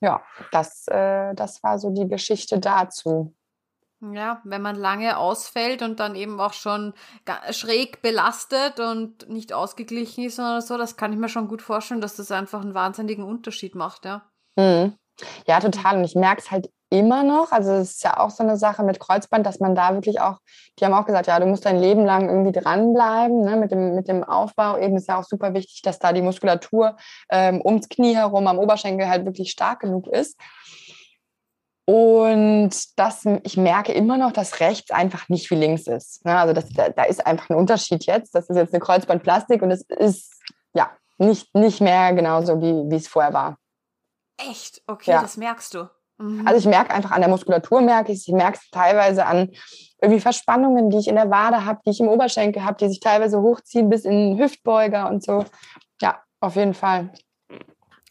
Ja, 0.00 0.22
das, 0.52 0.86
äh, 0.88 1.34
das 1.34 1.62
war 1.62 1.78
so 1.78 1.90
die 1.90 2.08
Geschichte 2.08 2.58
dazu. 2.58 3.34
Ja, 4.12 4.42
wenn 4.44 4.60
man 4.60 4.76
lange 4.76 5.16
ausfällt 5.16 5.80
und 5.80 5.98
dann 5.98 6.14
eben 6.14 6.38
auch 6.38 6.52
schon 6.52 6.92
schräg 7.50 8.02
belastet 8.02 8.80
und 8.80 9.28
nicht 9.30 9.52
ausgeglichen 9.52 10.24
ist 10.24 10.38
oder 10.38 10.60
so, 10.60 10.76
das 10.76 10.96
kann 10.96 11.12
ich 11.12 11.18
mir 11.18 11.28
schon 11.28 11.48
gut 11.48 11.62
vorstellen, 11.62 12.02
dass 12.02 12.16
das 12.16 12.30
einfach 12.30 12.60
einen 12.60 12.74
wahnsinnigen 12.74 13.24
Unterschied 13.24 13.74
macht, 13.74 14.04
ja. 14.04 14.28
Mhm. 14.56 14.94
Ja, 15.46 15.60
total. 15.60 15.98
Und 15.98 16.04
ich 16.04 16.16
merke 16.16 16.42
es 16.42 16.50
halt 16.50 16.70
immer 16.98 17.24
noch. 17.24 17.52
Also 17.52 17.72
es 17.72 17.92
ist 17.92 18.04
ja 18.04 18.18
auch 18.18 18.30
so 18.30 18.42
eine 18.42 18.56
Sache 18.56 18.82
mit 18.84 19.00
Kreuzband, 19.00 19.44
dass 19.44 19.60
man 19.60 19.74
da 19.74 19.94
wirklich 19.94 20.20
auch, 20.20 20.38
die 20.78 20.84
haben 20.84 20.94
auch 20.94 21.06
gesagt, 21.06 21.26
ja, 21.26 21.38
du 21.40 21.46
musst 21.46 21.66
dein 21.66 21.78
Leben 21.78 22.04
lang 22.04 22.28
irgendwie 22.28 22.52
dranbleiben, 22.52 23.42
ne, 23.42 23.56
mit, 23.56 23.72
dem, 23.72 23.94
mit 23.94 24.08
dem 24.08 24.22
Aufbau. 24.22 24.78
Eben 24.78 24.96
ist 24.96 25.08
ja 25.08 25.18
auch 25.18 25.24
super 25.24 25.54
wichtig, 25.54 25.82
dass 25.82 25.98
da 25.98 26.12
die 26.12 26.22
Muskulatur 26.22 26.96
ähm, 27.30 27.60
ums 27.64 27.88
Knie 27.88 28.14
herum 28.14 28.46
am 28.46 28.58
Oberschenkel 28.58 29.08
halt 29.08 29.24
wirklich 29.24 29.50
stark 29.50 29.80
genug 29.80 30.06
ist. 30.06 30.38
Und 31.86 32.70
das, 32.96 33.26
ich 33.42 33.56
merke 33.56 33.92
immer 33.92 34.16
noch, 34.16 34.32
dass 34.32 34.60
rechts 34.60 34.90
einfach 34.90 35.28
nicht 35.28 35.50
wie 35.50 35.56
links 35.56 35.86
ist. 35.86 36.24
Ne? 36.24 36.36
Also 36.36 36.54
das, 36.54 36.70
da, 36.70 36.88
da 36.88 37.04
ist 37.04 37.26
einfach 37.26 37.50
ein 37.50 37.56
Unterschied 37.56 38.06
jetzt. 38.06 38.34
Das 38.34 38.48
ist 38.48 38.56
jetzt 38.56 38.72
eine 38.72 38.80
Kreuzbandplastik 38.80 39.60
und 39.60 39.70
es 39.70 39.82
ist 39.82 40.32
ja 40.72 40.90
nicht, 41.18 41.54
nicht 41.54 41.80
mehr 41.80 42.14
genauso, 42.14 42.60
wie, 42.62 42.90
wie 42.90 42.96
es 42.96 43.08
vorher 43.08 43.34
war. 43.34 43.58
Echt? 44.38 44.82
Okay, 44.86 45.10
ja. 45.10 45.20
das 45.20 45.36
merkst 45.36 45.74
du. 45.74 45.88
Mhm. 46.18 46.46
Also 46.46 46.58
ich 46.60 46.66
merke 46.66 46.92
einfach 46.92 47.10
an 47.10 47.20
der 47.20 47.30
Muskulatur, 47.30 47.80
merke 47.80 48.12
ich, 48.12 48.28
ich 48.28 48.34
merke 48.34 48.58
es 48.60 48.70
teilweise 48.70 49.26
an 49.26 49.50
irgendwie 50.00 50.20
Verspannungen, 50.20 50.90
die 50.90 50.98
ich 50.98 51.08
in 51.08 51.16
der 51.16 51.30
Wade 51.30 51.64
habe, 51.64 51.80
die 51.84 51.90
ich 51.90 52.00
im 52.00 52.08
Oberschenkel 52.08 52.64
habe, 52.64 52.76
die 52.78 52.88
sich 52.88 53.00
teilweise 53.00 53.40
hochziehen 53.40 53.88
bis 53.88 54.04
in 54.04 54.12
den 54.12 54.38
Hüftbeuger 54.38 55.08
und 55.08 55.24
so. 55.24 55.44
Ja, 56.00 56.22
auf 56.40 56.56
jeden 56.56 56.74
Fall. 56.74 57.12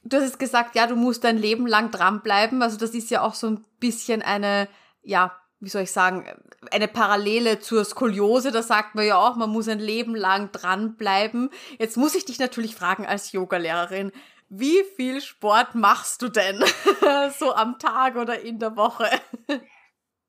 Du 0.04 0.18
hast 0.18 0.38
gesagt, 0.38 0.76
ja, 0.76 0.88
du 0.88 0.95
musst 0.95 1.24
dein 1.24 1.38
Leben 1.38 1.66
lang 1.66 1.91
dranbleiben. 1.91 2.62
Also 2.62 2.78
das 2.78 2.91
ist 2.91 3.10
ja 3.10 3.22
auch 3.22 3.36
so 3.36 3.47
ein 3.47 3.66
bisschen 3.80 4.22
eine, 4.22 4.68
ja, 5.01 5.32
wie 5.62 5.70
soll 5.70 5.84
ich 5.84 5.91
sagen, 5.91 6.26
eine 6.72 6.89
Parallele 6.89 7.60
zur 7.60 7.86
Skoliose. 7.86 8.51
Da 8.51 8.64
sagt 8.64 8.95
man 8.95 9.06
ja 9.06 9.18
auch, 9.18 9.38
man 9.38 9.49
muss 9.49 9.70
ein 9.70 9.80
Leben 9.80 10.16
lang 10.16 10.51
dranbleiben. 10.51 11.49
Jetzt 11.80 11.95
muss 11.95 12.16
ich 12.16 12.26
dich 12.26 12.38
natürlich 12.38 12.76
fragen 12.76 13.06
als 13.06 13.32
Yogalehrerin, 13.32 14.12
wie 14.50 14.84
viel 14.96 15.22
Sport 15.22 15.76
machst 15.76 16.22
du 16.22 16.30
denn 16.30 16.64
so 17.39 17.54
am 17.54 17.78
Tag 17.80 18.16
oder 18.16 18.41
in 18.41 18.60
der 18.60 18.76
Woche? 18.76 19.10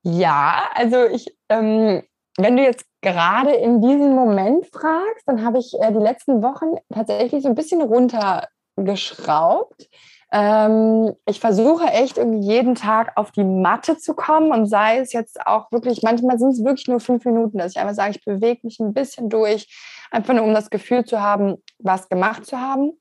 Ja, 0.03 0.69
also 0.73 1.05
ich, 1.05 1.35
ähm, 1.49 2.03
wenn 2.37 2.57
du 2.57 2.63
jetzt 2.63 2.85
gerade 3.01 3.53
in 3.53 3.81
diesem 3.81 4.13
Moment 4.13 4.67
fragst, 4.67 5.27
dann 5.27 5.45
habe 5.45 5.59
ich 5.59 5.73
äh, 5.79 5.91
die 5.91 5.99
letzten 5.99 6.43
Wochen 6.43 6.75
tatsächlich 6.93 7.43
so 7.43 7.49
ein 7.49 7.55
bisschen 7.55 7.81
runtergeschraubt. 7.81 9.87
Ähm, 10.31 11.13
ich 11.27 11.39
versuche 11.39 11.85
echt 11.85 12.17
irgendwie 12.17 12.45
jeden 12.45 12.75
Tag 12.75 13.13
auf 13.15 13.31
die 13.31 13.43
Matte 13.43 13.97
zu 13.97 14.15
kommen 14.15 14.51
und 14.51 14.65
sei 14.65 14.97
es 14.97 15.13
jetzt 15.13 15.45
auch 15.45 15.71
wirklich, 15.71 16.01
manchmal 16.03 16.39
sind 16.39 16.49
es 16.49 16.63
wirklich 16.63 16.87
nur 16.87 16.99
fünf 16.99 17.25
Minuten, 17.25 17.57
dass 17.57 17.71
ich 17.71 17.79
einfach 17.79 17.93
sage, 17.93 18.11
ich 18.11 18.25
bewege 18.25 18.61
mich 18.63 18.79
ein 18.79 18.93
bisschen 18.93 19.29
durch, 19.29 19.67
einfach 20.11 20.33
nur 20.33 20.43
um 20.43 20.53
das 20.53 20.69
Gefühl 20.69 21.05
zu 21.05 21.21
haben, 21.21 21.57
was 21.79 22.09
gemacht 22.09 22.45
zu 22.45 22.59
haben. 22.59 22.91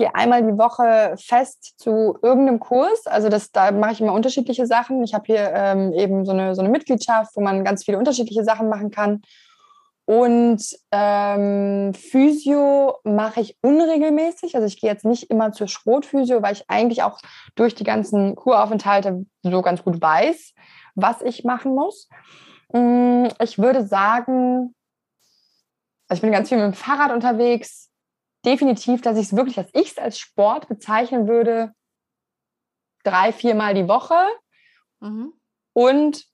Gehe 0.00 0.14
einmal 0.14 0.42
die 0.42 0.56
Woche 0.56 1.14
fest 1.18 1.74
zu 1.76 2.16
irgendeinem 2.22 2.58
Kurs. 2.58 3.06
Also 3.06 3.28
das, 3.28 3.52
da 3.52 3.70
mache 3.70 3.92
ich 3.92 4.00
immer 4.00 4.14
unterschiedliche 4.14 4.64
Sachen. 4.64 5.04
Ich 5.04 5.12
habe 5.12 5.26
hier 5.26 5.52
ähm, 5.54 5.92
eben 5.92 6.24
so 6.24 6.32
eine, 6.32 6.54
so 6.54 6.62
eine 6.62 6.70
Mitgliedschaft, 6.70 7.36
wo 7.36 7.42
man 7.42 7.64
ganz 7.64 7.84
viele 7.84 7.98
unterschiedliche 7.98 8.42
Sachen 8.42 8.70
machen 8.70 8.90
kann. 8.90 9.20
Und 10.06 10.64
ähm, 10.90 11.92
Physio 11.92 12.98
mache 13.04 13.42
ich 13.42 13.58
unregelmäßig. 13.60 14.54
Also 14.54 14.66
ich 14.66 14.80
gehe 14.80 14.88
jetzt 14.88 15.04
nicht 15.04 15.24
immer 15.24 15.52
zur 15.52 15.68
Schrotphysio, 15.68 16.40
weil 16.40 16.54
ich 16.54 16.64
eigentlich 16.70 17.02
auch 17.02 17.18
durch 17.54 17.74
die 17.74 17.84
ganzen 17.84 18.36
Kuraufenthalte 18.36 19.26
so 19.42 19.60
ganz 19.60 19.84
gut 19.84 20.00
weiß, 20.00 20.54
was 20.94 21.20
ich 21.20 21.44
machen 21.44 21.74
muss. 21.74 22.08
Mm, 22.72 23.26
ich 23.38 23.58
würde 23.58 23.86
sagen, 23.86 24.74
also 26.08 26.20
ich 26.20 26.22
bin 26.22 26.32
ganz 26.32 26.48
viel 26.48 26.56
mit 26.56 26.68
dem 26.68 26.72
Fahrrad 26.72 27.12
unterwegs 27.12 27.89
definitiv, 28.44 29.02
dass 29.02 29.16
ich 29.16 29.26
es 29.26 29.36
wirklich, 29.36 29.56
dass 29.56 29.70
ich 29.74 29.92
es 29.92 29.98
als 29.98 30.18
Sport 30.18 30.68
bezeichnen 30.68 31.28
würde, 31.28 31.72
drei, 33.04 33.32
viermal 33.32 33.74
die 33.74 33.88
Woche. 33.88 34.18
Mhm. 35.00 35.32
Und 35.72 36.24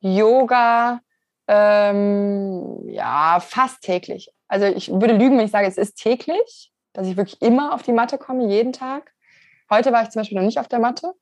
Yoga, 0.00 1.00
ähm, 1.48 2.88
ja, 2.88 3.40
fast 3.40 3.82
täglich. 3.82 4.32
Also 4.48 4.66
ich 4.66 4.90
würde 4.90 5.16
lügen, 5.16 5.38
wenn 5.38 5.44
ich 5.44 5.50
sage, 5.50 5.66
es 5.66 5.78
ist 5.78 5.94
täglich, 5.94 6.72
dass 6.92 7.06
ich 7.06 7.16
wirklich 7.16 7.40
immer 7.40 7.74
auf 7.74 7.82
die 7.82 7.92
Matte 7.92 8.18
komme, 8.18 8.48
jeden 8.48 8.72
Tag. 8.72 9.12
Heute 9.70 9.92
war 9.92 10.02
ich 10.02 10.10
zum 10.10 10.20
Beispiel 10.20 10.36
noch 10.36 10.44
nicht 10.44 10.58
auf 10.58 10.68
der 10.68 10.78
Matte. 10.78 11.14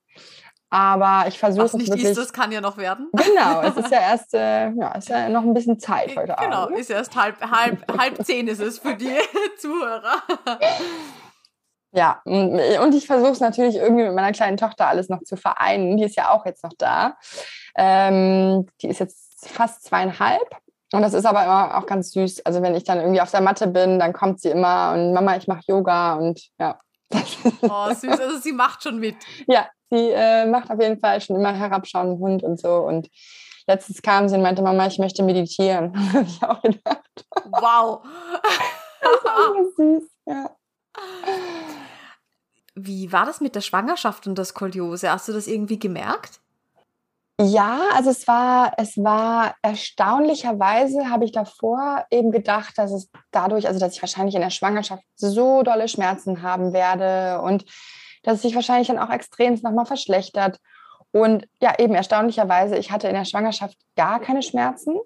Aber 0.70 1.24
ich 1.26 1.38
versuche 1.38 1.66
es 1.66 1.72
nicht 1.74 1.92
ist, 1.92 2.16
das 2.16 2.32
kann 2.32 2.52
ja 2.52 2.60
noch 2.60 2.76
werden. 2.76 3.10
Genau, 3.12 3.60
es 3.62 3.76
ist 3.84 3.90
ja 3.90 4.00
erst, 4.00 4.34
äh, 4.34 4.70
ja, 4.70 4.92
ist 4.92 5.08
ja 5.08 5.28
noch 5.28 5.42
ein 5.42 5.52
bisschen 5.52 5.80
Zeit 5.80 6.10
heute 6.16 6.34
genau, 6.38 6.58
Abend. 6.58 6.68
Genau, 6.68 6.80
ist 6.80 6.90
erst 6.90 7.16
halb, 7.16 7.40
halb, 7.40 7.84
halb 7.98 8.24
zehn 8.24 8.46
ist 8.46 8.60
es 8.60 8.78
für 8.78 8.94
die 8.94 9.16
Zuhörer. 9.58 10.22
Ja, 11.92 12.22
und 12.24 12.94
ich 12.94 13.08
versuche 13.08 13.32
es 13.32 13.40
natürlich 13.40 13.74
irgendwie 13.74 14.04
mit 14.04 14.14
meiner 14.14 14.30
kleinen 14.30 14.56
Tochter 14.56 14.86
alles 14.86 15.08
noch 15.08 15.22
zu 15.24 15.36
vereinen. 15.36 15.96
Die 15.96 16.04
ist 16.04 16.16
ja 16.16 16.30
auch 16.30 16.46
jetzt 16.46 16.62
noch 16.62 16.74
da. 16.78 17.16
Ähm, 17.76 18.68
die 18.80 18.88
ist 18.88 19.00
jetzt 19.00 19.48
fast 19.48 19.82
zweieinhalb. 19.82 20.56
Und 20.92 21.02
das 21.02 21.14
ist 21.14 21.24
aber 21.24 21.44
immer 21.44 21.78
auch 21.78 21.86
ganz 21.86 22.12
süß. 22.12 22.46
Also 22.46 22.62
wenn 22.62 22.76
ich 22.76 22.84
dann 22.84 23.00
irgendwie 23.00 23.20
auf 23.20 23.30
der 23.30 23.40
Matte 23.40 23.66
bin, 23.66 23.98
dann 23.98 24.12
kommt 24.12 24.40
sie 24.40 24.50
immer 24.50 24.92
und 24.92 25.12
Mama, 25.12 25.36
ich 25.36 25.48
mache 25.48 25.62
Yoga 25.66 26.14
und 26.14 26.48
ja. 26.58 26.78
Oh, 27.62 27.92
süß. 27.92 28.20
Also 28.20 28.38
sie 28.38 28.52
macht 28.52 28.82
schon 28.82 28.98
mit. 28.98 29.16
Ja, 29.46 29.68
sie 29.90 30.11
äh, 30.11 30.46
macht 30.46 30.70
auf 30.70 30.80
jeden 30.80 30.98
Fall 30.98 31.20
schon 31.20 31.36
immer 31.36 31.52
herabschauenden 31.52 32.18
Hund 32.18 32.42
und 32.42 32.61
so. 32.61 32.76
Und 32.76 33.08
letztens 33.66 34.02
kam 34.02 34.28
sie 34.28 34.36
und 34.36 34.42
meinte, 34.42 34.62
Mama, 34.62 34.86
ich 34.86 34.98
möchte 34.98 35.22
meditieren. 35.22 35.92
habe 36.12 36.24
ich 36.24 36.42
auch 36.42 36.62
gedacht. 36.62 37.26
Wow. 37.44 38.02
das 39.02 39.76
süß, 39.76 40.11
ja. 40.26 40.50
Wie 42.74 43.12
war 43.12 43.26
das 43.26 43.40
mit 43.40 43.54
der 43.54 43.61
Schwangerschaft 43.61 44.26
und 44.26 44.38
der 44.38 44.44
Skoliose? 44.44 45.11
Hast 45.11 45.28
du 45.28 45.32
das 45.32 45.46
irgendwie 45.46 45.78
gemerkt? 45.78 46.40
Ja, 47.43 47.80
also 47.95 48.11
es 48.11 48.28
war, 48.28 48.74
es 48.76 48.99
war 48.99 49.55
erstaunlicherweise, 49.62 51.09
habe 51.09 51.24
ich 51.24 51.32
davor 51.32 52.05
eben 52.11 52.32
gedacht, 52.32 52.76
dass 52.76 52.93
es 52.93 53.09
dadurch, 53.30 53.66
also 53.66 53.80
dass 53.80 53.95
ich 53.95 54.03
wahrscheinlich 54.03 54.34
in 54.34 54.43
der 54.43 54.51
Schwangerschaft 54.51 55.03
so 55.16 55.62
dolle 55.62 55.88
Schmerzen 55.88 56.43
haben 56.43 56.74
werde 56.74 57.41
und 57.41 57.64
dass 58.24 58.36
es 58.36 58.43
sich 58.43 58.55
wahrscheinlich 58.55 58.88
dann 58.88 58.99
auch 58.99 59.09
extrem 59.09 59.55
nochmal 59.55 59.86
verschlechtert. 59.86 60.59
Und 61.12 61.49
ja, 61.62 61.78
eben 61.78 61.95
erstaunlicherweise, 61.95 62.76
ich 62.76 62.91
hatte 62.91 63.09
in 63.09 63.14
der 63.14 63.24
Schwangerschaft 63.24 63.78
gar 63.97 64.20
keine 64.20 64.43
Schmerzen. 64.43 64.99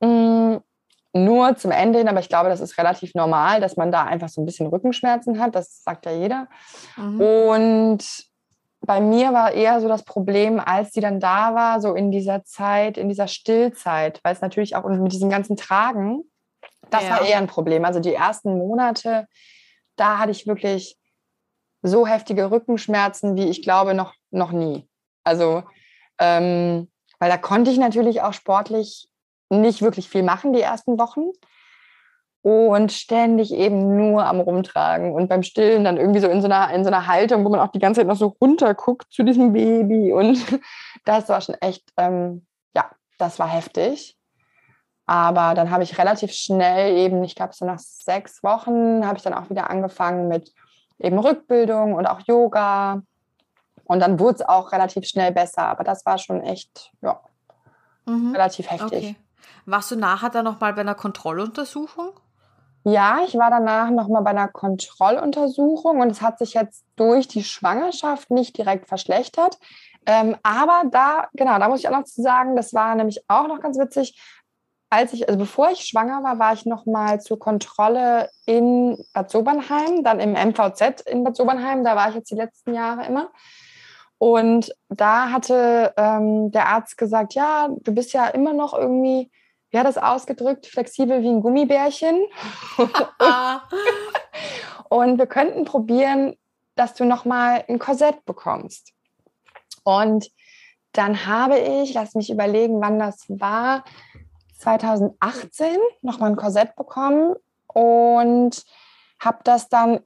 Mm, 0.00 0.56
nur 1.12 1.56
zum 1.56 1.70
Ende 1.70 1.98
hin, 1.98 2.08
aber 2.08 2.20
ich 2.20 2.30
glaube, 2.30 2.48
das 2.48 2.60
ist 2.60 2.78
relativ 2.78 3.14
normal, 3.14 3.60
dass 3.60 3.76
man 3.76 3.92
da 3.92 4.04
einfach 4.04 4.30
so 4.30 4.40
ein 4.40 4.46
bisschen 4.46 4.68
Rückenschmerzen 4.68 5.38
hat. 5.38 5.54
Das 5.54 5.82
sagt 5.82 6.06
ja 6.06 6.12
jeder. 6.12 6.48
Mhm. 6.96 7.20
Und 7.20 8.27
bei 8.80 9.00
mir 9.00 9.32
war 9.32 9.52
eher 9.52 9.80
so 9.80 9.88
das 9.88 10.04
Problem, 10.04 10.60
als 10.60 10.92
sie 10.92 11.00
dann 11.00 11.20
da 11.20 11.54
war, 11.54 11.80
so 11.80 11.94
in 11.94 12.10
dieser 12.10 12.44
Zeit, 12.44 12.96
in 12.96 13.08
dieser 13.08 13.28
Stillzeit, 13.28 14.20
weil 14.22 14.32
es 14.32 14.40
natürlich 14.40 14.76
auch 14.76 14.88
mit 14.88 15.12
diesem 15.12 15.30
ganzen 15.30 15.56
Tragen, 15.56 16.22
das 16.90 17.04
ja. 17.04 17.10
war 17.10 17.22
eher 17.22 17.38
ein 17.38 17.46
Problem. 17.46 17.84
Also 17.84 18.00
die 18.00 18.14
ersten 18.14 18.56
Monate, 18.56 19.26
da 19.96 20.18
hatte 20.18 20.30
ich 20.30 20.46
wirklich 20.46 20.96
so 21.82 22.06
heftige 22.06 22.50
Rückenschmerzen, 22.50 23.36
wie 23.36 23.48
ich 23.48 23.62
glaube 23.62 23.94
noch, 23.94 24.14
noch 24.30 24.52
nie. 24.52 24.88
Also, 25.24 25.64
ähm, 26.18 26.90
weil 27.18 27.30
da 27.30 27.36
konnte 27.36 27.70
ich 27.70 27.78
natürlich 27.78 28.22
auch 28.22 28.32
sportlich 28.32 29.08
nicht 29.50 29.82
wirklich 29.82 30.08
viel 30.08 30.22
machen 30.22 30.52
die 30.52 30.60
ersten 30.60 30.98
Wochen 30.98 31.30
und 32.42 32.92
ständig 32.92 33.52
eben 33.52 33.96
nur 33.96 34.24
am 34.24 34.40
Rumtragen 34.40 35.12
und 35.12 35.28
beim 35.28 35.42
Stillen 35.42 35.84
dann 35.84 35.96
irgendwie 35.96 36.20
so 36.20 36.28
in 36.28 36.40
so 36.40 36.46
einer, 36.46 36.72
in 36.72 36.84
so 36.84 36.88
einer 36.88 37.06
Haltung, 37.06 37.44
wo 37.44 37.48
man 37.48 37.60
auch 37.60 37.72
die 37.72 37.80
ganze 37.80 38.00
Zeit 38.00 38.08
noch 38.08 38.16
so 38.16 38.36
runterguckt 38.40 39.12
zu 39.12 39.22
diesem 39.24 39.52
Baby 39.52 40.12
und 40.14 40.38
das 41.04 41.28
war 41.28 41.40
schon 41.40 41.56
echt, 41.56 41.84
ähm, 41.96 42.46
ja, 42.74 42.90
das 43.18 43.38
war 43.38 43.48
heftig. 43.48 44.16
Aber 45.06 45.54
dann 45.54 45.70
habe 45.70 45.82
ich 45.82 45.96
relativ 45.96 46.32
schnell 46.32 46.94
eben, 46.98 47.24
ich 47.24 47.34
glaube 47.34 47.54
so 47.54 47.64
nach 47.64 47.78
sechs 47.78 48.42
Wochen, 48.42 49.06
habe 49.06 49.16
ich 49.16 49.22
dann 49.22 49.32
auch 49.32 49.48
wieder 49.48 49.70
angefangen 49.70 50.28
mit 50.28 50.52
eben 50.98 51.18
Rückbildung 51.18 51.94
und 51.94 52.04
auch 52.04 52.20
Yoga. 52.26 53.02
Und 53.84 54.00
dann 54.00 54.20
wurde 54.20 54.34
es 54.34 54.42
auch 54.42 54.70
relativ 54.70 55.06
schnell 55.06 55.32
besser. 55.32 55.62
Aber 55.62 55.82
das 55.82 56.04
war 56.04 56.18
schon 56.18 56.42
echt, 56.42 56.92
ja, 57.00 57.22
mhm. 58.04 58.32
relativ 58.32 58.70
heftig. 58.70 58.98
Okay. 58.98 59.16
Warst 59.64 59.90
du 59.90 59.96
nachher 59.96 60.28
dann 60.28 60.44
nochmal 60.44 60.74
bei 60.74 60.82
einer 60.82 60.94
Kontrolluntersuchung? 60.94 62.10
Ja, 62.90 63.20
ich 63.26 63.34
war 63.34 63.50
danach 63.50 63.90
nochmal 63.90 64.22
bei 64.22 64.30
einer 64.30 64.48
Kontrolluntersuchung 64.48 66.00
und 66.00 66.10
es 66.10 66.22
hat 66.22 66.38
sich 66.38 66.54
jetzt 66.54 66.86
durch 66.96 67.28
die 67.28 67.44
Schwangerschaft 67.44 68.30
nicht 68.30 68.56
direkt 68.56 68.88
verschlechtert. 68.88 69.58
Ähm, 70.06 70.36
aber 70.42 70.84
da, 70.90 71.28
genau, 71.34 71.58
da 71.58 71.68
muss 71.68 71.80
ich 71.80 71.88
auch 71.88 71.92
noch 71.92 72.04
zu 72.04 72.22
sagen, 72.22 72.56
das 72.56 72.72
war 72.72 72.94
nämlich 72.94 73.22
auch 73.28 73.46
noch 73.46 73.60
ganz 73.60 73.78
witzig. 73.78 74.18
Als 74.88 75.12
ich, 75.12 75.28
also 75.28 75.38
bevor 75.38 75.70
ich 75.70 75.80
schwanger 75.80 76.22
war, 76.22 76.38
war 76.38 76.54
ich 76.54 76.64
nochmal 76.64 77.20
zur 77.20 77.38
Kontrolle 77.38 78.30
in 78.46 78.96
Bad 79.12 79.30
Sobernheim, 79.30 80.02
dann 80.02 80.18
im 80.18 80.32
MVZ 80.32 81.02
in 81.02 81.24
Bad 81.24 81.36
Sobernheim. 81.36 81.84
Da 81.84 81.94
war 81.94 82.08
ich 82.08 82.14
jetzt 82.14 82.30
die 82.30 82.36
letzten 82.36 82.72
Jahre 82.72 83.04
immer. 83.04 83.28
Und 84.16 84.74
da 84.88 85.30
hatte 85.30 85.92
ähm, 85.98 86.50
der 86.52 86.68
Arzt 86.68 86.96
gesagt, 86.96 87.34
ja, 87.34 87.68
du 87.68 87.92
bist 87.92 88.14
ja 88.14 88.28
immer 88.28 88.54
noch 88.54 88.72
irgendwie 88.72 89.30
wie 89.70 89.78
hat 89.78 89.86
das 89.86 89.98
ausgedrückt, 89.98 90.66
flexibel 90.66 91.22
wie 91.22 91.28
ein 91.28 91.42
Gummibärchen. 91.42 92.26
und 94.88 95.18
wir 95.18 95.26
könnten 95.26 95.64
probieren, 95.64 96.36
dass 96.74 96.94
du 96.94 97.04
nochmal 97.04 97.64
ein 97.68 97.78
Korsett 97.78 98.24
bekommst. 98.24 98.92
Und 99.84 100.30
dann 100.92 101.26
habe 101.26 101.58
ich, 101.58 101.92
lass 101.94 102.14
mich 102.14 102.30
überlegen, 102.30 102.80
wann 102.80 102.98
das 102.98 103.26
war, 103.28 103.84
2018 104.58 105.76
nochmal 106.02 106.30
ein 106.30 106.36
Korsett 106.36 106.74
bekommen 106.76 107.36
und 107.66 108.64
habe 109.20 109.38
das 109.44 109.68
dann 109.68 110.00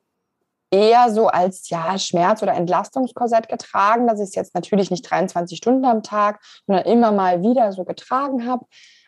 eher 0.71 1.11
so 1.11 1.29
als 1.29 1.69
ja, 1.69 1.99
Schmerz- 1.99 2.43
oder 2.43 2.55
Entlastungskorsett 2.55 3.49
getragen, 3.49 4.07
dass 4.07 4.19
ich 4.19 4.29
es 4.29 4.35
jetzt 4.35 4.55
natürlich 4.55 4.91
nicht 4.91 5.09
23 5.09 5.59
Stunden 5.59 5.85
am 5.85 6.03
Tag, 6.03 6.41
sondern 6.67 6.87
immer 6.87 7.13
mal 7.13 7.43
wieder 7.43 7.73
so 7.73 7.85
getragen 7.85 8.47
habe. 8.47 8.65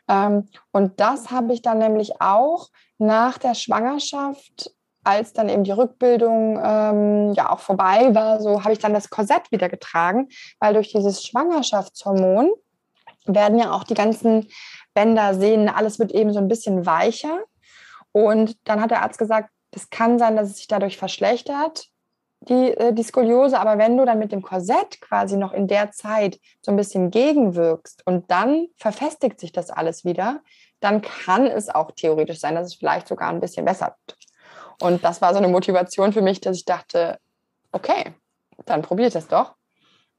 Ähm, 0.08 0.48
und 0.72 1.00
das 1.00 1.30
habe 1.30 1.52
ich 1.52 1.62
dann 1.62 1.78
nämlich 1.78 2.20
auch 2.20 2.68
nach 2.98 3.38
der 3.38 3.54
Schwangerschaft, 3.54 4.70
als 5.02 5.32
dann 5.32 5.48
eben 5.48 5.64
die 5.64 5.72
Rückbildung 5.72 6.58
ähm, 6.62 7.32
ja 7.34 7.50
auch 7.50 7.60
vorbei 7.60 8.14
war, 8.14 8.40
so 8.40 8.62
habe 8.62 8.72
ich 8.72 8.78
dann 8.78 8.94
das 8.94 9.10
Korsett 9.10 9.50
wieder 9.50 9.68
getragen, 9.68 10.28
weil 10.60 10.74
durch 10.74 10.92
dieses 10.92 11.22
Schwangerschaftshormon 11.24 12.50
werden 13.26 13.58
ja 13.58 13.72
auch 13.72 13.84
die 13.84 13.94
ganzen 13.94 14.48
Bänder, 14.94 15.34
Sehnen, 15.34 15.68
alles 15.68 15.98
wird 15.98 16.12
eben 16.12 16.32
so 16.32 16.38
ein 16.38 16.48
bisschen 16.48 16.86
weicher. 16.86 17.40
Und 18.12 18.56
dann 18.64 18.80
hat 18.80 18.90
der 18.90 19.02
Arzt 19.02 19.18
gesagt, 19.18 19.50
es 19.72 19.90
kann 19.90 20.18
sein, 20.18 20.36
dass 20.36 20.50
es 20.50 20.56
sich 20.58 20.68
dadurch 20.68 20.96
verschlechtert 20.96 21.88
die, 22.48 22.76
äh, 22.76 22.92
die 22.92 23.02
Skoliose, 23.02 23.58
aber 23.58 23.78
wenn 23.78 23.96
du 23.96 24.04
dann 24.04 24.18
mit 24.18 24.32
dem 24.32 24.42
Korsett 24.42 25.00
quasi 25.00 25.36
noch 25.36 25.52
in 25.52 25.66
der 25.66 25.90
Zeit 25.92 26.38
so 26.60 26.70
ein 26.70 26.76
bisschen 26.76 27.10
gegenwirkst 27.10 28.06
und 28.06 28.30
dann 28.30 28.66
verfestigt 28.76 29.40
sich 29.40 29.52
das 29.52 29.70
alles 29.70 30.04
wieder, 30.04 30.40
dann 30.80 31.00
kann 31.00 31.46
es 31.46 31.68
auch 31.68 31.92
theoretisch 31.92 32.40
sein, 32.40 32.54
dass 32.54 32.66
es 32.66 32.74
vielleicht 32.74 33.08
sogar 33.08 33.30
ein 33.30 33.40
bisschen 33.40 33.64
besser 33.64 33.96
wird. 34.06 34.18
Und 34.82 35.04
das 35.04 35.22
war 35.22 35.32
so 35.32 35.38
eine 35.38 35.48
Motivation 35.48 36.12
für 36.12 36.22
mich, 36.22 36.40
dass 36.40 36.56
ich 36.56 36.64
dachte, 36.64 37.18
okay, 37.72 38.14
dann 38.66 38.82
probiere 38.82 39.08
ich 39.08 39.14
das 39.14 39.28
doch. 39.28 39.54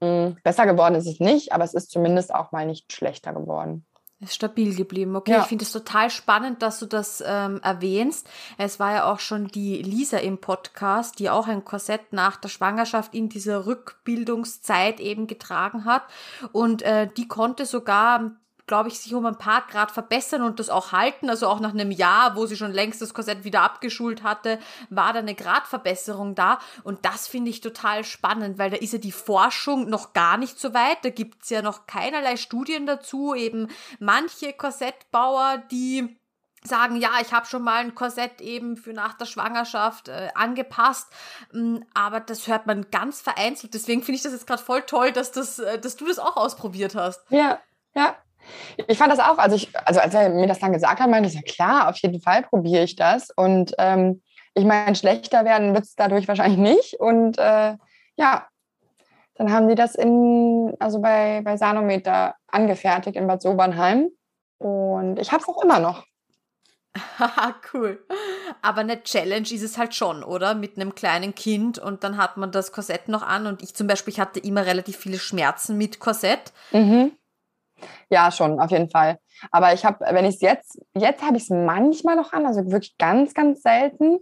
Hm, 0.02 0.36
besser 0.42 0.66
geworden 0.66 0.94
ist 0.94 1.06
es 1.06 1.20
nicht, 1.20 1.52
aber 1.52 1.64
es 1.64 1.74
ist 1.74 1.90
zumindest 1.90 2.34
auch 2.34 2.52
mal 2.52 2.66
nicht 2.66 2.92
schlechter 2.92 3.32
geworden. 3.32 3.85
Ist 4.18 4.34
stabil 4.34 4.74
geblieben. 4.74 5.14
Okay, 5.14 5.32
ja. 5.32 5.40
ich 5.42 5.46
finde 5.46 5.64
es 5.64 5.72
total 5.72 6.08
spannend, 6.08 6.62
dass 6.62 6.78
du 6.78 6.86
das 6.86 7.22
ähm, 7.26 7.60
erwähnst. 7.62 8.26
Es 8.56 8.80
war 8.80 8.92
ja 8.94 9.12
auch 9.12 9.20
schon 9.20 9.48
die 9.48 9.82
Lisa 9.82 10.16
im 10.16 10.38
Podcast, 10.38 11.18
die 11.18 11.28
auch 11.28 11.48
ein 11.48 11.66
Korsett 11.66 12.14
nach 12.14 12.36
der 12.36 12.48
Schwangerschaft 12.48 13.14
in 13.14 13.28
dieser 13.28 13.66
Rückbildungszeit 13.66 15.00
eben 15.00 15.26
getragen 15.26 15.84
hat. 15.84 16.02
Und 16.52 16.80
äh, 16.80 17.08
die 17.14 17.28
konnte 17.28 17.66
sogar 17.66 18.32
glaube 18.66 18.88
ich, 18.88 18.98
sich 18.98 19.14
um 19.14 19.24
ein 19.26 19.38
paar 19.38 19.66
Grad 19.66 19.90
verbessern 19.90 20.42
und 20.42 20.58
das 20.58 20.70
auch 20.70 20.92
halten. 20.92 21.30
Also 21.30 21.46
auch 21.46 21.60
nach 21.60 21.72
einem 21.72 21.90
Jahr, 21.90 22.36
wo 22.36 22.46
sie 22.46 22.56
schon 22.56 22.72
längst 22.72 23.00
das 23.00 23.14
Korsett 23.14 23.44
wieder 23.44 23.62
abgeschult 23.62 24.22
hatte, 24.22 24.58
war 24.90 25.12
da 25.12 25.20
eine 25.20 25.34
Gradverbesserung 25.34 26.34
da. 26.34 26.58
Und 26.82 27.04
das 27.04 27.28
finde 27.28 27.50
ich 27.50 27.60
total 27.60 28.04
spannend, 28.04 28.58
weil 28.58 28.70
da 28.70 28.76
ist 28.76 28.92
ja 28.92 28.98
die 28.98 29.12
Forschung 29.12 29.88
noch 29.88 30.12
gar 30.12 30.36
nicht 30.36 30.58
so 30.58 30.74
weit. 30.74 30.98
Da 31.02 31.10
gibt 31.10 31.44
es 31.44 31.50
ja 31.50 31.62
noch 31.62 31.86
keinerlei 31.86 32.36
Studien 32.36 32.86
dazu. 32.86 33.34
Eben 33.34 33.68
manche 34.00 34.52
Korsettbauer, 34.52 35.62
die 35.70 36.18
sagen, 36.66 36.96
ja, 36.96 37.12
ich 37.20 37.32
habe 37.32 37.46
schon 37.46 37.62
mal 37.62 37.76
ein 37.76 37.94
Korsett 37.94 38.40
eben 38.40 38.76
für 38.76 38.92
nach 38.92 39.14
der 39.14 39.26
Schwangerschaft 39.26 40.08
äh, 40.08 40.30
angepasst, 40.34 41.08
ähm, 41.54 41.84
aber 41.94 42.18
das 42.18 42.48
hört 42.48 42.66
man 42.66 42.90
ganz 42.90 43.20
vereinzelt. 43.20 43.74
Deswegen 43.74 44.02
finde 44.02 44.16
ich 44.16 44.22
das 44.22 44.32
jetzt 44.32 44.48
gerade 44.48 44.62
voll 44.62 44.82
toll, 44.82 45.12
dass, 45.12 45.30
das, 45.30 45.60
äh, 45.60 45.78
dass 45.78 45.94
du 45.94 46.06
das 46.06 46.18
auch 46.18 46.36
ausprobiert 46.36 46.96
hast. 46.96 47.22
Ja, 47.30 47.60
ja, 47.94 48.16
ich 48.88 48.98
fand 48.98 49.12
das 49.12 49.18
auch, 49.18 49.38
also, 49.38 49.56
ich, 49.56 49.70
also 49.84 50.00
als 50.00 50.14
er 50.14 50.28
mir 50.30 50.46
das 50.46 50.58
dann 50.58 50.72
gesagt 50.72 51.00
hat, 51.00 51.10
meinte 51.10 51.28
ich, 51.28 51.34
ja 51.34 51.42
klar, 51.42 51.88
auf 51.88 51.96
jeden 51.98 52.20
Fall 52.20 52.42
probiere 52.42 52.84
ich 52.84 52.96
das. 52.96 53.30
Und 53.34 53.74
ähm, 53.78 54.22
ich 54.54 54.64
meine, 54.64 54.94
schlechter 54.94 55.44
werden 55.44 55.74
wird 55.74 55.84
es 55.84 55.94
dadurch 55.94 56.28
wahrscheinlich 56.28 56.58
nicht. 56.58 56.94
Und 57.00 57.38
äh, 57.38 57.76
ja, 58.16 58.46
dann 59.34 59.52
haben 59.52 59.68
die 59.68 59.74
das 59.74 59.94
in, 59.94 60.74
also 60.78 61.00
bei, 61.00 61.42
bei 61.44 61.56
Sanometer 61.56 62.34
angefertigt 62.48 63.16
in 63.16 63.26
Bad 63.26 63.42
Sobernheim. 63.42 64.08
Und 64.58 65.18
ich 65.18 65.32
habe 65.32 65.42
es 65.42 65.48
auch 65.48 65.62
immer 65.62 65.78
noch. 65.78 66.04
Haha, 67.18 67.54
cool. 67.74 68.04
Aber 68.62 68.80
eine 68.80 69.02
Challenge 69.02 69.46
ist 69.50 69.62
es 69.62 69.76
halt 69.76 69.94
schon, 69.94 70.24
oder? 70.24 70.54
Mit 70.54 70.76
einem 70.76 70.94
kleinen 70.94 71.34
Kind 71.34 71.78
und 71.78 72.04
dann 72.04 72.16
hat 72.16 72.36
man 72.36 72.52
das 72.52 72.72
Korsett 72.72 73.08
noch 73.08 73.22
an. 73.22 73.46
Und 73.46 73.62
ich 73.62 73.74
zum 73.74 73.86
Beispiel, 73.86 74.14
ich 74.14 74.20
hatte 74.20 74.40
immer 74.40 74.64
relativ 74.66 74.96
viele 74.96 75.18
Schmerzen 75.18 75.76
mit 75.76 76.00
Korsett. 76.00 76.52
Mhm. 76.72 77.12
Ja, 78.10 78.30
schon, 78.30 78.60
auf 78.60 78.70
jeden 78.70 78.90
Fall. 78.90 79.18
Aber 79.50 79.72
ich 79.72 79.84
habe, 79.84 80.04
wenn 80.10 80.24
ich 80.24 80.36
es 80.36 80.40
jetzt, 80.40 80.80
jetzt 80.94 81.22
habe 81.22 81.36
ich 81.36 81.44
es 81.44 81.50
manchmal 81.50 82.16
noch 82.16 82.32
an, 82.32 82.46
also 82.46 82.70
wirklich 82.70 82.96
ganz, 82.98 83.34
ganz 83.34 83.62
selten. 83.62 84.18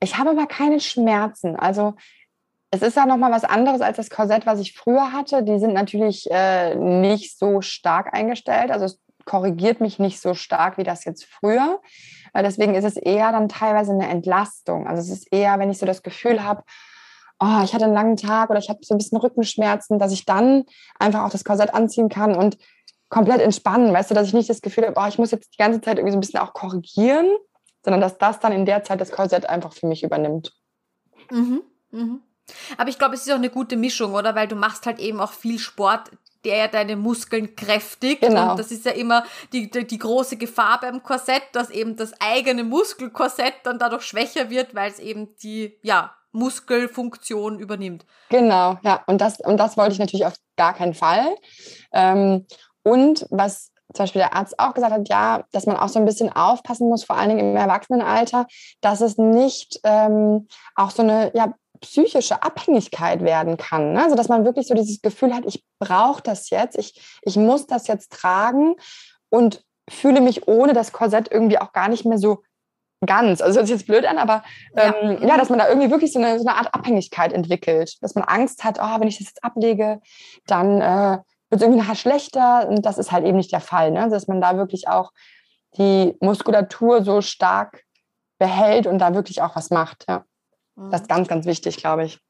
Ich 0.00 0.18
habe 0.18 0.30
aber 0.30 0.46
keine 0.46 0.80
Schmerzen. 0.80 1.56
Also 1.56 1.94
es 2.70 2.82
ist 2.82 2.96
ja 2.96 3.06
nochmal 3.06 3.32
was 3.32 3.44
anderes 3.44 3.80
als 3.80 3.96
das 3.96 4.10
Korsett, 4.10 4.46
was 4.46 4.60
ich 4.60 4.76
früher 4.76 5.12
hatte. 5.12 5.42
Die 5.42 5.58
sind 5.58 5.74
natürlich 5.74 6.30
äh, 6.30 6.74
nicht 6.76 7.38
so 7.38 7.60
stark 7.60 8.14
eingestellt. 8.14 8.70
Also 8.70 8.86
es 8.86 9.00
korrigiert 9.24 9.80
mich 9.80 9.98
nicht 9.98 10.20
so 10.20 10.34
stark 10.34 10.78
wie 10.78 10.84
das 10.84 11.04
jetzt 11.04 11.24
früher. 11.24 11.80
Äh, 12.32 12.42
deswegen 12.42 12.74
ist 12.74 12.84
es 12.84 12.96
eher 12.96 13.32
dann 13.32 13.48
teilweise 13.48 13.92
eine 13.92 14.08
Entlastung. 14.08 14.86
Also 14.86 15.02
es 15.02 15.18
ist 15.18 15.32
eher, 15.32 15.58
wenn 15.58 15.70
ich 15.70 15.78
so 15.78 15.86
das 15.86 16.02
Gefühl 16.02 16.44
habe, 16.44 16.62
oh, 17.40 17.62
ich 17.64 17.74
hatte 17.74 17.86
einen 17.86 17.94
langen 17.94 18.16
Tag 18.16 18.50
oder 18.50 18.58
ich 18.58 18.68
habe 18.68 18.80
so 18.82 18.94
ein 18.94 18.98
bisschen 18.98 19.18
Rückenschmerzen, 19.18 19.98
dass 19.98 20.12
ich 20.12 20.24
dann 20.24 20.64
einfach 20.98 21.24
auch 21.24 21.30
das 21.30 21.44
Korsett 21.44 21.74
anziehen 21.74 22.08
kann 22.08 22.36
und 22.36 22.58
komplett 23.10 23.42
entspannen, 23.42 23.92
weißt 23.92 24.10
du, 24.10 24.14
dass 24.14 24.28
ich 24.28 24.34
nicht 24.34 24.48
das 24.48 24.62
Gefühl 24.62 24.86
habe, 24.86 24.98
oh, 24.98 25.06
ich 25.06 25.18
muss 25.18 25.32
jetzt 25.32 25.52
die 25.52 25.58
ganze 25.58 25.80
Zeit 25.80 25.98
irgendwie 25.98 26.12
so 26.12 26.16
ein 26.16 26.20
bisschen 26.20 26.40
auch 26.40 26.54
korrigieren, 26.54 27.28
sondern 27.84 28.00
dass 28.00 28.16
das 28.16 28.40
dann 28.40 28.52
in 28.52 28.64
der 28.64 28.84
Zeit 28.84 29.00
das 29.00 29.10
Korsett 29.10 29.46
einfach 29.46 29.72
für 29.72 29.86
mich 29.86 30.02
übernimmt. 30.02 30.52
Mhm, 31.30 31.62
mhm. 31.90 32.22
Aber 32.78 32.88
ich 32.88 32.98
glaube, 32.98 33.14
es 33.14 33.26
ist 33.26 33.32
auch 33.32 33.36
eine 33.36 33.50
gute 33.50 33.76
Mischung, 33.76 34.14
oder? 34.14 34.34
Weil 34.34 34.48
du 34.48 34.56
machst 34.56 34.86
halt 34.86 34.98
eben 34.98 35.20
auch 35.20 35.32
viel 35.32 35.58
Sport, 35.58 36.10
der 36.44 36.56
ja 36.56 36.68
deine 36.68 36.96
Muskeln 36.96 37.54
kräftigt. 37.54 38.22
Genau. 38.22 38.52
Und 38.52 38.58
das 38.58 38.70
ist 38.70 38.84
ja 38.84 38.92
immer 38.92 39.24
die, 39.52 39.70
die, 39.70 39.86
die, 39.86 39.98
große 39.98 40.36
Gefahr 40.36 40.80
beim 40.80 41.02
Korsett, 41.02 41.42
dass 41.52 41.70
eben 41.70 41.96
das 41.96 42.12
eigene 42.20 42.64
Muskelkorsett 42.64 43.54
dann 43.64 43.78
dadurch 43.78 44.02
schwächer 44.02 44.50
wird, 44.50 44.74
weil 44.74 44.90
es 44.90 44.98
eben 44.98 45.36
die, 45.42 45.78
ja, 45.82 46.14
Muskelfunktion 46.32 47.58
übernimmt. 47.58 48.06
Genau, 48.28 48.78
ja. 48.82 49.02
Und 49.06 49.20
das, 49.20 49.40
und 49.40 49.56
das 49.56 49.76
wollte 49.76 49.92
ich 49.92 49.98
natürlich 49.98 50.26
auf 50.26 50.34
gar 50.56 50.74
keinen 50.74 50.94
Fall. 50.94 51.34
Ähm, 51.92 52.46
und 52.82 53.26
was 53.30 53.70
zum 53.92 54.04
Beispiel 54.04 54.20
der 54.20 54.34
Arzt 54.34 54.58
auch 54.58 54.74
gesagt 54.74 54.92
hat, 54.92 55.08
ja, 55.08 55.44
dass 55.52 55.66
man 55.66 55.76
auch 55.76 55.88
so 55.88 55.98
ein 55.98 56.04
bisschen 56.04 56.32
aufpassen 56.32 56.88
muss, 56.88 57.04
vor 57.04 57.16
allen 57.16 57.30
Dingen 57.30 57.50
im 57.50 57.56
Erwachsenenalter, 57.56 58.46
dass 58.80 59.00
es 59.00 59.18
nicht 59.18 59.80
ähm, 59.82 60.46
auch 60.76 60.90
so 60.90 61.02
eine 61.02 61.32
ja, 61.34 61.54
psychische 61.80 62.42
Abhängigkeit 62.42 63.22
werden 63.22 63.56
kann. 63.56 63.92
Ne? 63.94 64.02
Also 64.04 64.14
dass 64.14 64.28
man 64.28 64.44
wirklich 64.44 64.68
so 64.68 64.74
dieses 64.74 65.02
Gefühl 65.02 65.34
hat, 65.34 65.44
ich 65.46 65.64
brauche 65.78 66.22
das 66.22 66.50
jetzt, 66.50 66.78
ich, 66.78 67.00
ich 67.22 67.36
muss 67.36 67.66
das 67.66 67.88
jetzt 67.88 68.12
tragen 68.12 68.76
und 69.28 69.64
fühle 69.88 70.20
mich 70.20 70.46
ohne 70.46 70.72
das 70.72 70.92
Korsett 70.92 71.30
irgendwie 71.30 71.58
auch 71.58 71.72
gar 71.72 71.88
nicht 71.88 72.04
mehr 72.04 72.18
so 72.18 72.42
ganz. 73.04 73.40
Also 73.40 73.54
das 73.54 73.56
hört 73.56 73.66
sich 73.66 73.76
jetzt 73.78 73.86
blöd 73.86 74.04
an, 74.04 74.18
aber 74.18 74.44
ähm, 74.76 75.18
ja. 75.20 75.28
ja. 75.28 75.36
dass 75.38 75.48
man 75.48 75.58
da 75.58 75.68
irgendwie 75.68 75.90
wirklich 75.90 76.12
so 76.12 76.18
eine, 76.18 76.38
so 76.38 76.46
eine 76.46 76.56
Art 76.56 76.74
Abhängigkeit 76.74 77.32
entwickelt, 77.32 77.96
dass 78.02 78.14
man 78.14 78.24
Angst 78.24 78.62
hat, 78.62 78.78
oh, 78.80 79.00
wenn 79.00 79.08
ich 79.08 79.18
das 79.18 79.28
jetzt 79.28 79.42
ablege, 79.42 80.00
dann 80.46 80.80
äh, 80.80 81.18
wird 81.50 81.60
es 81.60 81.62
irgendwie 81.62 81.80
nachher 81.80 81.96
schlechter. 81.96 82.68
Und 82.68 82.86
das 82.86 82.98
ist 82.98 83.12
halt 83.12 83.26
eben 83.26 83.36
nicht 83.36 83.52
der 83.52 83.60
Fall, 83.60 83.90
ne? 83.90 84.08
dass 84.08 84.28
man 84.28 84.40
da 84.40 84.56
wirklich 84.56 84.88
auch 84.88 85.12
die 85.76 86.16
Muskulatur 86.20 87.04
so 87.04 87.20
stark 87.20 87.84
behält 88.38 88.86
und 88.86 88.98
da 88.98 89.14
wirklich 89.14 89.42
auch 89.42 89.54
was 89.56 89.70
macht. 89.70 90.06
Ja. 90.08 90.24
Mhm. 90.76 90.90
Das 90.90 91.02
ist 91.02 91.08
ganz, 91.08 91.28
ganz 91.28 91.46
wichtig, 91.46 91.76
glaube 91.76 92.04
ich. 92.04 92.20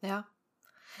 Ja. 0.00 0.24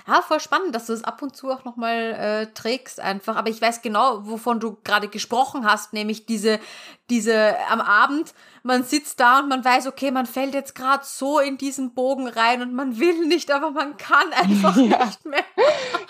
Ja, 0.06 0.20
voll 0.20 0.40
spannend, 0.40 0.74
dass 0.74 0.86
du 0.86 0.92
es 0.92 1.02
ab 1.02 1.22
und 1.22 1.34
zu 1.34 1.50
auch 1.50 1.64
nochmal 1.64 2.12
äh, 2.12 2.46
trägst 2.52 3.00
einfach. 3.00 3.36
Aber 3.36 3.48
ich 3.48 3.62
weiß 3.62 3.80
genau, 3.80 4.26
wovon 4.26 4.60
du 4.60 4.76
gerade 4.84 5.08
gesprochen 5.08 5.64
hast, 5.64 5.94
nämlich 5.94 6.26
diese, 6.26 6.60
diese 7.08 7.56
am 7.70 7.80
Abend, 7.80 8.34
man 8.62 8.82
sitzt 8.82 9.18
da 9.20 9.38
und 9.38 9.48
man 9.48 9.64
weiß, 9.64 9.86
okay, 9.86 10.10
man 10.10 10.26
fällt 10.26 10.52
jetzt 10.52 10.74
gerade 10.74 11.04
so 11.06 11.38
in 11.38 11.56
diesen 11.56 11.94
Bogen 11.94 12.28
rein 12.28 12.60
und 12.60 12.74
man 12.74 12.98
will 12.98 13.26
nicht, 13.26 13.50
aber 13.50 13.70
man 13.70 13.96
kann 13.96 14.30
einfach 14.32 14.76
ja. 14.76 15.06
nicht 15.06 15.24
mehr. 15.24 15.44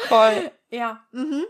Voll. 0.09 0.51
Ja. 0.75 1.07
Mhm. 1.13 1.45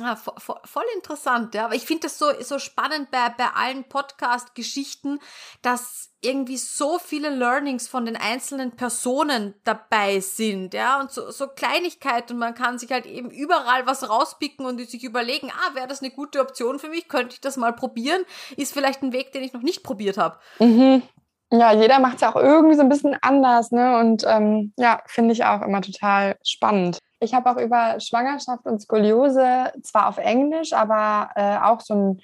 Ja, 0.00 0.16
voll, 0.16 0.34
voll 0.64 0.84
interessant, 0.94 1.54
ja. 1.54 1.64
Aber 1.64 1.74
ich 1.74 1.84
finde 1.84 2.02
das 2.02 2.18
so, 2.18 2.26
so 2.40 2.58
spannend 2.58 3.10
bei, 3.10 3.30
bei 3.36 3.48
allen 3.54 3.84
Podcast-Geschichten, 3.84 5.18
dass 5.62 6.10
irgendwie 6.20 6.56
so 6.56 6.98
viele 6.98 7.30
Learnings 7.30 7.88
von 7.88 8.04
den 8.04 8.16
einzelnen 8.16 8.76
Personen 8.76 9.54
dabei 9.64 10.20
sind, 10.20 10.74
ja, 10.74 11.00
und 11.00 11.10
so, 11.10 11.30
so 11.30 11.48
Kleinigkeiten. 11.48 12.38
Man 12.38 12.54
kann 12.54 12.78
sich 12.78 12.90
halt 12.92 13.06
eben 13.06 13.30
überall 13.30 13.86
was 13.86 14.08
rauspicken 14.08 14.66
und 14.66 14.78
sich 14.88 15.04
überlegen, 15.04 15.50
ah, 15.50 15.74
wäre 15.74 15.88
das 15.88 16.02
eine 16.02 16.10
gute 16.10 16.40
Option 16.40 16.78
für 16.78 16.88
mich? 16.88 17.08
Könnte 17.08 17.34
ich 17.34 17.40
das 17.40 17.56
mal 17.56 17.72
probieren? 17.72 18.24
Ist 18.56 18.72
vielleicht 18.72 19.02
ein 19.02 19.12
Weg, 19.12 19.32
den 19.32 19.42
ich 19.42 19.52
noch 19.52 19.62
nicht 19.62 19.82
probiert 19.82 20.18
habe. 20.18 20.38
Mhm. 20.60 21.02
Ja, 21.50 21.72
jeder 21.72 21.98
macht 21.98 22.16
es 22.16 22.20
ja 22.20 22.30
auch 22.30 22.36
irgendwie 22.36 22.74
so 22.74 22.82
ein 22.82 22.90
bisschen 22.90 23.16
anders, 23.22 23.70
ne? 23.70 23.98
Und 23.98 24.22
ähm, 24.26 24.74
ja, 24.76 25.00
finde 25.06 25.32
ich 25.32 25.44
auch 25.44 25.62
immer 25.62 25.80
total 25.80 26.36
spannend. 26.44 26.98
Ich 27.20 27.34
habe 27.34 27.50
auch 27.50 27.56
über 27.56 27.98
Schwangerschaft 28.00 28.64
und 28.66 28.80
Skoliose 28.80 29.72
zwar 29.82 30.08
auf 30.08 30.18
Englisch, 30.18 30.72
aber 30.72 31.30
äh, 31.34 31.58
auch 31.58 31.80
so 31.80 31.94
ein 31.94 32.20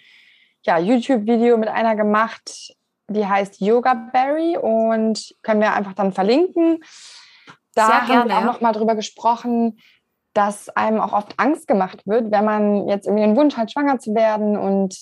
ja, 0.63 0.79
YouTube-Video 0.79 1.57
mit 1.57 1.69
einer 1.69 1.97
gemacht, 1.97 2.75
die 3.09 3.27
heißt 3.27 3.61
Yoga 3.61 3.95
Berry 3.95 4.57
und 4.57 5.35
können 5.43 5.61
wir 5.61 5.73
einfach 5.75 5.95
dann 5.95 6.13
verlinken. 6.13 6.83
Da 7.75 7.87
Sehr 7.87 8.09
haben 8.09 8.29
wir 8.29 8.39
auch 8.39 8.45
noch 8.45 8.61
mal 8.61 8.73
drüber 8.73 8.95
gesprochen, 8.95 9.79
dass 10.33 10.69
einem 10.71 11.01
auch 11.01 11.13
oft 11.13 11.39
Angst 11.39 11.67
gemacht 11.67 12.07
wird, 12.07 12.31
wenn 12.31 12.45
man 12.45 12.89
jetzt 12.89 13.07
irgendwie 13.07 13.25
den 13.25 13.37
Wunsch 13.37 13.57
hat, 13.57 13.73
schwanger 13.73 13.99
zu 13.99 14.15
werden 14.15 14.57
und 14.57 14.97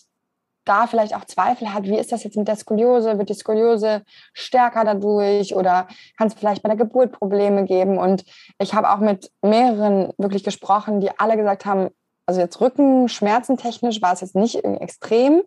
da 0.64 0.86
vielleicht 0.86 1.14
auch 1.14 1.24
Zweifel 1.24 1.72
hat, 1.72 1.84
wie 1.84 1.98
ist 1.98 2.12
das 2.12 2.24
jetzt 2.24 2.36
mit 2.36 2.48
der 2.48 2.56
Skoliose? 2.56 3.18
Wird 3.18 3.28
die 3.28 3.34
Skoliose 3.34 4.02
stärker 4.32 4.84
dadurch 4.84 5.54
oder 5.54 5.88
kann 6.16 6.28
es 6.28 6.34
vielleicht 6.34 6.62
bei 6.62 6.68
der 6.68 6.78
Geburt 6.78 7.12
Probleme 7.12 7.64
geben? 7.64 7.98
Und 7.98 8.24
ich 8.58 8.74
habe 8.74 8.90
auch 8.90 8.98
mit 8.98 9.30
mehreren 9.42 10.12
wirklich 10.18 10.44
gesprochen, 10.44 11.00
die 11.00 11.10
alle 11.18 11.36
gesagt 11.36 11.66
haben, 11.66 11.90
also 12.26 12.40
jetzt 12.40 12.60
Rückenschmerzen 12.60 13.56
technisch 13.56 14.00
war 14.00 14.12
es 14.12 14.20
jetzt 14.20 14.36
nicht 14.36 14.64
extrem. 14.64 15.42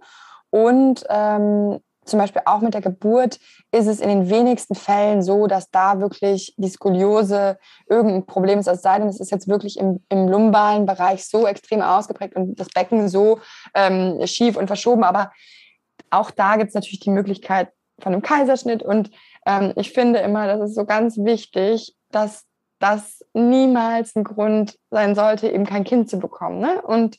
Und 0.49 1.05
ähm, 1.09 1.79
zum 2.05 2.19
Beispiel 2.19 2.43
auch 2.45 2.61
mit 2.61 2.73
der 2.73 2.81
Geburt 2.81 3.39
ist 3.71 3.87
es 3.87 3.99
in 3.99 4.09
den 4.09 4.29
wenigsten 4.29 4.75
Fällen 4.75 5.21
so, 5.21 5.47
dass 5.47 5.69
da 5.71 5.99
wirklich 5.99 6.53
die 6.57 6.69
Skoliose 6.69 7.57
irgendein 7.89 8.25
Problem 8.25 8.59
ist. 8.59 8.67
Es 8.67 8.81
sei 8.81 8.99
denn, 8.99 9.07
es 9.07 9.19
ist 9.19 9.31
jetzt 9.31 9.47
wirklich 9.47 9.77
im, 9.77 10.03
im 10.09 10.27
lumbalen 10.27 10.85
Bereich 10.85 11.25
so 11.25 11.47
extrem 11.47 11.81
ausgeprägt 11.81 12.35
und 12.35 12.59
das 12.59 12.69
Becken 12.69 13.09
so 13.09 13.39
ähm, 13.73 14.25
schief 14.25 14.55
und 14.55 14.67
verschoben. 14.67 15.03
Aber 15.03 15.31
auch 16.09 16.31
da 16.31 16.55
gibt 16.57 16.69
es 16.69 16.75
natürlich 16.75 16.99
die 16.99 17.09
Möglichkeit 17.09 17.69
von 17.99 18.13
einem 18.13 18.21
Kaiserschnitt. 18.21 18.83
Und 18.83 19.11
ähm, 19.45 19.73
ich 19.75 19.91
finde 19.91 20.19
immer, 20.19 20.47
das 20.47 20.69
ist 20.69 20.75
so 20.75 20.85
ganz 20.85 21.17
wichtig, 21.17 21.95
dass 22.11 22.45
das 22.79 23.23
niemals 23.33 24.15
ein 24.15 24.23
Grund 24.23 24.77
sein 24.91 25.15
sollte, 25.15 25.49
eben 25.49 25.65
kein 25.65 25.83
Kind 25.83 26.09
zu 26.09 26.19
bekommen. 26.19 26.59
Ne? 26.59 26.81
Und 26.81 27.17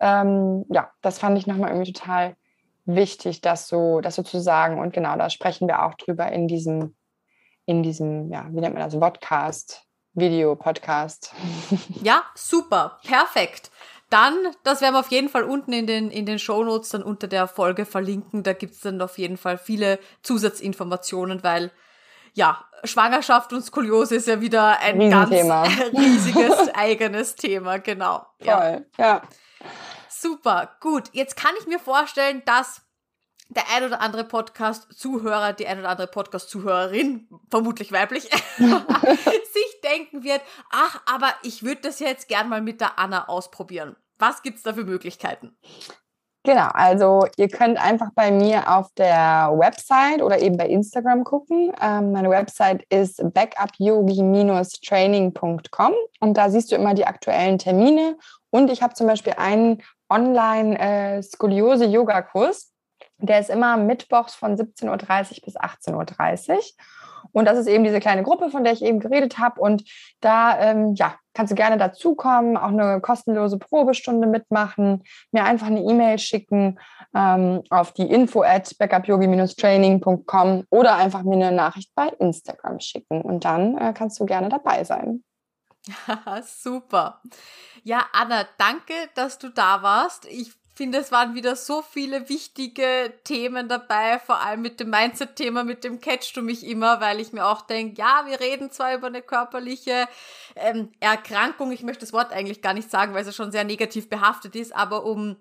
ähm, 0.00 0.64
ja, 0.68 0.90
das 1.00 1.18
fand 1.18 1.38
ich 1.38 1.46
nochmal 1.46 1.70
irgendwie 1.70 1.92
total 1.92 2.36
wichtig, 2.88 3.40
das 3.40 3.68
so, 3.68 4.00
das 4.00 4.16
so 4.16 4.22
zu 4.22 4.40
sagen. 4.40 4.78
Und 4.80 4.92
genau, 4.92 5.16
da 5.16 5.30
sprechen 5.30 5.68
wir 5.68 5.84
auch 5.84 5.94
drüber 5.94 6.30
in 6.32 6.48
diesem, 6.48 6.96
in 7.66 7.82
diesem, 7.82 8.30
ja, 8.32 8.46
wie 8.50 8.60
nennt 8.60 8.74
man 8.74 8.82
das, 8.82 8.98
Podcast, 8.98 9.84
Video, 10.14 10.56
Podcast. 10.56 11.32
Ja, 12.02 12.24
super, 12.34 12.98
perfekt. 13.04 13.70
Dann, 14.10 14.34
das 14.64 14.80
werden 14.80 14.94
wir 14.94 15.00
auf 15.00 15.10
jeden 15.10 15.28
Fall 15.28 15.44
unten 15.44 15.72
in 15.74 15.86
den, 15.86 16.10
in 16.10 16.24
den 16.24 16.38
Shownotes 16.38 16.88
dann 16.88 17.02
unter 17.02 17.28
der 17.28 17.46
Folge 17.46 17.84
verlinken. 17.84 18.42
Da 18.42 18.54
gibt's 18.54 18.80
dann 18.80 19.02
auf 19.02 19.18
jeden 19.18 19.36
Fall 19.36 19.58
viele 19.58 19.98
Zusatzinformationen, 20.22 21.44
weil 21.44 21.70
ja, 22.32 22.64
Schwangerschaft 22.84 23.52
und 23.52 23.62
Skoliose 23.62 24.16
ist 24.16 24.28
ja 24.28 24.40
wieder 24.40 24.78
ein 24.80 25.10
ganz 25.10 25.30
riesiges 25.98 26.72
eigenes 26.74 27.34
Thema, 27.34 27.78
genau. 27.78 28.24
Voll, 28.38 28.86
ja. 28.96 29.04
ja. 29.04 29.22
Super, 30.20 30.70
gut. 30.80 31.10
Jetzt 31.12 31.36
kann 31.36 31.52
ich 31.60 31.68
mir 31.68 31.78
vorstellen, 31.78 32.42
dass 32.44 32.82
der 33.50 33.62
ein 33.74 33.84
oder 33.84 34.00
andere 34.00 34.24
Podcast-Zuhörer, 34.24 35.52
die 35.52 35.68
ein 35.68 35.78
oder 35.78 35.90
andere 35.90 36.08
Podcast-Zuhörerin, 36.08 37.28
vermutlich 37.50 37.92
weiblich, 37.92 38.24
sich 38.58 39.80
denken 39.84 40.24
wird, 40.24 40.40
ach, 40.70 41.00
aber 41.06 41.32
ich 41.42 41.62
würde 41.62 41.82
das 41.82 42.00
jetzt 42.00 42.26
gern 42.28 42.48
mal 42.48 42.60
mit 42.60 42.80
der 42.80 42.98
Anna 42.98 43.28
ausprobieren. 43.28 43.94
Was 44.18 44.42
gibt's 44.42 44.64
da 44.64 44.74
für 44.74 44.82
Möglichkeiten? 44.84 45.56
Genau, 46.44 46.68
also 46.72 47.26
ihr 47.36 47.48
könnt 47.48 47.78
einfach 47.78 48.10
bei 48.14 48.30
mir 48.30 48.72
auf 48.74 48.86
der 48.94 49.50
Website 49.54 50.22
oder 50.22 50.40
eben 50.40 50.56
bei 50.56 50.66
Instagram 50.66 51.24
gucken. 51.24 51.72
Ähm, 51.80 52.12
meine 52.12 52.30
Website 52.30 52.84
ist 52.90 53.20
backupyogi-training.com 53.34 55.92
und 56.20 56.36
da 56.36 56.50
siehst 56.50 56.70
du 56.72 56.76
immer 56.76 56.94
die 56.94 57.06
aktuellen 57.06 57.58
Termine. 57.58 58.16
Und 58.50 58.70
ich 58.70 58.82
habe 58.82 58.94
zum 58.94 59.06
Beispiel 59.06 59.34
einen 59.36 59.82
Online-Skoliose-Yoga-Kurs. 60.08 62.72
Der 63.18 63.40
ist 63.40 63.50
immer 63.50 63.76
mittwochs 63.76 64.34
von 64.34 64.56
17.30 64.56 64.88
Uhr 64.88 64.96
bis 65.44 65.56
18.30 65.56 66.50
Uhr. 66.50 66.62
Und 67.32 67.46
das 67.46 67.58
ist 67.58 67.66
eben 67.66 67.84
diese 67.84 68.00
kleine 68.00 68.22
Gruppe, 68.22 68.50
von 68.50 68.64
der 68.64 68.72
ich 68.72 68.82
eben 68.82 69.00
geredet 69.00 69.38
habe. 69.38 69.60
Und 69.60 69.84
da 70.20 70.58
ähm, 70.58 70.94
ja, 70.94 71.14
kannst 71.34 71.50
du 71.50 71.56
gerne 71.56 71.76
dazukommen, 71.76 72.56
auch 72.56 72.68
eine 72.68 73.00
kostenlose 73.00 73.58
Probestunde 73.58 74.26
mitmachen, 74.26 75.02
mir 75.30 75.44
einfach 75.44 75.66
eine 75.66 75.82
E-Mail 75.82 76.18
schicken 76.18 76.78
ähm, 77.14 77.62
auf 77.70 77.92
die 77.92 78.10
info 78.10 78.42
at 78.42 78.76
backupyogi-training.com 78.78 80.64
oder 80.70 80.96
einfach 80.96 81.22
mir 81.22 81.34
eine 81.34 81.52
Nachricht 81.52 81.92
bei 81.94 82.08
Instagram 82.18 82.80
schicken. 82.80 83.22
Und 83.22 83.44
dann 83.44 83.76
äh, 83.78 83.92
kannst 83.96 84.18
du 84.20 84.26
gerne 84.26 84.48
dabei 84.48 84.84
sein. 84.84 85.22
Super. 86.42 87.22
Ja, 87.82 88.06
Anna, 88.12 88.46
danke, 88.58 88.92
dass 89.14 89.38
du 89.38 89.48
da 89.48 89.82
warst. 89.82 90.26
Ich 90.26 90.52
finde, 90.78 90.98
es 90.98 91.10
waren 91.10 91.34
wieder 91.34 91.56
so 91.56 91.82
viele 91.82 92.28
wichtige 92.28 93.12
Themen 93.24 93.68
dabei, 93.68 94.20
vor 94.20 94.40
allem 94.40 94.62
mit 94.62 94.78
dem 94.78 94.90
Mindset-Thema, 94.90 95.64
mit 95.64 95.82
dem 95.82 96.00
catchst 96.00 96.36
du 96.36 96.42
mich 96.42 96.64
immer, 96.64 97.00
weil 97.00 97.18
ich 97.18 97.32
mir 97.32 97.46
auch 97.46 97.62
denke, 97.62 98.00
ja, 98.00 98.22
wir 98.26 98.38
reden 98.38 98.70
zwar 98.70 98.94
über 98.94 99.08
eine 99.08 99.20
körperliche 99.20 100.06
ähm, 100.54 100.92
Erkrankung, 101.00 101.72
ich 101.72 101.82
möchte 101.82 102.02
das 102.02 102.12
Wort 102.12 102.32
eigentlich 102.32 102.62
gar 102.62 102.74
nicht 102.74 102.90
sagen, 102.92 103.12
weil 103.12 103.26
es 103.26 103.34
schon 103.34 103.50
sehr 103.50 103.64
negativ 103.64 104.08
behaftet 104.08 104.54
ist, 104.54 104.74
aber 104.74 105.04
um 105.04 105.36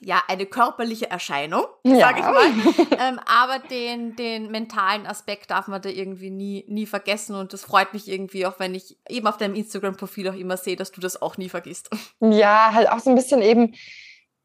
ja, 0.00 0.22
eine 0.28 0.46
körperliche 0.46 1.10
Erscheinung, 1.10 1.64
ja. 1.84 1.96
sage 1.96 2.20
ich 2.20 2.24
mal. 2.24 2.88
ähm, 3.00 3.20
aber 3.26 3.58
den, 3.70 4.16
den 4.16 4.50
mentalen 4.50 5.06
Aspekt 5.06 5.50
darf 5.50 5.68
man 5.68 5.80
da 5.80 5.88
irgendwie 5.88 6.30
nie, 6.30 6.64
nie 6.68 6.86
vergessen. 6.86 7.36
Und 7.36 7.52
das 7.52 7.62
freut 7.62 7.92
mich 7.94 8.08
irgendwie, 8.08 8.46
auch 8.46 8.58
wenn 8.58 8.74
ich 8.74 8.98
eben 9.08 9.26
auf 9.26 9.36
deinem 9.36 9.54
Instagram-Profil 9.54 10.28
auch 10.28 10.34
immer 10.34 10.56
sehe, 10.56 10.76
dass 10.76 10.92
du 10.92 11.00
das 11.00 11.20
auch 11.22 11.36
nie 11.38 11.48
vergisst. 11.48 11.90
Ja, 12.20 12.72
halt 12.72 12.90
auch 12.90 12.98
so 12.98 13.10
ein 13.10 13.16
bisschen 13.16 13.40
eben 13.40 13.74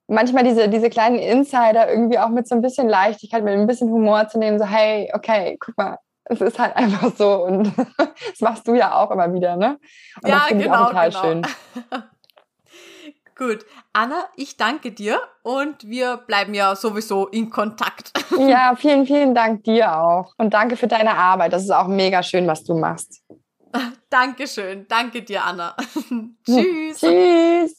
manchmal 0.08 0.44
diese, 0.44 0.70
diese 0.70 0.90
kleinen 0.90 1.20
Insider 1.20 1.90
irgendwie 1.90 2.20
auch 2.20 2.30
mit 2.30 2.48
so 2.48 2.56
ein 2.56 2.62
bisschen 2.62 2.90
Leichtigkeit, 2.90 3.44
mit 3.44 3.54
ein 3.54 3.68
bisschen 3.68 3.90
Humor 3.90 4.28
zu 4.28 4.40
nehmen, 4.40 4.60
so, 4.60 4.66
hey, 4.66 5.12
okay, 5.14 5.58
guck 5.60 5.78
mal, 5.78 5.98
es 6.26 6.42
ist 6.42 6.60
halt 6.60 6.76
einfach 6.76 7.12
so 7.16 7.44
und 7.44 7.72
das 7.98 8.42
machst 8.42 8.68
du 8.68 8.76
ja 8.76 8.96
auch 8.96 9.12
immer 9.12 9.34
wieder, 9.34 9.56
ne? 9.56 9.80
Und 10.22 10.30
ja, 10.30 10.40
das 10.40 10.48
genau, 10.50 10.64
ich 10.64 10.72
auch 10.72 10.88
total 10.88 11.10
genau. 11.10 11.22
schön. 11.22 11.48
Gut. 13.40 13.66
Anna, 13.94 14.26
ich 14.36 14.58
danke 14.58 14.92
dir 14.92 15.22
und 15.44 15.88
wir 15.90 16.18
bleiben 16.18 16.54
ja 16.54 16.76
sowieso 16.76 17.28
in 17.28 17.50
Kontakt. 17.50 18.12
Ja, 18.38 18.76
vielen, 18.76 19.06
vielen 19.06 19.36
Dank 19.36 19.64
dir 19.64 19.98
auch. 19.98 20.34
Und 20.38 20.54
danke 20.54 20.78
für 20.78 20.88
deine 20.88 21.16
Arbeit. 21.16 21.52
Das 21.52 21.64
ist 21.64 21.72
auch 21.72 21.88
mega 21.88 22.24
schön, 22.24 22.48
was 22.48 22.64
du 22.64 22.74
machst. 22.74 23.22
Dankeschön. 24.10 24.86
Danke 24.88 25.24
dir, 25.24 25.44
Anna. 25.44 25.76
Tschüss. 26.46 27.00
Tschüss. 27.00 27.79